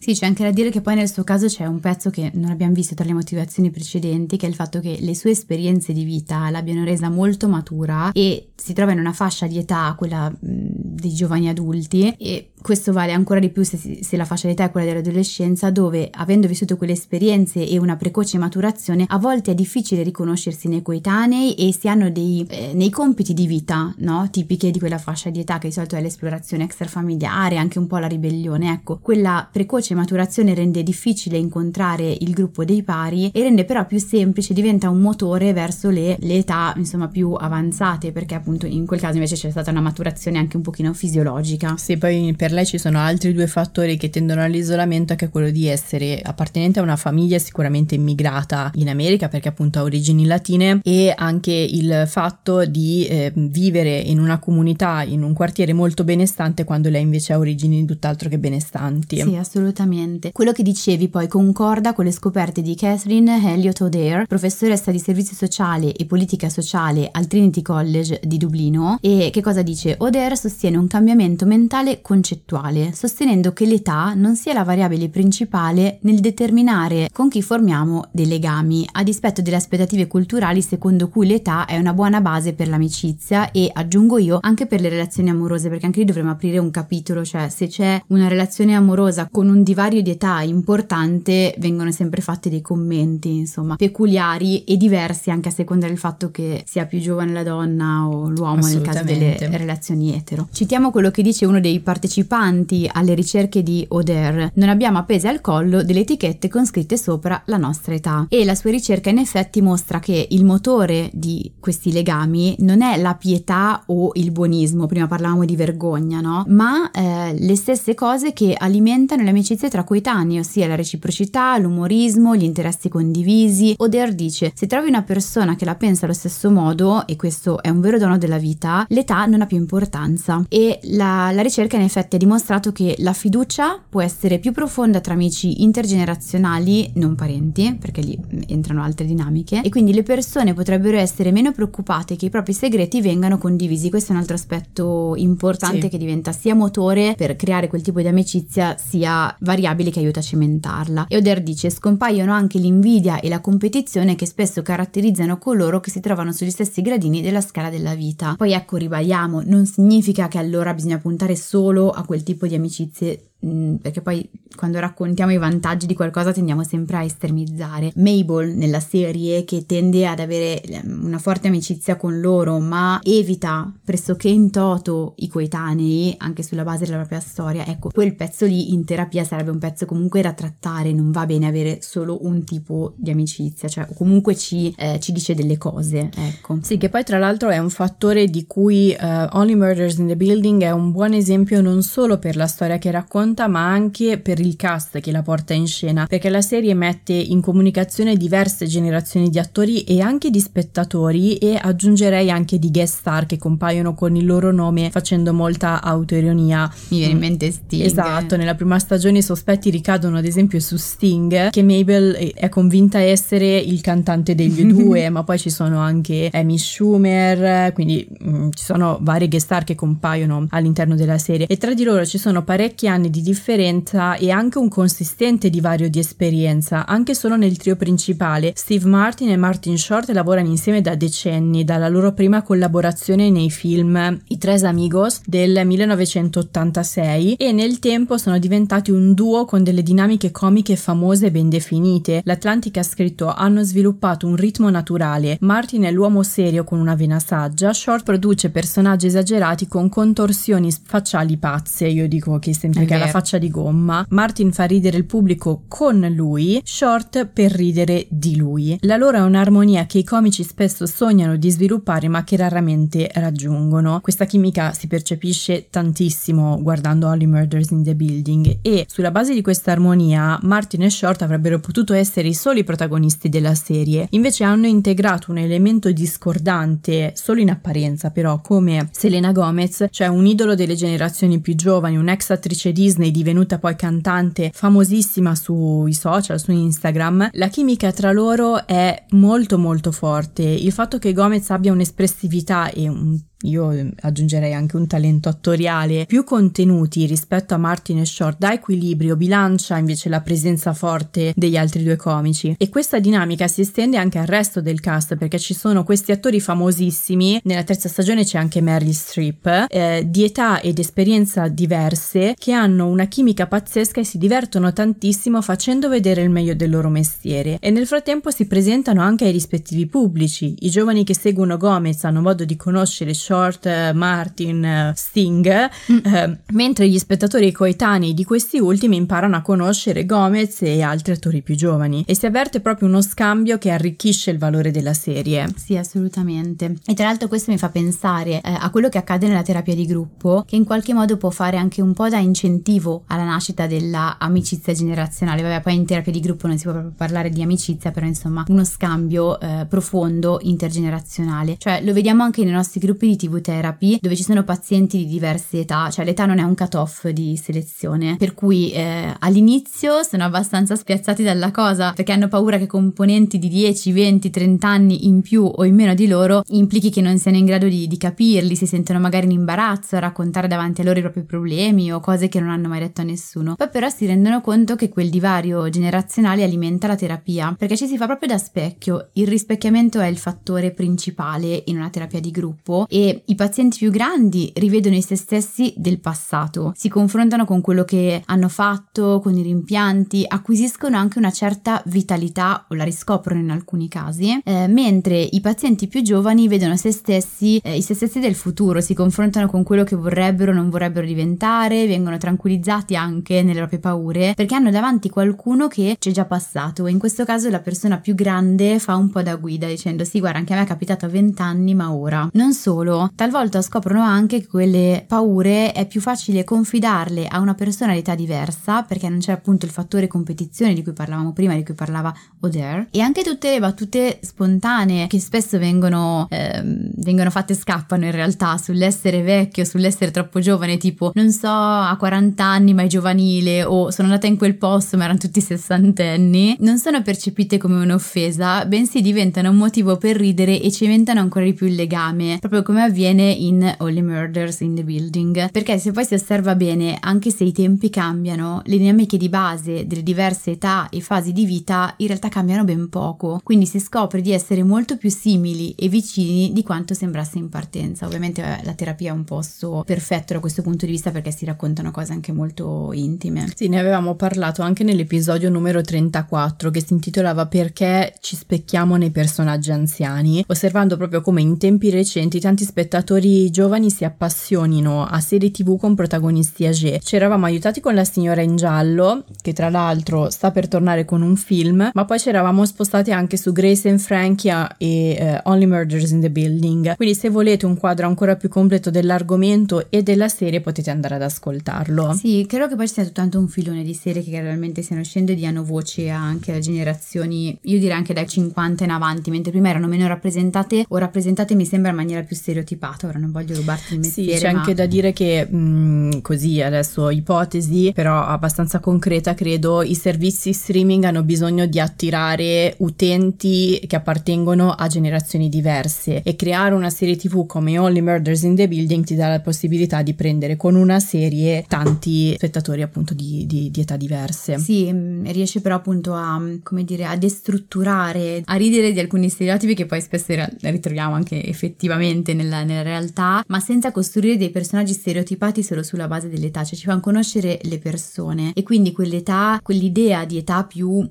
Sì, 0.00 0.14
c'è 0.14 0.26
anche 0.26 0.42
da 0.42 0.50
dire 0.50 0.70
che 0.70 0.80
poi 0.80 0.94
nel 0.94 1.10
suo 1.10 1.24
caso 1.24 1.46
c'è 1.46 1.66
un 1.66 1.80
pezzo 1.80 2.10
che 2.10 2.30
non 2.34 2.50
abbiamo 2.50 2.72
visto 2.72 2.94
tra 2.94 3.04
le 3.04 3.12
motivazioni 3.12 3.70
precedenti, 3.70 4.36
che 4.36 4.46
è 4.46 4.48
il 4.48 4.54
fatto 4.54 4.80
che 4.80 4.96
le 5.00 5.14
sue 5.14 5.30
esperienze 5.30 5.92
di 5.92 6.04
vita 6.04 6.50
l'abbiano 6.50 6.84
resa 6.84 7.08
molto 7.08 7.48
matura 7.48 8.10
e 8.12 8.48
si 8.56 8.72
trova 8.72 8.92
in 8.92 8.98
una 8.98 9.12
fascia 9.12 9.46
di 9.46 9.58
età, 9.58 9.94
quella 9.96 10.32
dei 10.40 11.12
giovani 11.12 11.48
adulti, 11.48 12.14
e 12.18 12.50
questo 12.62 12.92
vale 12.92 13.12
ancora 13.12 13.38
di 13.38 13.50
più 13.50 13.62
se, 13.62 14.00
se, 14.00 14.16
la 14.16 14.24
fascia 14.24 14.46
di 14.46 14.54
età 14.54 14.64
è 14.64 14.70
quella 14.70 14.86
dell'adolescenza, 14.88 15.70
dove 15.70 16.08
avendo 16.12 16.48
vissuto 16.48 16.76
quelle 16.76 16.94
esperienze 16.94 17.66
e 17.66 17.78
una 17.78 17.96
precoce 17.96 18.38
maturazione, 18.38 19.04
a 19.06 19.18
volte 19.18 19.52
è 19.52 19.54
difficile 19.54 20.02
riconoscersi 20.02 20.66
nei 20.66 20.82
coetanei 20.82 21.54
e 21.54 21.72
si 21.72 21.88
hanno 21.88 22.10
dei, 22.10 22.44
eh, 22.48 22.72
nei 22.74 22.90
compiti 22.90 23.34
di 23.34 23.46
vita, 23.46 23.94
no? 23.98 24.28
Tipiche 24.30 24.70
di 24.70 24.78
quella 24.78 24.98
fascia 24.98 25.30
di 25.30 25.40
età 25.40 25.58
che 25.58 25.68
di 25.68 25.72
solito 25.74 25.96
è 25.96 26.00
l'esplorazione 26.00 26.64
extrafamiliare, 26.64 27.56
anche 27.56 27.78
un 27.78 27.86
po' 27.86 27.98
la 27.98 28.08
ribellione. 28.08 28.72
Ecco, 28.72 28.98
quella 29.00 29.25
precoce 29.50 29.94
maturazione 29.94 30.54
rende 30.54 30.82
difficile 30.82 31.36
incontrare 31.36 32.16
il 32.18 32.30
gruppo 32.30 32.64
dei 32.64 32.82
pari 32.82 33.30
e 33.32 33.42
rende 33.42 33.64
però 33.64 33.84
più 33.86 33.98
semplice, 33.98 34.54
diventa 34.54 34.88
un 34.88 35.00
motore 35.00 35.52
verso 35.52 35.90
le, 35.90 36.16
le 36.20 36.34
età, 36.34 36.72
insomma, 36.76 37.08
più 37.08 37.32
avanzate, 37.32 38.12
perché 38.12 38.34
appunto 38.34 38.66
in 38.66 38.86
quel 38.86 39.00
caso 39.00 39.14
invece 39.14 39.36
c'è 39.36 39.50
stata 39.50 39.70
una 39.70 39.80
maturazione 39.80 40.38
anche 40.38 40.56
un 40.56 40.62
pochino 40.62 40.92
fisiologica. 40.92 41.76
Sì, 41.76 41.96
poi 41.96 42.34
per 42.36 42.52
lei 42.52 42.66
ci 42.66 42.78
sono 42.78 42.98
altri 42.98 43.32
due 43.32 43.46
fattori 43.46 43.96
che 43.96 44.10
tendono 44.10 44.42
all'isolamento, 44.42 45.14
che 45.14 45.26
è 45.26 45.30
quello 45.30 45.50
di 45.50 45.66
essere 45.66 46.20
appartenente 46.22 46.78
a 46.78 46.82
una 46.82 46.96
famiglia 46.96 47.38
sicuramente 47.38 47.94
immigrata 47.94 48.70
in 48.74 48.88
America 48.88 49.28
perché 49.28 49.48
appunto 49.48 49.78
ha 49.78 49.82
origini 49.82 50.26
latine 50.26 50.80
e 50.82 51.12
anche 51.14 51.52
il 51.52 52.04
fatto 52.06 52.64
di 52.64 53.06
eh, 53.06 53.32
vivere 53.34 53.98
in 53.98 54.18
una 54.18 54.38
comunità, 54.38 55.02
in 55.02 55.22
un 55.22 55.32
quartiere 55.32 55.72
molto 55.72 56.04
benestante 56.04 56.64
quando 56.64 56.88
lei 56.88 57.02
invece 57.02 57.32
ha 57.32 57.38
origini 57.38 57.84
tutt'altro 57.84 58.28
che 58.28 58.38
benestanti. 58.38 59.15
Sì, 59.24 59.36
assolutamente. 59.36 60.32
Quello 60.32 60.52
che 60.52 60.62
dicevi 60.62 61.08
poi 61.08 61.28
concorda 61.28 61.92
con 61.92 62.04
le 62.04 62.12
scoperte 62.12 62.62
di 62.62 62.74
Catherine 62.74 63.52
Elliott 63.52 63.80
O'Dare, 63.80 64.26
professoressa 64.26 64.90
di 64.90 64.98
servizio 64.98 65.36
sociale 65.36 65.94
e 65.94 66.04
politica 66.04 66.48
sociale 66.48 67.08
al 67.10 67.26
Trinity 67.26 67.62
College 67.62 68.20
di 68.22 68.36
Dublino 68.36 68.98
e 69.00 69.30
che 69.32 69.40
cosa 69.40 69.62
dice? 69.62 69.96
O'Dare 69.98 70.36
sostiene 70.36 70.76
un 70.76 70.86
cambiamento 70.86 71.46
mentale 71.46 72.00
concettuale, 72.02 72.92
sostenendo 72.92 73.52
che 73.52 73.66
l'età 73.66 74.14
non 74.14 74.36
sia 74.36 74.52
la 74.52 74.64
variabile 74.64 75.08
principale 75.08 75.98
nel 76.02 76.20
determinare 76.20 77.08
con 77.12 77.28
chi 77.28 77.42
formiamo 77.42 78.08
dei 78.10 78.26
legami, 78.26 78.86
a 78.92 79.02
dispetto 79.02 79.42
delle 79.42 79.56
aspettative 79.56 80.06
culturali 80.06 80.62
secondo 80.62 81.08
cui 81.08 81.26
l'età 81.26 81.64
è 81.66 81.78
una 81.78 81.92
buona 81.92 82.20
base 82.20 82.52
per 82.52 82.68
l'amicizia 82.68 83.50
e, 83.50 83.70
aggiungo 83.72 84.18
io, 84.18 84.38
anche 84.40 84.66
per 84.66 84.80
le 84.80 84.88
relazioni 84.88 85.30
amorose, 85.30 85.68
perché 85.68 85.86
anche 85.86 86.00
lì 86.00 86.04
dovremmo 86.04 86.30
aprire 86.30 86.58
un 86.58 86.70
capitolo, 86.70 87.24
cioè 87.24 87.48
se 87.48 87.68
c'è 87.68 88.02
una 88.08 88.28
relazione 88.28 88.74
amorosa 88.74 89.05
con 89.30 89.48
un 89.48 89.62
divario 89.62 90.02
di 90.02 90.10
età 90.10 90.42
importante, 90.42 91.54
vengono 91.58 91.90
sempre 91.92 92.20
fatti 92.20 92.48
dei 92.48 92.60
commenti, 92.60 93.36
insomma, 93.36 93.76
peculiari 93.76 94.64
e 94.64 94.76
diversi 94.76 95.30
anche 95.30 95.48
a 95.48 95.52
seconda 95.52 95.86
del 95.86 95.98
fatto 95.98 96.30
che 96.30 96.62
sia 96.66 96.86
più 96.86 96.98
giovane 97.00 97.32
la 97.32 97.42
donna 97.42 98.06
o 98.08 98.28
l'uomo 98.28 98.66
nel 98.66 98.82
caso 98.82 99.02
delle 99.04 99.36
relazioni 99.38 100.14
etero. 100.14 100.48
Citiamo 100.52 100.90
quello 100.90 101.10
che 101.10 101.22
dice 101.22 101.44
uno 101.44 101.60
dei 101.60 101.80
partecipanti 101.80 102.04
partecipanti 102.16 102.88
alle 102.92 103.14
ricerche 103.14 103.62
di 103.62 103.84
Oder 103.88 104.50
non 104.54 104.68
abbiamo 104.68 104.98
appese 104.98 105.28
al 105.28 105.40
collo 105.40 105.82
delle 105.82 106.00
etichette 106.00 106.48
con 106.48 106.66
scritte 106.66 106.96
sopra 106.96 107.42
la 107.46 107.56
nostra 107.56 107.94
età 107.94 108.26
e 108.28 108.44
la 108.44 108.54
sua 108.54 108.70
ricerca 108.70 109.10
in 109.10 109.18
effetti 109.18 109.60
mostra 109.60 109.98
che 109.98 110.26
il 110.30 110.44
motore 110.44 111.10
di 111.12 111.52
questi 111.58 111.92
legami 111.92 112.56
non 112.60 112.82
è 112.82 112.96
la 112.98 113.14
pietà 113.14 113.82
o 113.86 114.10
il 114.14 114.30
buonismo, 114.30 114.86
prima 114.86 115.06
parlavamo 115.06 115.44
di 115.44 115.56
vergogna, 115.56 116.20
no? 116.20 116.44
Ma 116.48 116.90
eh, 116.90 117.34
le 117.38 117.56
stesse 117.56 117.94
cose 117.94 118.32
che 118.32 118.54
alimentano 118.56 118.95
le 118.96 119.30
amicizie 119.30 119.68
tra 119.68 119.84
coetanei, 119.84 120.38
ossia 120.38 120.66
la 120.66 120.74
reciprocità, 120.74 121.56
l'umorismo, 121.58 122.34
gli 122.34 122.44
interessi 122.44 122.88
condivisi. 122.88 123.74
Oder 123.76 124.14
dice: 124.14 124.52
se 124.54 124.66
trovi 124.66 124.88
una 124.88 125.02
persona 125.02 125.54
che 125.56 125.64
la 125.64 125.74
pensa 125.74 126.04
allo 126.04 126.14
stesso 126.14 126.50
modo, 126.50 127.06
e 127.06 127.16
questo 127.16 127.62
è 127.62 127.68
un 127.68 127.80
vero 127.80 127.98
dono 127.98 128.18
della 128.18 128.38
vita, 128.38 128.86
l'età 128.88 129.26
non 129.26 129.42
ha 129.42 129.46
più 129.46 129.56
importanza. 129.56 130.44
E 130.48 130.80
la, 130.84 131.30
la 131.32 131.42
ricerca 131.42 131.76
in 131.76 131.82
effetti 131.82 132.16
ha 132.16 132.18
dimostrato 132.18 132.72
che 132.72 132.94
la 132.98 133.12
fiducia 133.12 133.80
può 133.88 134.00
essere 134.00 134.38
più 134.38 134.52
profonda 134.52 135.00
tra 135.00 135.14
amici 135.14 135.62
intergenerazionali, 135.62 136.92
non 136.94 137.14
parenti, 137.14 137.76
perché 137.78 138.00
lì 138.00 138.18
entrano 138.46 138.82
altre 138.82 139.06
dinamiche, 139.06 139.60
e 139.62 139.68
quindi 139.68 139.92
le 139.92 140.02
persone 140.02 140.54
potrebbero 140.54 140.96
essere 140.96 141.32
meno 141.32 141.52
preoccupate 141.52 142.16
che 142.16 142.26
i 142.26 142.30
propri 142.30 142.52
segreti 142.52 143.00
vengano 143.00 143.38
condivisi. 143.38 143.90
Questo 143.90 144.12
è 144.12 144.14
un 144.14 144.20
altro 144.20 144.36
aspetto 144.36 145.14
importante 145.16 145.82
sì. 145.82 145.88
che 145.88 145.98
diventa 145.98 146.32
sia 146.32 146.54
motore 146.54 147.14
per 147.16 147.36
creare 147.36 147.68
quel 147.68 147.82
tipo 147.82 148.00
di 148.00 148.08
amicizia, 148.08 148.75
sia 148.76 149.34
variabile 149.40 149.90
che 149.90 150.00
aiuta 150.00 150.20
a 150.20 150.22
cimentarla. 150.22 151.06
E 151.08 151.16
Oder 151.16 151.42
dice: 151.42 151.70
scompaiono 151.70 152.32
anche 152.32 152.58
l'invidia 152.58 153.20
e 153.20 153.28
la 153.28 153.40
competizione 153.40 154.14
che 154.14 154.26
spesso 154.26 154.62
caratterizzano 154.62 155.38
coloro 155.38 155.80
che 155.80 155.90
si 155.90 156.00
trovano 156.00 156.32
sugli 156.32 156.50
stessi 156.50 156.82
gradini 156.82 157.22
della 157.22 157.40
scala 157.40 157.70
della 157.70 157.94
vita. 157.94 158.34
Poi 158.36 158.52
ecco, 158.52 158.76
ribadiamo, 158.76 159.42
non 159.44 159.66
significa 159.66 160.28
che 160.28 160.38
allora 160.38 160.74
bisogna 160.74 160.98
puntare 160.98 161.36
solo 161.36 161.90
a 161.90 162.04
quel 162.04 162.22
tipo 162.22 162.46
di 162.46 162.54
amicizie 162.54 163.30
perché 163.80 164.00
poi 164.00 164.28
quando 164.56 164.80
raccontiamo 164.80 165.32
i 165.32 165.38
vantaggi 165.38 165.86
di 165.86 165.94
qualcosa 165.94 166.32
tendiamo 166.32 166.64
sempre 166.64 166.96
a 166.96 167.04
estremizzare. 167.04 167.92
Mabel 167.96 168.54
nella 168.56 168.80
serie 168.80 169.44
che 169.44 169.66
tende 169.66 170.06
ad 170.06 170.18
avere 170.18 170.60
ehm, 170.62 171.04
una 171.04 171.18
forte 171.18 171.48
amicizia 171.48 171.96
con 171.96 172.20
loro 172.20 172.58
ma 172.58 172.98
evita 173.02 173.72
pressoché 173.84 174.28
in 174.28 174.50
toto 174.50 175.14
i 175.16 175.28
coetanei 175.28 176.14
anche 176.18 176.42
sulla 176.42 176.64
base 176.64 176.84
della 176.84 176.96
propria 176.96 177.20
storia, 177.20 177.66
ecco 177.66 177.90
quel 177.92 178.14
pezzo 178.14 178.46
lì 178.46 178.72
in 178.72 178.84
terapia 178.84 179.24
sarebbe 179.24 179.50
un 179.50 179.58
pezzo 179.58 179.86
comunque 179.86 180.22
da 180.22 180.32
trattare, 180.32 180.92
non 180.92 181.10
va 181.12 181.26
bene 181.26 181.46
avere 181.46 181.78
solo 181.82 182.24
un 182.26 182.44
tipo 182.44 182.94
di 182.96 183.10
amicizia, 183.10 183.68
cioè 183.68 183.86
comunque 183.94 184.34
ci, 184.34 184.74
eh, 184.76 184.98
ci 185.00 185.12
dice 185.12 185.34
delle 185.34 185.58
cose, 185.58 186.10
ecco. 186.14 186.58
Sì, 186.62 186.78
che 186.78 186.88
poi 186.88 187.04
tra 187.04 187.18
l'altro 187.18 187.50
è 187.50 187.58
un 187.58 187.70
fattore 187.70 188.26
di 188.28 188.46
cui 188.46 188.96
uh, 188.98 189.36
Only 189.36 189.54
Murders 189.54 189.98
in 189.98 190.08
the 190.08 190.16
Building 190.16 190.62
è 190.62 190.70
un 190.70 190.92
buon 190.92 191.12
esempio 191.12 191.60
non 191.60 191.82
solo 191.82 192.18
per 192.18 192.36
la 192.36 192.46
storia 192.46 192.78
che 192.78 192.90
racconta 192.90 193.35
racconta, 193.36 193.48
ma 193.48 193.68
anche 193.68 194.18
per 194.18 194.40
il 194.40 194.56
cast 194.56 195.00
che 195.00 195.12
la 195.12 195.22
porta 195.22 195.52
in 195.52 195.66
scena, 195.66 196.06
perché 196.06 196.30
la 196.30 196.40
serie 196.40 196.74
mette 196.74 197.12
in 197.12 197.42
comunicazione 197.42 198.16
diverse 198.16 198.66
generazioni 198.66 199.28
di 199.28 199.38
attori 199.38 199.82
e 199.82 200.00
anche 200.00 200.30
di 200.30 200.40
spettatori 200.40 201.36
e 201.36 201.58
aggiungerei 201.60 202.30
anche 202.30 202.58
di 202.58 202.70
guest 202.70 202.98
star 202.98 203.26
che 203.26 203.36
compaiono 203.36 203.94
con 203.94 204.16
il 204.16 204.24
loro 204.24 204.50
nome 204.52 204.90
facendo 204.90 205.34
molta 205.34 205.82
autoironia. 205.82 206.72
Mi 206.88 206.98
viene 206.98 207.12
in 207.12 207.18
mente 207.18 207.50
Sting. 207.50 207.82
Esatto, 207.82 208.36
nella 208.36 208.54
prima 208.54 208.78
stagione 208.78 209.18
i 209.18 209.22
sospetti 209.22 209.70
ricadono 209.70 210.16
ad 210.16 210.24
esempio 210.24 210.58
su 210.60 210.76
Sting, 210.76 211.50
che 211.50 211.62
Mabel 211.62 212.14
è 212.34 212.48
convinta 212.48 212.98
essere 212.98 213.58
il 213.58 213.80
cantante 213.82 214.34
degli 214.34 214.64
due, 214.72 215.10
ma 215.10 215.22
poi 215.22 215.38
ci 215.38 215.50
sono 215.50 215.78
anche 215.78 216.30
Amy 216.32 216.56
Schumer, 216.58 217.72
quindi 217.72 218.06
mh, 218.08 218.28
mm, 218.28 218.48
ci 218.54 218.64
sono 218.64 218.98
vari 219.00 219.28
guest 219.28 219.44
star 219.46 219.64
che 219.64 219.74
compaiono 219.74 220.46
all'interno 220.50 220.94
della 220.94 221.18
serie 221.18 221.46
e 221.46 221.56
tra 221.58 221.74
di 221.74 221.84
loro 221.84 222.04
ci 222.06 222.18
sono 222.18 222.42
parecchi 222.42 222.88
anni 222.88 223.10
di 223.10 223.15
di 223.16 223.22
differenza 223.22 224.16
e 224.16 224.30
anche 224.30 224.58
un 224.58 224.68
consistente 224.68 225.48
divario 225.48 225.88
di 225.88 225.98
esperienza, 225.98 226.86
anche 226.86 227.14
solo 227.14 227.36
nel 227.36 227.56
trio 227.56 227.76
principale. 227.76 228.52
Steve 228.54 228.86
Martin 228.86 229.30
e 229.30 229.36
Martin 229.36 229.78
Short 229.78 230.10
lavorano 230.10 230.48
insieme 230.48 230.82
da 230.82 230.94
decenni, 230.94 231.64
dalla 231.64 231.88
loro 231.88 232.12
prima 232.12 232.42
collaborazione 232.42 233.30
nei 233.30 233.50
film 233.50 234.20
I 234.28 234.38
Tres 234.38 234.64
Amigos 234.64 235.20
del 235.24 235.60
1986 235.64 237.34
e 237.34 237.52
nel 237.52 237.78
tempo 237.78 238.18
sono 238.18 238.38
diventati 238.38 238.90
un 238.90 239.14
duo 239.14 239.44
con 239.44 239.62
delle 239.62 239.82
dinamiche 239.82 240.30
comiche 240.30 240.76
famose 240.76 241.26
e 241.26 241.30
ben 241.30 241.48
definite. 241.48 242.20
L'Atlantic 242.24 242.76
ha 242.76 242.82
scritto 242.82 243.32
hanno 243.32 243.62
sviluppato 243.62 244.26
un 244.26 244.36
ritmo 244.36 244.68
naturale, 244.68 245.38
Martin 245.40 245.84
è 245.84 245.90
l'uomo 245.90 246.22
serio 246.22 246.64
con 246.64 246.78
una 246.78 246.94
vena 246.94 247.18
saggia, 247.18 247.72
Short 247.72 248.04
produce 248.04 248.50
personaggi 248.50 249.06
esagerati 249.06 249.66
con 249.66 249.88
contorsioni 249.88 250.70
facciali 250.84 251.36
pazze, 251.36 251.86
io 251.86 252.06
dico 252.08 252.38
che 252.38 252.52
semplifica 252.54 253.05
la 253.06 253.12
faccia 253.12 253.38
di 253.38 253.50
gomma. 253.50 254.04
Martin 254.10 254.52
fa 254.52 254.64
ridere 254.64 254.96
il 254.96 255.04
pubblico 255.04 255.62
con 255.68 256.00
lui, 256.14 256.60
Short 256.64 257.26
per 257.26 257.52
ridere 257.52 258.06
di 258.08 258.36
lui. 258.36 258.76
La 258.82 258.96
loro 258.96 259.18
è 259.18 259.22
un'armonia 259.22 259.86
che 259.86 259.98
i 259.98 260.04
comici 260.04 260.42
spesso 260.42 260.86
sognano 260.86 261.36
di 261.36 261.50
sviluppare 261.50 262.08
ma 262.08 262.24
che 262.24 262.36
raramente 262.36 263.10
raggiungono. 263.14 264.00
Questa 264.00 264.24
chimica 264.24 264.72
si 264.72 264.86
percepisce 264.86 265.68
tantissimo 265.70 266.60
guardando 266.60 267.08
Holly 267.08 267.26
Murders 267.26 267.70
in 267.70 267.82
the 267.82 267.94
Building 267.94 268.58
e 268.62 268.86
sulla 268.88 269.10
base 269.10 269.34
di 269.34 269.42
questa 269.42 269.72
armonia 269.72 270.38
Martin 270.42 270.82
e 270.82 270.90
Short 270.90 271.22
avrebbero 271.22 271.60
potuto 271.60 271.94
essere 271.94 272.28
i 272.28 272.34
soli 272.34 272.64
protagonisti 272.64 273.28
della 273.28 273.54
serie, 273.54 274.06
invece 274.10 274.44
hanno 274.44 274.66
integrato 274.66 275.30
un 275.30 275.38
elemento 275.38 275.90
discordante 275.92 277.12
solo 277.14 277.40
in 277.40 277.50
apparenza 277.50 278.10
però 278.10 278.40
come 278.40 278.88
Selena 278.92 279.32
Gomez, 279.32 279.86
cioè 279.90 280.06
un 280.06 280.26
idolo 280.26 280.54
delle 280.54 280.74
generazioni 280.74 281.38
più 281.40 281.54
giovani, 281.54 281.96
un'ex 281.96 282.30
attrice 282.30 282.72
Disney 282.72 282.95
Disney, 282.96 283.10
divenuta 283.10 283.58
poi 283.58 283.76
cantante 283.76 284.50
famosissima 284.52 285.34
sui 285.34 285.92
social, 285.92 286.40
su 286.40 286.50
Instagram, 286.50 287.28
la 287.32 287.48
chimica 287.48 287.92
tra 287.92 288.10
loro 288.12 288.66
è 288.66 289.04
molto 289.10 289.58
molto 289.58 289.92
forte. 289.92 290.42
Il 290.42 290.72
fatto 290.72 290.98
che 290.98 291.12
Gomez 291.12 291.50
abbia 291.50 291.72
un'espressività 291.72 292.70
e 292.70 292.88
un 292.88 293.18
io 293.42 293.90
aggiungerei 294.00 294.54
anche 294.54 294.76
un 294.76 294.86
talento 294.86 295.28
attoriale, 295.28 296.06
più 296.06 296.24
contenuti 296.24 297.06
rispetto 297.06 297.54
a 297.54 297.58
Martin 297.58 297.98
e 297.98 298.06
Short, 298.06 298.38
da 298.38 298.52
equilibrio, 298.52 299.16
bilancia 299.16 299.76
invece 299.76 300.08
la 300.08 300.20
presenza 300.20 300.72
forte 300.72 301.32
degli 301.36 301.56
altri 301.56 301.82
due 301.82 301.96
comici. 301.96 302.54
E 302.58 302.68
questa 302.68 302.98
dinamica 302.98 303.46
si 303.46 303.60
estende 303.60 303.98
anche 303.98 304.18
al 304.18 304.26
resto 304.26 304.60
del 304.60 304.80
cast 304.80 305.16
perché 305.16 305.38
ci 305.38 305.54
sono 305.54 305.84
questi 305.84 306.12
attori 306.12 306.40
famosissimi, 306.40 307.40
nella 307.44 307.64
terza 307.64 307.88
stagione 307.88 308.24
c'è 308.24 308.38
anche 308.38 308.60
Meryl 308.60 308.92
Streep, 308.92 309.66
eh, 309.68 310.04
di 310.06 310.24
età 310.24 310.60
ed 310.60 310.78
esperienza 310.78 311.48
diverse 311.48 312.34
che 312.38 312.52
hanno 312.52 312.88
una 312.88 313.06
chimica 313.06 313.46
pazzesca 313.46 314.00
e 314.00 314.04
si 314.04 314.18
divertono 314.18 314.72
tantissimo 314.72 315.42
facendo 315.42 315.88
vedere 315.88 316.22
il 316.22 316.30
meglio 316.30 316.54
del 316.54 316.70
loro 316.70 316.88
mestiere 316.88 317.58
e 317.60 317.70
nel 317.70 317.86
frattempo 317.86 318.30
si 318.30 318.46
presentano 318.46 319.02
anche 319.02 319.24
ai 319.26 319.32
rispettivi 319.32 319.86
pubblici. 319.86 320.54
I 320.60 320.70
giovani 320.70 321.04
che 321.04 321.14
seguono 321.14 321.56
Gomez 321.56 322.04
hanno 322.04 322.20
modo 322.20 322.44
di 322.44 322.56
conoscere 322.56 323.12
Short, 323.26 323.66
eh, 323.66 323.92
Martin, 323.92 324.64
eh, 324.64 324.92
Sting, 324.94 325.70
mm. 325.90 325.98
eh, 326.04 326.38
mentre 326.52 326.88
gli 326.88 326.96
spettatori 326.96 327.50
coetanei 327.50 328.14
di 328.14 328.22
questi 328.22 328.58
ultimi 328.58 328.94
imparano 328.94 329.34
a 329.34 329.42
conoscere 329.42 330.06
Gomez 330.06 330.62
e 330.62 330.80
altri 330.80 331.14
attori 331.14 331.42
più 331.42 331.56
giovani 331.56 332.04
e 332.06 332.14
si 332.14 332.26
avverte 332.26 332.60
proprio 332.60 332.86
uno 332.86 333.02
scambio 333.02 333.58
che 333.58 333.70
arricchisce 333.70 334.30
il 334.30 334.38
valore 334.38 334.70
della 334.70 334.94
serie. 334.94 335.52
Sì, 335.56 335.76
assolutamente. 335.76 336.76
E 336.86 336.94
tra 336.94 337.06
l'altro 337.06 337.26
questo 337.26 337.50
mi 337.50 337.58
fa 337.58 337.68
pensare 337.68 338.40
eh, 338.40 338.42
a 338.44 338.70
quello 338.70 338.88
che 338.88 338.98
accade 338.98 339.26
nella 339.26 339.42
terapia 339.42 339.74
di 339.74 339.86
gruppo, 339.86 340.44
che 340.46 340.54
in 340.54 340.64
qualche 340.64 340.94
modo 340.94 341.16
può 341.16 341.30
fare 341.30 341.56
anche 341.56 341.82
un 341.82 341.94
po' 341.94 342.08
da 342.08 342.18
incentivo 342.18 343.02
alla 343.08 343.24
nascita 343.24 343.66
della 343.66 344.18
amicizia 344.20 344.72
generazionale. 344.72 345.42
Vabbè, 345.42 345.62
poi 345.62 345.74
in 345.74 345.84
terapia 345.84 346.12
di 346.12 346.20
gruppo 346.20 346.46
non 346.46 346.58
si 346.58 346.62
può 346.62 346.72
proprio 346.74 346.94
parlare 346.96 347.30
di 347.30 347.42
amicizia, 347.42 347.90
però 347.90 348.06
insomma 348.06 348.44
uno 348.46 348.64
scambio 348.64 349.40
eh, 349.40 349.66
profondo 349.68 350.38
intergenerazionale. 350.42 351.56
Cioè 351.58 351.82
lo 351.82 351.92
vediamo 351.92 352.22
anche 352.22 352.44
nei 352.44 352.52
nostri 352.52 352.78
gruppi 352.78 353.08
di 353.08 353.15
TV 353.16 353.40
therapy 353.40 353.98
dove 354.00 354.16
ci 354.16 354.22
sono 354.22 354.44
pazienti 354.44 354.98
di 354.98 355.06
diverse 355.06 355.60
età, 355.60 355.90
cioè 355.90 356.04
l'età 356.04 356.26
non 356.26 356.38
è 356.38 356.42
un 356.42 356.54
cut-off 356.54 357.08
di 357.08 357.36
selezione, 357.36 358.16
per 358.16 358.34
cui 358.34 358.72
eh, 358.72 359.14
all'inizio 359.18 360.02
sono 360.02 360.24
abbastanza 360.24 360.76
spiazzati 360.76 361.22
dalla 361.22 361.50
cosa 361.50 361.92
perché 361.94 362.12
hanno 362.12 362.28
paura 362.28 362.58
che 362.58 362.66
componenti 362.66 363.38
di 363.38 363.48
10, 363.48 363.92
20, 363.92 364.30
30 364.30 364.68
anni 364.68 365.06
in 365.06 365.22
più 365.22 365.44
o 365.44 365.64
in 365.64 365.74
meno 365.74 365.94
di 365.94 366.06
loro 366.06 366.42
implichi 366.48 366.90
che 366.90 367.00
non 367.00 367.18
siano 367.18 367.36
in 367.36 367.44
grado 367.44 367.68
di, 367.68 367.86
di 367.86 367.96
capirli, 367.96 368.56
si 368.56 368.66
sentono 368.66 368.98
magari 368.98 369.26
in 369.26 369.32
imbarazzo 369.32 369.96
a 369.96 370.00
raccontare 370.00 370.48
davanti 370.48 370.80
a 370.80 370.84
loro 370.84 370.98
i 370.98 371.02
propri 371.02 371.22
problemi 371.22 371.92
o 371.92 372.00
cose 372.00 372.28
che 372.28 372.40
non 372.40 372.50
hanno 372.50 372.68
mai 372.68 372.80
detto 372.80 373.00
a 373.00 373.04
nessuno. 373.04 373.54
Poi 373.56 373.68
però 373.68 373.88
si 373.88 374.06
rendono 374.06 374.40
conto 374.40 374.76
che 374.76 374.88
quel 374.88 375.10
divario 375.10 375.68
generazionale 375.68 376.44
alimenta 376.44 376.86
la 376.86 376.96
terapia 376.96 377.54
perché 377.56 377.76
ci 377.76 377.86
si 377.86 377.96
fa 377.96 378.06
proprio 378.06 378.28
da 378.28 378.38
specchio. 378.38 379.08
Il 379.14 379.28
rispecchiamento 379.28 380.00
è 380.00 380.06
il 380.06 380.18
fattore 380.18 380.72
principale 380.72 381.62
in 381.66 381.76
una 381.76 381.90
terapia 381.90 382.20
di 382.20 382.30
gruppo 382.30 382.86
e 382.88 383.05
i 383.26 383.34
pazienti 383.34 383.78
più 383.78 383.90
grandi 383.90 384.50
rivedono 384.54 384.96
i 384.96 385.02
se 385.02 385.16
stessi 385.16 385.72
del 385.76 386.00
passato, 386.00 386.72
si 386.76 386.88
confrontano 386.88 387.44
con 387.44 387.60
quello 387.60 387.84
che 387.84 388.22
hanno 388.26 388.48
fatto, 388.48 389.20
con 389.22 389.36
i 389.36 389.42
rimpianti, 389.42 390.24
acquisiscono 390.26 390.96
anche 390.96 391.18
una 391.18 391.32
certa 391.32 391.82
vitalità 391.86 392.66
o 392.68 392.74
la 392.74 392.84
riscoprono 392.84 393.40
in 393.40 393.50
alcuni 393.50 393.88
casi, 393.88 394.40
eh, 394.44 394.66
mentre 394.68 395.20
i 395.20 395.40
pazienti 395.40 395.88
più 395.88 396.02
giovani 396.02 396.48
vedono 396.48 396.76
se 396.76 396.92
stessi, 396.92 397.58
eh, 397.58 397.76
i 397.76 397.82
se 397.82 397.94
stessi 397.94 398.20
del 398.20 398.34
futuro, 398.34 398.80
si 398.80 398.94
confrontano 398.94 399.46
con 399.46 399.62
quello 399.62 399.84
che 399.84 399.96
vorrebbero 399.96 400.52
o 400.52 400.54
non 400.54 400.70
vorrebbero 400.70 401.06
diventare, 401.06 401.86
vengono 401.86 402.18
tranquillizzati 402.18 402.96
anche 402.96 403.42
nelle 403.42 403.58
proprie 403.58 403.78
paure 403.78 404.34
perché 404.34 404.54
hanno 404.54 404.70
davanti 404.70 405.08
qualcuno 405.08 405.68
che 405.68 405.96
c'è 405.98 406.10
già 406.10 406.24
passato 406.24 406.86
e 406.86 406.90
in 406.90 406.98
questo 406.98 407.24
caso 407.24 407.48
la 407.48 407.60
persona 407.60 407.98
più 407.98 408.14
grande 408.14 408.78
fa 408.78 408.96
un 408.96 409.10
po' 409.10 409.22
da 409.22 409.36
guida 409.36 409.66
dicendo 409.66 410.04
sì 410.04 410.20
guarda 410.20 410.38
anche 410.38 410.52
a 410.52 410.56
me 410.56 410.62
è 410.62 410.66
capitato 410.66 411.06
a 411.06 411.08
20 411.08 411.42
anni 411.42 411.74
ma 411.74 411.92
ora 411.92 412.28
non 412.32 412.52
solo 412.52 412.95
loro, 412.96 413.10
talvolta 413.14 413.62
scoprono 413.62 414.02
anche 414.02 414.40
che 414.40 414.46
quelle 414.46 415.04
paure 415.06 415.72
è 415.72 415.86
più 415.86 416.00
facile 416.00 416.44
confidarle 416.44 417.26
a 417.28 417.40
una 417.40 417.54
persona 417.54 417.92
di 417.92 417.98
età 417.98 418.14
diversa, 418.14 418.82
perché 418.82 419.08
non 419.08 419.18
c'è 419.18 419.32
appunto 419.32 419.66
il 419.66 419.72
fattore 419.72 420.06
competizione 420.06 420.74
di 420.74 420.82
cui 420.82 420.92
parlavamo 420.92 421.32
prima, 421.32 421.54
di 421.54 421.64
cui 421.64 421.74
parlava 421.74 422.14
Oder, 422.40 422.88
e 422.90 423.00
anche 423.00 423.22
tutte 423.22 423.50
le 423.50 423.60
battute 423.60 424.18
spontanee 424.22 425.06
che 425.06 425.18
spesso 425.18 425.58
vengono, 425.58 426.26
ehm, 426.30 426.90
vengono 426.96 427.30
fatte 427.30 427.54
scappano 427.54 428.04
in 428.04 428.12
realtà 428.12 428.56
sull'essere 428.56 429.22
vecchio, 429.22 429.64
sull'essere 429.64 430.10
troppo 430.10 430.40
giovane, 430.40 430.76
tipo 430.76 431.10
non 431.14 431.30
so, 431.30 431.48
a 431.48 431.94
40 431.98 432.44
anni 432.44 432.74
ma 432.74 432.82
è 432.82 432.86
giovanile 432.86 433.64
o 433.64 433.90
sono 433.90 434.08
andata 434.08 434.26
in 434.26 434.36
quel 434.36 434.56
posto 434.56 434.96
ma 434.96 435.04
erano 435.04 435.18
tutti 435.18 435.40
sessantenni, 435.40 436.56
non 436.60 436.78
sono 436.78 437.02
percepite 437.02 437.58
come 437.58 437.82
un'offesa, 437.82 438.64
bensì 438.66 439.00
diventano 439.00 439.50
un 439.50 439.56
motivo 439.56 439.96
per 439.96 440.16
ridere 440.16 440.60
e 440.60 440.70
cimentano 440.70 441.20
ancora 441.20 441.44
di 441.44 441.54
più 441.54 441.66
il 441.66 441.74
legame, 441.74 442.36
proprio 442.38 442.62
come 442.62 442.82
avviene 442.86 443.30
in 443.30 443.74
Only 443.78 444.00
Murders 444.00 444.60
in 444.60 444.74
the 444.74 444.84
Building. 444.84 445.50
Perché 445.50 445.78
se 445.78 445.92
poi 445.92 446.04
si 446.04 446.14
osserva 446.14 446.54
bene, 446.54 446.96
anche 447.00 447.30
se 447.30 447.44
i 447.44 447.52
tempi 447.52 447.90
cambiano, 447.90 448.62
le 448.64 448.78
dinamiche 448.78 449.16
di 449.16 449.28
base 449.28 449.86
delle 449.86 450.02
diverse 450.02 450.52
età 450.52 450.88
e 450.88 451.00
fasi 451.00 451.32
di 451.32 451.44
vita 451.44 451.94
in 451.98 452.06
realtà 452.06 452.28
cambiano 452.28 452.64
ben 452.64 452.88
poco, 452.88 453.40
quindi 453.42 453.66
si 453.66 453.78
scopre 453.78 454.20
di 454.20 454.32
essere 454.32 454.62
molto 454.62 454.96
più 454.96 455.10
simili 455.10 455.72
e 455.72 455.88
vicini 455.88 456.52
di 456.52 456.62
quanto 456.62 456.94
sembrasse 456.94 457.38
in 457.38 457.48
partenza. 457.48 458.06
Ovviamente 458.06 458.42
eh, 458.42 458.64
la 458.64 458.74
terapia 458.74 459.10
è 459.10 459.14
un 459.14 459.24
posto 459.24 459.82
perfetto 459.84 460.32
da 460.32 460.40
questo 460.40 460.62
punto 460.62 460.86
di 460.86 460.92
vista 460.92 461.10
perché 461.10 461.30
si 461.30 461.44
raccontano 461.44 461.90
cose 461.90 462.12
anche 462.12 462.32
molto 462.32 462.92
intime. 462.92 463.52
Sì, 463.54 463.68
ne 463.68 463.78
avevamo 463.78 464.14
parlato 464.14 464.62
anche 464.62 464.84
nell'episodio 464.84 465.50
numero 465.50 465.80
34 465.80 466.70
che 466.70 466.84
si 466.84 466.92
intitolava 466.92 467.46
Perché 467.46 468.14
ci 468.20 468.36
specchiamo 468.36 468.96
nei 468.96 469.10
personaggi 469.10 469.70
anziani, 469.70 470.44
osservando 470.46 470.96
proprio 470.96 471.20
come 471.20 471.40
in 471.40 471.58
tempi 471.58 471.90
recenti 471.90 472.40
tanti 472.40 472.64
spettatori 472.76 473.48
giovani 473.48 473.88
si 473.88 474.04
appassionino 474.04 475.06
a 475.06 475.18
serie 475.20 475.50
tv 475.50 475.78
con 475.78 475.94
protagonisti 475.94 476.66
age. 476.66 477.00
Ci 477.02 477.16
eravamo 477.16 477.46
aiutati 477.46 477.80
con 477.80 477.94
La 477.94 478.04
signora 478.04 478.42
in 478.42 478.56
giallo, 478.56 479.24
che 479.40 479.54
tra 479.54 479.70
l'altro 479.70 480.28
sta 480.28 480.50
per 480.50 480.68
tornare 480.68 481.06
con 481.06 481.22
un 481.22 481.36
film, 481.36 481.90
ma 481.94 482.04
poi 482.04 482.18
ci 482.18 482.28
eravamo 482.28 482.66
spostati 482.66 483.12
anche 483.12 483.38
su 483.38 483.52
Grace 483.52 483.88
and 483.88 483.98
Frankie 483.98 484.74
e 484.76 485.40
uh, 485.42 485.48
Only 485.48 485.64
Murders 485.64 486.10
in 486.10 486.20
the 486.20 486.28
Building. 486.28 486.96
Quindi 486.96 487.14
se 487.14 487.30
volete 487.30 487.64
un 487.64 487.78
quadro 487.78 488.08
ancora 488.08 488.36
più 488.36 488.50
completo 488.50 488.90
dell'argomento 488.90 489.86
e 489.88 490.02
della 490.02 490.28
serie 490.28 490.60
potete 490.60 490.90
andare 490.90 491.14
ad 491.14 491.22
ascoltarlo. 491.22 492.12
Sì, 492.12 492.44
credo 492.46 492.68
che 492.68 492.76
poi 492.76 492.88
ci 492.88 492.92
sia 492.92 493.06
tutto 493.06 493.38
un 493.38 493.48
filone 493.48 493.84
di 493.84 493.94
serie 493.94 494.22
che 494.22 494.38
realmente 494.38 494.82
stiano 494.82 495.00
uscendo 495.00 495.32
e 495.32 495.34
diano 495.34 495.64
voce 495.64 496.10
anche 496.10 496.52
a 496.52 496.58
generazioni, 496.58 497.56
io 497.58 497.78
direi 497.78 497.96
anche 497.96 498.12
dai 498.12 498.28
50 498.28 498.84
in 498.84 498.90
avanti, 498.90 499.30
mentre 499.30 499.50
prima 499.50 499.70
erano 499.70 499.86
meno 499.86 500.06
rappresentate 500.06 500.84
o 500.86 500.98
rappresentate 500.98 501.54
mi 501.54 501.64
sembra 501.64 501.88
in 501.88 501.96
maniera 501.96 502.20
più 502.20 502.36
stereotipata, 502.36 502.64
ora 503.02 503.18
non 503.18 503.30
voglio 503.30 503.54
rubarti 503.54 503.94
il 503.94 504.00
mestiere. 504.00 504.36
Sì, 504.36 504.44
c'è 504.44 504.52
ma... 504.52 504.60
anche 504.60 504.74
da 504.74 504.86
dire 504.86 505.12
che 505.12 505.46
mh, 505.46 506.20
così 506.22 506.60
adesso 506.60 507.10
ipotesi, 507.10 507.92
però 507.94 508.24
abbastanza 508.24 508.80
concreta 508.80 509.34
credo, 509.34 509.82
i 509.82 509.94
servizi 509.94 510.52
streaming 510.52 511.04
hanno 511.04 511.22
bisogno 511.22 511.66
di 511.66 511.80
attirare 511.80 512.74
utenti 512.78 513.82
che 513.86 513.96
appartengono 513.96 514.72
a 514.72 514.86
generazioni 514.86 515.48
diverse 515.48 516.22
e 516.22 516.36
creare 516.36 516.74
una 516.74 516.90
serie 516.90 517.16
tv 517.16 517.46
come 517.46 517.78
Only 517.78 518.00
Murders 518.00 518.42
in 518.42 518.54
the 518.54 518.68
Building 518.68 519.04
ti 519.04 519.14
dà 519.14 519.28
la 519.28 519.40
possibilità 519.40 520.02
di 520.02 520.14
prendere 520.14 520.56
con 520.56 520.74
una 520.74 521.00
serie 521.00 521.64
tanti 521.68 522.34
spettatori 522.34 522.82
appunto 522.82 523.14
di, 523.14 523.44
di, 523.46 523.70
di 523.70 523.80
età 523.80 523.96
diverse. 523.96 524.58
Sì, 524.58 524.92
riesce 525.24 525.60
però 525.60 525.76
appunto 525.76 526.14
a, 526.14 526.40
come 526.62 526.84
dire, 526.84 527.04
a 527.04 527.16
destrutturare, 527.16 528.42
a 528.44 528.54
ridere 528.54 528.92
di 528.92 529.00
alcuni 529.00 529.28
stereotipi 529.28 529.74
che 529.74 529.86
poi 529.86 530.00
spesso 530.00 530.34
ritroviamo 530.60 531.14
anche 531.14 531.44
effettivamente 531.44 532.34
nella, 532.34 532.55
nella 532.64 532.82
realtà, 532.82 533.44
ma 533.48 533.60
senza 533.60 533.92
costruire 533.92 534.36
dei 534.36 534.50
personaggi 534.50 534.92
stereotipati 534.92 535.62
solo 535.62 535.82
sulla 535.82 536.08
base 536.08 536.28
dell'età, 536.28 536.64
cioè 536.64 536.78
ci 536.78 536.86
fanno 536.86 537.00
conoscere 537.00 537.58
le 537.62 537.78
persone 537.78 538.52
e 538.54 538.62
quindi 538.62 538.92
quell'età, 538.92 539.60
quell'idea 539.62 540.24
di 540.24 540.38
età 540.38 540.64
più 540.64 541.08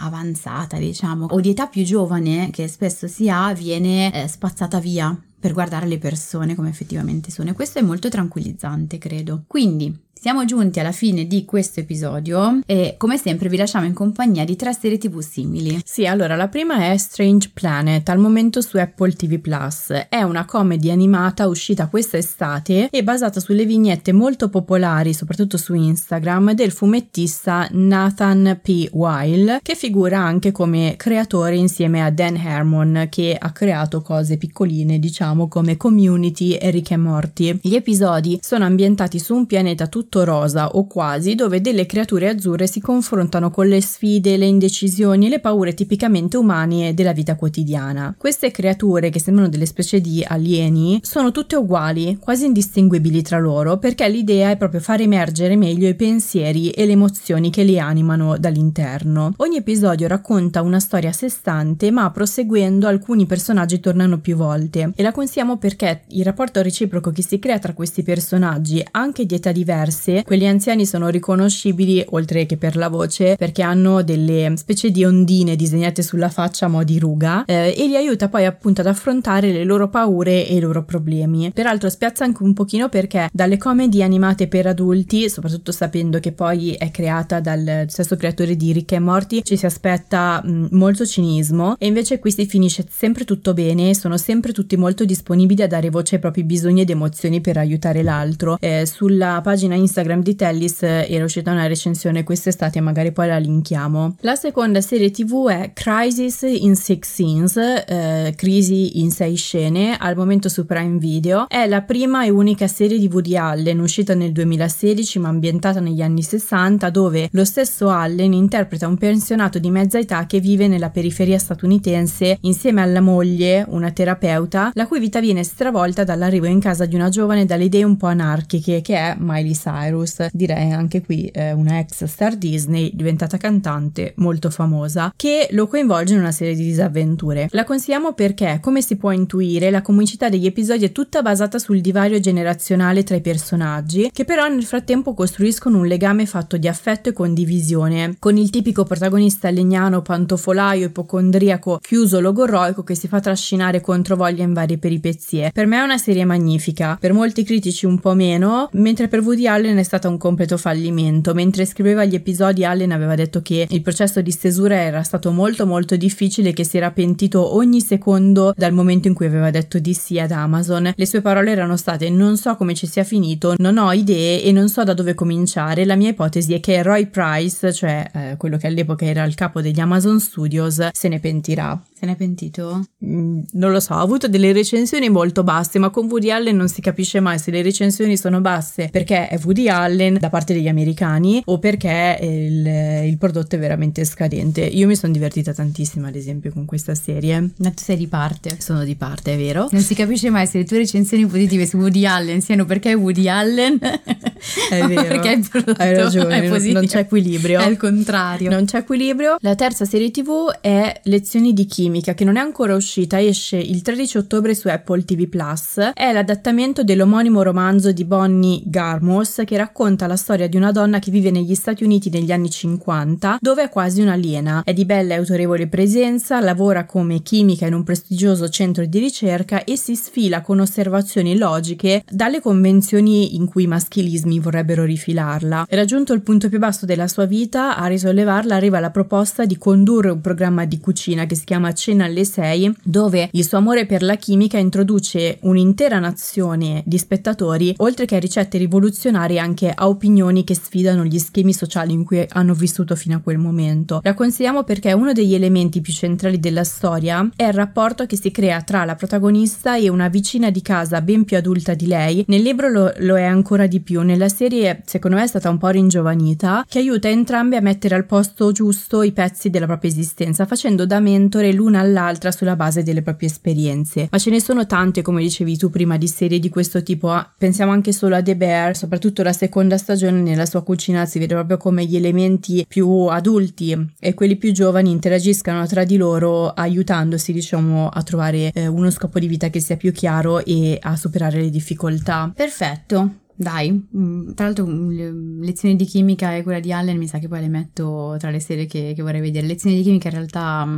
avanzata, 0.00 0.76
diciamo, 0.78 1.26
o 1.30 1.40
di 1.40 1.50
età 1.50 1.66
più 1.66 1.84
giovane 1.84 2.50
che 2.50 2.68
spesso 2.68 3.06
si 3.08 3.28
ha, 3.28 3.52
viene 3.54 4.12
eh, 4.12 4.28
spazzata 4.28 4.78
via 4.78 5.18
per 5.40 5.54
guardare 5.54 5.86
le 5.86 5.98
persone 5.98 6.54
come 6.54 6.68
effettivamente 6.68 7.30
sono 7.30 7.50
e 7.50 7.52
questo 7.54 7.78
è 7.78 7.82
molto 7.82 8.10
tranquillizzante, 8.10 8.98
credo. 8.98 9.44
Quindi, 9.46 10.08
siamo 10.20 10.44
giunti 10.44 10.78
alla 10.78 10.92
fine 10.92 11.26
di 11.26 11.46
questo 11.46 11.80
episodio 11.80 12.60
e 12.66 12.96
come 12.98 13.16
sempre 13.16 13.48
vi 13.48 13.56
lasciamo 13.56 13.86
in 13.86 13.94
compagnia 13.94 14.44
di 14.44 14.54
tre 14.54 14.74
serie 14.74 14.98
tv 14.98 15.20
simili. 15.20 15.80
Sì, 15.82 16.04
allora 16.04 16.36
la 16.36 16.48
prima 16.48 16.90
è 16.90 16.96
Strange 16.98 17.50
Planet, 17.54 18.06
al 18.10 18.18
momento 18.18 18.60
su 18.60 18.76
Apple 18.76 19.14
TV 19.14 19.38
Plus. 19.38 19.88
È 20.10 20.20
una 20.20 20.44
comedy 20.44 20.90
animata 20.90 21.48
uscita 21.48 21.86
quest'estate 21.86 22.90
e 22.90 23.02
basata 23.02 23.40
sulle 23.40 23.64
vignette 23.64 24.12
molto 24.12 24.50
popolari, 24.50 25.14
soprattutto 25.14 25.56
su 25.56 25.72
Instagram, 25.72 26.52
del 26.52 26.70
fumettista 26.70 27.66
Nathan 27.70 28.60
P. 28.62 28.90
Weil, 28.92 29.60
che 29.62 29.74
figura 29.74 30.18
anche 30.18 30.52
come 30.52 30.96
creatore 30.98 31.56
insieme 31.56 32.04
a 32.04 32.10
Dan 32.10 32.36
Harmon, 32.36 33.06
che 33.08 33.34
ha 33.40 33.52
creato 33.52 34.02
cose 34.02 34.36
piccoline, 34.36 34.98
diciamo, 34.98 35.48
come 35.48 35.78
Community 35.78 36.52
e 36.56 36.68
Rick 36.68 36.90
e 36.90 36.96
Morty. 36.98 37.58
Gli 37.62 37.74
episodi 37.74 38.38
sono 38.42 38.66
ambientati 38.66 39.18
su 39.18 39.34
un 39.34 39.46
pianeta 39.46 39.86
tutto 39.86 40.08
tutto 40.10 40.24
rosa 40.24 40.70
o 40.70 40.88
quasi, 40.88 41.36
dove 41.36 41.60
delle 41.60 41.86
creature 41.86 42.30
azzurre 42.30 42.66
si 42.66 42.80
confrontano 42.80 43.52
con 43.52 43.68
le 43.68 43.80
sfide, 43.80 44.36
le 44.36 44.46
indecisioni 44.46 45.26
e 45.26 45.28
le 45.28 45.38
paure 45.38 45.72
tipicamente 45.72 46.36
umane 46.36 46.92
della 46.94 47.12
vita 47.12 47.36
quotidiana. 47.36 48.16
Queste 48.18 48.50
creature, 48.50 49.08
che 49.10 49.20
sembrano 49.20 49.48
delle 49.48 49.66
specie 49.66 50.00
di 50.00 50.24
alieni, 50.26 50.98
sono 51.02 51.30
tutte 51.30 51.54
uguali, 51.54 52.18
quasi 52.18 52.46
indistinguibili 52.46 53.22
tra 53.22 53.38
loro, 53.38 53.78
perché 53.78 54.08
l'idea 54.08 54.50
è 54.50 54.56
proprio 54.56 54.80
far 54.80 55.00
emergere 55.00 55.54
meglio 55.54 55.86
i 55.86 55.94
pensieri 55.94 56.70
e 56.70 56.86
le 56.86 56.92
emozioni 56.92 57.50
che 57.50 57.62
li 57.62 57.78
animano 57.78 58.36
dall'interno. 58.36 59.34
Ogni 59.36 59.58
episodio 59.58 60.08
racconta 60.08 60.60
una 60.60 60.80
storia 60.80 61.10
a 61.10 61.12
sé 61.12 61.28
stante, 61.28 61.92
ma 61.92 62.10
proseguendo 62.10 62.88
alcuni 62.88 63.26
personaggi 63.26 63.78
tornano 63.78 64.18
più 64.18 64.34
volte 64.34 64.90
e 64.96 65.02
la 65.04 65.12
consigliamo 65.12 65.56
perché 65.56 66.02
il 66.08 66.24
rapporto 66.24 66.60
reciproco 66.62 67.12
che 67.12 67.22
si 67.22 67.38
crea 67.38 67.60
tra 67.60 67.74
questi 67.74 68.02
personaggi, 68.02 68.84
anche 68.90 69.24
di 69.24 69.36
età 69.36 69.52
diverse, 69.52 69.98
sé, 70.00 70.22
quelli 70.24 70.48
anziani 70.48 70.86
sono 70.86 71.08
riconoscibili 71.08 72.02
oltre 72.10 72.46
che 72.46 72.56
per 72.56 72.76
la 72.76 72.88
voce 72.88 73.36
perché 73.36 73.62
hanno 73.62 74.02
delle 74.02 74.52
specie 74.56 74.90
di 74.90 75.04
ondine 75.04 75.56
disegnate 75.56 76.02
sulla 76.02 76.30
faccia 76.30 76.66
a 76.66 76.68
mo' 76.68 76.84
di 76.84 76.98
ruga 76.98 77.44
eh, 77.44 77.74
e 77.76 77.86
li 77.86 77.96
aiuta 77.96 78.28
poi 78.28 78.46
appunto 78.46 78.80
ad 78.80 78.86
affrontare 78.86 79.52
le 79.52 79.64
loro 79.64 79.88
paure 79.88 80.46
e 80.46 80.56
i 80.56 80.60
loro 80.60 80.84
problemi. 80.84 81.50
Peraltro 81.52 81.90
spiazza 81.90 82.24
anche 82.24 82.42
un 82.42 82.54
pochino 82.54 82.88
perché 82.88 83.28
dalle 83.32 83.58
comedy 83.58 84.02
animate 84.02 84.48
per 84.48 84.66
adulti, 84.66 85.28
soprattutto 85.28 85.70
sapendo 85.70 86.18
che 86.18 86.32
poi 86.32 86.72
è 86.72 86.90
creata 86.90 87.40
dal 87.40 87.84
stesso 87.88 88.16
creatore 88.16 88.56
di 88.56 88.72
Rick 88.72 88.92
e 88.92 88.98
Morty, 88.98 89.42
ci 89.42 89.56
si 89.56 89.66
aspetta 89.66 90.40
mh, 90.42 90.68
molto 90.70 91.04
cinismo 91.04 91.76
e 91.78 91.86
invece 91.86 92.18
qui 92.18 92.32
si 92.32 92.46
finisce 92.46 92.86
sempre 92.88 93.24
tutto 93.24 93.52
bene, 93.52 93.94
sono 93.94 94.16
sempre 94.16 94.52
tutti 94.52 94.76
molto 94.76 95.04
disponibili 95.04 95.62
a 95.62 95.66
dare 95.66 95.90
voce 95.90 96.14
ai 96.14 96.20
propri 96.20 96.42
bisogni 96.44 96.80
ed 96.80 96.90
emozioni 96.90 97.40
per 97.40 97.58
aiutare 97.58 98.02
l'altro. 98.02 98.56
Eh, 98.60 98.86
sulla 98.86 99.40
pagina 99.42 99.74
Instagram 99.74 99.89
Instagram 99.90 100.22
di 100.22 100.36
Tellis 100.36 100.84
eh, 100.84 101.06
era 101.10 101.24
uscita 101.24 101.50
una 101.50 101.66
recensione 101.66 102.22
quest'estate 102.22 102.80
magari 102.80 103.10
poi 103.10 103.26
la 103.26 103.38
linkiamo. 103.38 104.16
La 104.20 104.36
seconda 104.36 104.80
serie 104.80 105.10
tv 105.10 105.48
è 105.48 105.72
Crisis 105.72 106.42
in 106.42 106.76
Six 106.76 107.12
Scenes, 107.12 107.56
eh, 107.56 108.32
Crisi 108.36 109.00
in 109.00 109.10
sei 109.10 109.34
scene, 109.34 109.96
al 109.98 110.16
momento 110.16 110.48
su 110.48 110.64
Prime 110.64 110.98
Video. 110.98 111.48
È 111.48 111.66
la 111.66 111.82
prima 111.82 112.24
e 112.24 112.30
unica 112.30 112.68
serie 112.68 112.98
di 112.98 113.08
Woody 113.10 113.36
Allen 113.36 113.80
uscita 113.80 114.14
nel 114.14 114.30
2016 114.30 115.18
ma 115.18 115.28
ambientata 115.28 115.80
negli 115.80 116.02
anni 116.02 116.22
60 116.22 116.88
dove 116.90 117.28
lo 117.32 117.44
stesso 117.44 117.88
Allen 117.88 118.32
interpreta 118.32 118.86
un 118.86 118.96
pensionato 118.96 119.58
di 119.58 119.70
mezza 119.70 119.98
età 119.98 120.26
che 120.26 120.38
vive 120.38 120.68
nella 120.68 120.90
periferia 120.90 121.38
statunitense 121.38 122.38
insieme 122.42 122.80
alla 122.80 123.00
moglie, 123.00 123.64
una 123.68 123.90
terapeuta, 123.90 124.70
la 124.74 124.86
cui 124.86 125.00
vita 125.00 125.18
viene 125.18 125.42
stravolta 125.42 126.04
dall'arrivo 126.04 126.46
in 126.46 126.60
casa 126.60 126.86
di 126.86 126.94
una 126.94 127.08
giovane 127.08 127.44
dalle 127.44 127.64
idee 127.64 127.82
un 127.82 127.96
po' 127.96 128.06
anarchiche 128.06 128.80
che 128.82 128.94
è 128.94 129.16
Miley 129.18 129.54
Cyrus. 129.54 129.79
Cyrus, 129.80 130.26
direi 130.32 130.72
anche 130.72 131.02
qui 131.02 131.26
eh, 131.26 131.52
una 131.52 131.78
ex 131.78 132.04
star 132.04 132.36
Disney 132.36 132.90
diventata 132.94 133.36
cantante 133.36 134.12
molto 134.16 134.50
famosa, 134.50 135.12
che 135.16 135.48
lo 135.52 135.66
coinvolge 135.66 136.14
in 136.14 136.20
una 136.20 136.32
serie 136.32 136.54
di 136.54 136.64
disavventure. 136.64 137.48
La 137.52 137.64
consigliamo 137.64 138.12
perché, 138.12 138.58
come 138.60 138.82
si 138.82 138.96
può 138.96 139.10
intuire, 139.10 139.70
la 139.70 139.82
comicità 139.82 140.28
degli 140.28 140.46
episodi 140.46 140.84
è 140.84 140.92
tutta 140.92 141.22
basata 141.22 141.58
sul 141.58 141.80
divario 141.80 142.20
generazionale 142.20 143.02
tra 143.02 143.16
i 143.16 143.20
personaggi, 143.20 144.10
che 144.12 144.24
però 144.24 144.46
nel 144.48 144.64
frattempo 144.64 145.14
costruiscono 145.14 145.78
un 145.78 145.86
legame 145.86 146.26
fatto 146.26 146.56
di 146.56 146.68
affetto 146.68 147.08
e 147.08 147.12
condivisione, 147.12 148.16
con 148.18 148.36
il 148.36 148.50
tipico 148.50 148.84
protagonista 148.84 149.50
legnano, 149.50 150.02
pantofolaio, 150.02 150.86
ipocondriaco, 150.86 151.78
chiuso, 151.80 152.20
logorroico 152.20 152.82
che 152.82 152.94
si 152.94 153.08
fa 153.08 153.20
trascinare 153.20 153.80
contro 153.80 154.16
voglia 154.16 154.42
in 154.42 154.52
varie 154.52 154.78
peripezie. 154.78 155.50
Per 155.52 155.66
me 155.66 155.78
è 155.78 155.82
una 155.82 155.98
serie 155.98 156.24
magnifica, 156.24 156.96
per 157.00 157.12
molti 157.12 157.44
critici 157.44 157.86
un 157.86 157.98
po' 157.98 158.14
meno, 158.14 158.68
mentre 158.72 159.08
per 159.08 159.20
Woody 159.20 159.46
Allen 159.46 159.69
Allen 159.70 159.78
è 159.78 159.82
stata 159.82 160.08
un 160.08 160.18
completo 160.18 160.56
fallimento. 160.56 161.32
Mentre 161.34 161.64
scriveva 161.64 162.04
gli 162.04 162.14
episodi, 162.14 162.64
Allen 162.64 162.92
aveva 162.92 163.14
detto 163.14 163.40
che 163.40 163.66
il 163.68 163.82
processo 163.82 164.20
di 164.20 164.30
stesura 164.30 164.74
era 164.74 165.02
stato 165.02 165.30
molto 165.30 165.66
molto 165.66 165.96
difficile 165.96 166.52
che 166.52 166.64
si 166.64 166.76
era 166.76 166.90
pentito 166.90 167.54
ogni 167.54 167.80
secondo 167.80 168.52
dal 168.56 168.72
momento 168.72 169.08
in 169.08 169.14
cui 169.14 169.26
aveva 169.26 169.50
detto 169.50 169.78
di 169.78 169.94
sì 169.94 170.18
ad 170.18 170.32
Amazon. 170.32 170.92
Le 170.94 171.06
sue 171.06 171.20
parole 171.20 171.52
erano 171.52 171.76
state: 171.76 172.10
Non 172.10 172.36
so 172.36 172.56
come 172.56 172.74
ci 172.74 172.86
sia 172.86 173.04
finito, 173.04 173.54
non 173.58 173.78
ho 173.78 173.92
idee 173.92 174.42
e 174.42 174.52
non 174.52 174.68
so 174.68 174.82
da 174.82 174.94
dove 174.94 175.14
cominciare. 175.14 175.84
La 175.84 175.96
mia 175.96 176.10
ipotesi 176.10 176.52
è 176.54 176.60
che 176.60 176.82
Roy 176.82 177.06
Price, 177.06 177.72
cioè 177.72 178.10
eh, 178.12 178.36
quello 178.36 178.56
che 178.56 178.66
all'epoca 178.66 179.04
era 179.04 179.24
il 179.24 179.34
capo 179.34 179.60
degli 179.60 179.80
Amazon 179.80 180.18
Studios, 180.20 180.88
se 180.92 181.08
ne 181.08 181.20
pentirà. 181.20 181.80
Se 182.00 182.06
ne 182.06 182.12
è 182.12 182.16
pentito? 182.16 182.82
Mm, 183.04 183.40
non 183.52 183.72
lo 183.72 183.78
so, 183.78 183.92
ha 183.92 184.00
avuto 184.00 184.26
delle 184.26 184.52
recensioni 184.54 185.10
molto 185.10 185.42
basse, 185.44 185.78
ma 185.78 185.90
con 185.90 186.06
Woody 186.06 186.30
Allen 186.30 186.56
non 186.56 186.66
si 186.70 186.80
capisce 186.80 187.20
mai 187.20 187.38
se 187.38 187.50
le 187.50 187.60
recensioni 187.60 188.16
sono 188.16 188.40
basse 188.40 188.88
perché 188.90 189.28
è 189.28 189.38
Woody 189.44 189.68
Allen 189.68 190.16
da 190.18 190.30
parte 190.30 190.54
degli 190.54 190.68
americani 190.68 191.42
o 191.44 191.58
perché 191.58 192.16
il, 192.22 193.06
il 193.10 193.18
prodotto 193.18 193.56
è 193.56 193.58
veramente 193.58 194.06
scadente. 194.06 194.62
Io 194.62 194.86
mi 194.86 194.96
sono 194.96 195.12
divertita 195.12 195.52
tantissimo, 195.52 196.06
ad 196.06 196.14
esempio, 196.16 196.50
con 196.54 196.64
questa 196.64 196.94
serie. 196.94 197.50
Ma 197.58 197.68
tu 197.68 197.82
sei 197.82 197.98
di 197.98 198.06
parte. 198.06 198.56
Sono 198.60 198.82
di 198.82 198.94
parte, 198.94 199.34
è 199.34 199.36
vero? 199.36 199.68
Non 199.70 199.82
si 199.82 199.94
capisce 199.94 200.30
mai 200.30 200.46
se 200.46 200.56
le 200.56 200.64
tue 200.64 200.78
recensioni 200.78 201.26
positive 201.26 201.66
su 201.66 201.76
Woody 201.76 202.06
Allen 202.06 202.40
siano 202.40 202.64
perché 202.64 202.92
è 202.92 202.96
Woody 202.96 203.28
Allen. 203.28 203.78
È 203.78 204.86
vero. 204.88 205.02
perché 205.02 205.32
il 205.32 205.46
prodotto 205.46 205.82
Hai 205.82 205.94
ragione, 205.94 206.34
è 206.42 206.48
non- 206.48 206.62
non 206.72 206.86
c'è 206.86 207.00
equilibrio. 207.00 207.60
È 207.60 207.66
il 207.68 207.76
contrario. 207.76 208.48
Non 208.48 208.64
c'è 208.64 208.78
equilibrio. 208.78 209.36
La 209.40 209.54
terza 209.54 209.84
serie 209.84 210.10
TV 210.10 210.50
è 210.62 210.98
Lezioni 211.04 211.52
di 211.52 211.66
chimica, 211.66 211.88
che 211.90 212.24
non 212.24 212.36
è 212.36 212.40
ancora 212.40 212.76
uscita, 212.76 213.20
esce 213.20 213.56
il 213.56 213.82
13 213.82 214.18
ottobre 214.18 214.54
su 214.54 214.68
Apple 214.68 215.04
TV 215.04 215.26
Plus. 215.28 215.78
È 215.92 216.12
l'adattamento 216.12 216.84
dell'omonimo 216.84 217.42
romanzo 217.42 217.90
di 217.90 218.04
Bonnie 218.04 218.62
Garmos 218.64 219.42
che 219.44 219.56
racconta 219.56 220.06
la 220.06 220.16
storia 220.16 220.46
di 220.46 220.56
una 220.56 220.70
donna 220.70 221.00
che 221.00 221.10
vive 221.10 221.32
negli 221.32 221.54
Stati 221.54 221.82
Uniti 221.82 222.08
negli 222.10 222.30
anni 222.30 222.48
50, 222.48 223.38
dove 223.40 223.64
è 223.64 223.68
quasi 223.68 224.00
un'aliena. 224.00 224.62
È 224.64 224.72
di 224.72 224.84
bella 224.84 225.14
e 225.14 225.16
autorevole 225.18 225.66
presenza, 225.66 226.40
lavora 226.40 226.86
come 226.86 227.22
chimica 227.22 227.66
in 227.66 227.74
un 227.74 227.82
prestigioso 227.82 228.48
centro 228.48 228.86
di 228.86 228.98
ricerca 229.00 229.64
e 229.64 229.76
si 229.76 229.96
sfila 229.96 230.42
con 230.42 230.60
osservazioni 230.60 231.36
logiche 231.36 232.04
dalle 232.08 232.40
convenzioni 232.40 233.34
in 233.34 233.46
cui 233.46 233.64
i 233.64 233.66
maschilismi 233.66 234.38
vorrebbero 234.38 234.84
rifilarla. 234.84 235.66
Raggiunto 235.68 236.12
il 236.12 236.22
punto 236.22 236.48
più 236.48 236.58
basso 236.60 236.86
della 236.86 237.08
sua 237.08 237.24
vita, 237.24 237.76
a 237.76 237.86
risollevarla 237.86 238.54
arriva 238.54 238.78
la 238.78 238.90
proposta 238.90 239.44
di 239.44 239.58
condurre 239.58 240.10
un 240.10 240.20
programma 240.20 240.64
di 240.64 240.78
cucina 240.78 241.26
che 241.26 241.34
si 241.34 241.44
chiama 241.44 241.72
Cena 241.80 242.04
alle 242.04 242.26
6, 242.26 242.74
dove 242.82 243.30
il 243.32 243.42
suo 243.42 243.56
amore 243.56 243.86
per 243.86 244.02
la 244.02 244.16
chimica 244.16 244.58
introduce 244.58 245.38
un'intera 245.40 245.98
nazione 245.98 246.82
di 246.84 246.98
spettatori, 246.98 247.72
oltre 247.78 248.04
che 248.04 248.16
a 248.16 248.18
ricette 248.18 248.58
rivoluzionarie 248.58 249.38
anche 249.38 249.72
a 249.74 249.88
opinioni 249.88 250.44
che 250.44 250.54
sfidano 250.54 251.06
gli 251.06 251.18
schemi 251.18 251.54
sociali 251.54 251.94
in 251.94 252.04
cui 252.04 252.22
hanno 252.32 252.52
vissuto 252.52 252.94
fino 252.96 253.16
a 253.16 253.20
quel 253.20 253.38
momento. 253.38 254.00
La 254.02 254.12
consigliamo 254.12 254.62
perché 254.62 254.92
uno 254.92 255.14
degli 255.14 255.32
elementi 255.32 255.80
più 255.80 255.94
centrali 255.94 256.38
della 256.38 256.64
storia 256.64 257.26
è 257.34 257.44
il 257.44 257.54
rapporto 257.54 258.04
che 258.04 258.16
si 258.16 258.30
crea 258.30 258.60
tra 258.60 258.84
la 258.84 258.94
protagonista 258.94 259.78
e 259.78 259.88
una 259.88 260.08
vicina 260.08 260.50
di 260.50 260.60
casa 260.60 261.00
ben 261.00 261.24
più 261.24 261.38
adulta 261.38 261.72
di 261.72 261.86
lei. 261.86 262.24
Nel 262.28 262.42
libro 262.42 262.68
lo, 262.68 262.92
lo 262.98 263.16
è 263.16 263.24
ancora 263.24 263.66
di 263.66 263.80
più, 263.80 264.02
nella 264.02 264.28
serie 264.28 264.82
secondo 264.84 265.16
me 265.16 265.22
è 265.22 265.28
stata 265.28 265.48
un 265.48 265.56
po' 265.56 265.68
ringiovanita, 265.68 266.62
che 266.68 266.80
aiuta 266.80 267.08
entrambe 267.08 267.56
a 267.56 267.62
mettere 267.62 267.94
al 267.94 268.04
posto 268.04 268.52
giusto 268.52 269.02
i 269.02 269.12
pezzi 269.12 269.48
della 269.48 269.64
propria 269.64 269.90
esistenza, 269.90 270.44
facendo 270.44 270.84
da 270.84 271.00
mentore 271.00 271.54
l'una 271.54 271.68
all'altra 271.78 272.30
sulla 272.30 272.56
base 272.56 272.82
delle 272.82 273.02
proprie 273.02 273.28
esperienze. 273.28 274.08
Ma 274.10 274.18
ce 274.18 274.30
ne 274.30 274.40
sono 274.40 274.66
tante, 274.66 275.02
come 275.02 275.22
dicevi 275.22 275.56
tu 275.56 275.70
prima, 275.70 275.96
di 275.96 276.08
serie 276.08 276.38
di 276.38 276.48
questo 276.48 276.82
tipo. 276.82 277.10
ah, 277.10 277.30
Pensiamo 277.36 277.72
anche 277.72 277.92
solo 277.92 278.16
a 278.16 278.22
The 278.22 278.36
Bear, 278.36 278.76
soprattutto 278.76 279.22
la 279.22 279.32
seconda 279.32 279.76
stagione 279.78 280.20
nella 280.20 280.46
sua 280.46 280.62
cucina 280.62 281.06
si 281.06 281.18
vede 281.18 281.34
proprio 281.34 281.56
come 281.56 281.84
gli 281.84 281.96
elementi 281.96 282.64
più 282.68 282.88
adulti 283.06 283.94
e 283.98 284.14
quelli 284.14 284.36
più 284.36 284.52
giovani 284.52 284.90
interagiscano 284.90 285.66
tra 285.66 285.84
di 285.84 285.96
loro 285.96 286.48
aiutandosi, 286.50 287.32
diciamo, 287.32 287.88
a 287.88 288.02
trovare 288.02 288.50
eh, 288.52 288.66
uno 288.66 288.90
scopo 288.90 289.18
di 289.18 289.26
vita 289.26 289.48
che 289.48 289.60
sia 289.60 289.76
più 289.76 289.92
chiaro 289.92 290.44
e 290.44 290.78
a 290.80 290.96
superare 290.96 291.40
le 291.40 291.50
difficoltà. 291.50 292.32
Perfetto. 292.34 293.10
Dai, 293.40 293.72
Mm, 293.96 294.32
tra 294.34 294.44
l'altro 294.44 294.66
mm, 294.66 294.90
le- 294.90 295.14
lezioni 295.46 295.74
di 295.74 295.86
chimica 295.86 296.36
e 296.36 296.42
quella 296.42 296.60
di 296.60 296.74
Allen 296.74 296.98
mi 296.98 297.06
sa 297.06 297.16
che 297.18 297.26
poi 297.26 297.40
le 297.40 297.48
metto 297.48 298.16
tra 298.18 298.28
le 298.30 298.38
serie 298.38 298.66
che, 298.66 298.92
che 298.94 299.00
vorrei 299.02 299.22
vedere. 299.22 299.46
Lezioni 299.46 299.76
di 299.76 299.82
chimica 299.82 300.08
in 300.08 300.14
realtà 300.14 300.66
mm, 300.66 300.76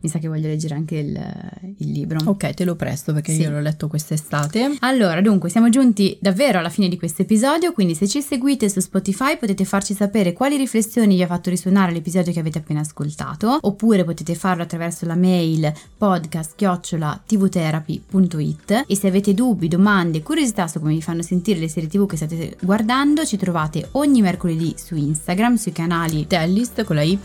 mi 0.00 0.08
sa 0.08 0.18
che 0.18 0.26
voglio 0.26 0.48
leggere 0.48 0.74
anche 0.74 0.96
il, 0.96 1.74
il 1.78 1.92
libro. 1.92 2.18
Ok, 2.24 2.52
te 2.54 2.64
lo 2.64 2.74
presto 2.74 3.12
perché 3.12 3.32
Sì. 3.32 3.42
io 3.42 3.50
l'ho 3.50 3.60
letto 3.60 3.86
quest'estate. 3.86 4.74
Allora, 4.80 5.20
dunque, 5.20 5.50
siamo 5.50 5.68
giunti 5.68 6.18
davvero 6.20 6.58
alla 6.58 6.68
fine 6.68 6.88
di 6.88 6.98
questo 6.98 7.22
episodio, 7.22 7.70
quindi 7.72 7.94
se 7.94 8.08
ci 8.08 8.20
seguite 8.20 8.68
su 8.68 8.80
Spotify 8.80 9.38
potete 9.38 9.64
farci 9.64 9.94
sapere 9.94 10.32
quali 10.32 10.56
riflessioni 10.56 11.14
vi 11.14 11.22
ha 11.22 11.26
fatto 11.28 11.48
risuonare 11.48 11.92
l'episodio 11.92 12.32
che 12.32 12.40
avete 12.40 12.58
appena 12.58 12.80
ascoltato, 12.80 13.56
oppure 13.60 14.02
potete 14.04 14.34
farlo 14.34 14.64
attraverso 14.64 15.06
la 15.06 15.14
mail 15.14 15.72
podcast-tvtherapy.it 15.96 18.84
e 18.86 18.96
se 18.96 19.06
avete 19.06 19.32
dubbi, 19.34 19.68
domande, 19.68 20.22
curiosità 20.22 20.66
su 20.66 20.80
come 20.80 20.94
vi 20.94 21.02
fanno 21.02 21.22
sentire 21.22 21.60
le 21.60 21.68
serie 21.68 21.88
tv 21.88 21.98
che 22.06 22.16
state 22.16 22.56
guardando, 22.60 23.24
ci 23.24 23.36
trovate 23.36 23.88
ogni 23.92 24.22
mercoledì 24.22 24.74
su 24.76 24.96
Instagram, 24.96 25.56
sui 25.56 25.72
canali 25.72 26.26
Tellist 26.26 26.84
con 26.84 26.96
la 26.96 27.02
Y. 27.02 27.18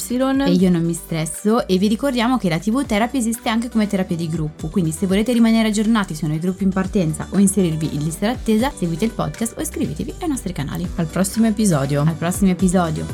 e 0.46 0.52
io 0.52 0.70
non 0.70 0.84
mi 0.84 0.94
stresso 0.94 1.68
e 1.68 1.78
vi 1.78 1.88
ricordiamo 1.88 2.38
che 2.38 2.50
la 2.50 2.60
TV 2.60 2.86
Therapy 2.86 3.18
esiste 3.18 3.50
anche 3.50 3.70
come 3.70 3.88
terapia 3.88 4.16
di 4.16 4.28
gruppo, 4.28 4.68
quindi 4.68 4.92
se 4.92 5.08
volete 5.08 5.34
rimanere 5.34 5.70
aggiornati 5.70 6.16
su 6.16 6.26
nuovi 6.26 6.42
gruppi 6.42 6.64
in 6.64 6.72
partenza 6.72 7.28
o 7.32 7.40
inserirvi 7.40 7.96
in 7.96 8.04
lista 8.04 8.28
d'attesa, 8.28 8.72
seguite 8.72 9.06
il 9.06 9.12
podcast 9.12 9.58
o 9.58 9.62
iscrivetevi 9.62 10.16
ai 10.22 10.28
nostri 10.28 10.54
canali. 10.54 10.88
Al 10.96 11.08
prossimo 11.08 11.48
episodio. 11.48 12.02
Al 12.02 12.16
prossimo 12.16 12.52
episodio. 12.52 13.06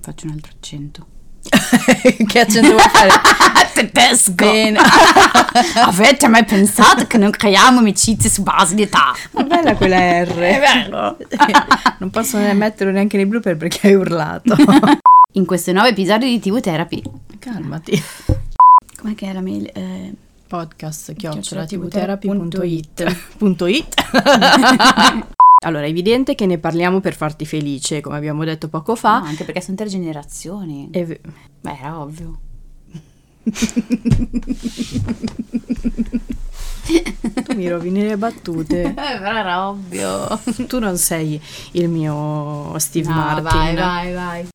Faccio 0.00 0.26
un 0.26 0.32
altro 0.32 0.52
accento. 0.56 1.21
che 2.26 2.40
accento 2.40 2.70
vuoi 2.70 2.88
fare? 2.88 3.10
Tedesco! 3.74 4.32
Bene. 4.34 4.78
Avete 5.84 6.28
mai 6.28 6.44
pensato 6.44 7.06
che 7.06 7.18
non 7.18 7.30
creiamo 7.30 7.78
amicizie 7.78 8.28
su 8.28 8.42
base 8.42 8.74
di 8.74 8.82
età? 8.82 9.14
Ma 9.32 9.42
bella 9.42 9.74
quella 9.74 10.22
R. 10.22 10.34
È 10.34 10.60
vero. 10.60 11.16
non 11.98 12.10
posso 12.10 12.38
ne 12.38 12.52
metterlo 12.52 12.92
neanche 12.92 13.16
nei 13.16 13.26
blooper 13.26 13.56
perché 13.56 13.88
hai 13.88 13.94
urlato. 13.94 14.54
In 15.32 15.46
questo 15.46 15.72
nuovo 15.72 15.88
episodio 15.88 16.28
di 16.28 16.38
TV 16.38 16.60
Therapy. 16.60 17.02
Calmati. 17.38 18.02
Com'è 18.98 19.14
che 19.14 19.30
è 19.30 19.32
la 19.32 19.40
mail? 19.40 19.70
Eh, 19.72 20.12
Podcast 20.46 21.14
Chiocciola. 21.14 21.66
Allora, 25.62 25.84
è 25.84 25.88
evidente 25.88 26.34
che 26.34 26.46
ne 26.46 26.58
parliamo 26.58 27.00
per 27.00 27.14
farti 27.14 27.44
felice, 27.46 28.00
come 28.00 28.16
abbiamo 28.16 28.44
detto 28.44 28.68
poco 28.68 28.94
fa. 28.96 29.18
no, 29.20 29.26
anche 29.26 29.44
perché 29.44 29.60
sono 29.60 29.76
tre 29.76 29.86
generazioni. 29.88 30.88
E 30.92 31.20
Beh, 31.60 31.78
era 31.80 32.00
ovvio. 32.00 32.38
tu 37.44 37.54
mi 37.54 37.68
rovini 37.68 38.02
le 38.02 38.16
battute. 38.16 38.80
Eh, 39.02 39.18
però 39.18 39.36
era 39.36 39.68
ovvio. 39.68 40.40
tu 40.66 40.78
non 40.78 40.96
sei 40.96 41.40
il 41.72 41.88
mio 41.88 42.76
Steve 42.78 43.08
No, 43.08 43.14
Martin. 43.14 43.42
vai, 43.44 43.74
vai, 43.74 44.12
vai. 44.12 44.48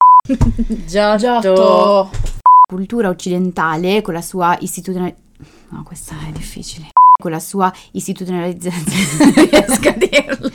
Giotto. 0.86 2.10
Cultura 2.68 3.10
occidentale 3.10 4.01
con 4.01 4.14
la 4.14 4.22
sua 4.22 4.58
istituzionalizzazione. 4.60 5.26
No, 5.70 5.84
questa 5.84 6.16
è 6.28 6.32
difficile. 6.32 6.89
Con 7.20 7.32
la 7.32 7.39
sua 7.39 7.72
istituzionalizzazione. 7.91 9.34
Non 9.36 9.49
riesco 9.49 9.89
a 9.89 9.93
dirlo. 9.93 10.51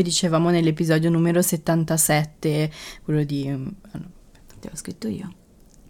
Che 0.00 0.06
dicevamo 0.06 0.48
nell'episodio 0.48 1.10
numero 1.10 1.42
77, 1.42 2.70
quello 3.02 3.22
di... 3.22 3.44
Te 4.58 4.68
l'ho 4.70 4.74
scritto 4.74 5.08
io. 5.08 5.30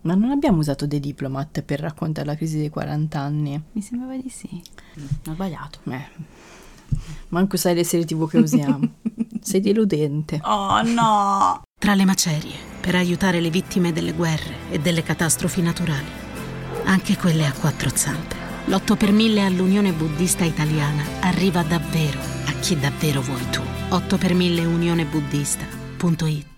Ma 0.01 0.15
non 0.15 0.33
abbiamo 0.33 0.59
usato 0.59 0.89
The 0.89 0.99
Diplomat 0.99 1.63
per 1.63 1.79
raccontare 1.79 2.27
la 2.27 2.35
crisi 2.35 2.59
dei 2.59 2.71
40 2.71 3.21
anni? 3.21 3.63
Mi 3.71 3.81
sembrava 3.81 4.17
di 4.17 4.29
sì. 4.29 4.61
Ho 5.29 5.33
sbagliato. 5.33 5.79
Eh, 5.85 6.09
manco 7.29 7.57
sai 7.57 7.77
le 7.77 7.85
serie 7.85 8.05
tv 8.05 8.29
che 8.29 8.39
usiamo. 8.39 8.95
Sei 9.41 9.61
deludente. 9.61 10.41
Oh 10.43 10.83
no! 10.83 11.63
Tra 11.79 11.95
le 11.95 12.05
macerie, 12.05 12.57
per 12.81 12.97
aiutare 12.97 13.39
le 13.39 13.51
vittime 13.51 13.93
delle 13.93 14.13
guerre 14.13 14.73
e 14.73 14.81
delle 14.81 15.05
catastrofi 15.05 15.63
naturali, 15.63 16.11
anche 16.87 17.17
quelle 17.17 17.47
a 17.47 17.53
quattro 17.53 17.91
zampe. 17.95 18.40
L'8 18.67 18.97
per 18.97 19.13
1000 19.13 19.45
all'Unione 19.45 19.93
Buddista 19.93 20.45
Italiana 20.45 21.03
arriva 21.21 21.63
davvero 21.63 22.19
a 22.47 22.53
chi 22.61 22.79
davvero 22.79 23.21
vuoi 23.21 23.49
tu. 23.51 23.63
8 23.89 24.17
per 24.17 24.35
1000 24.35 24.65
unionebuddista.it 24.67 26.50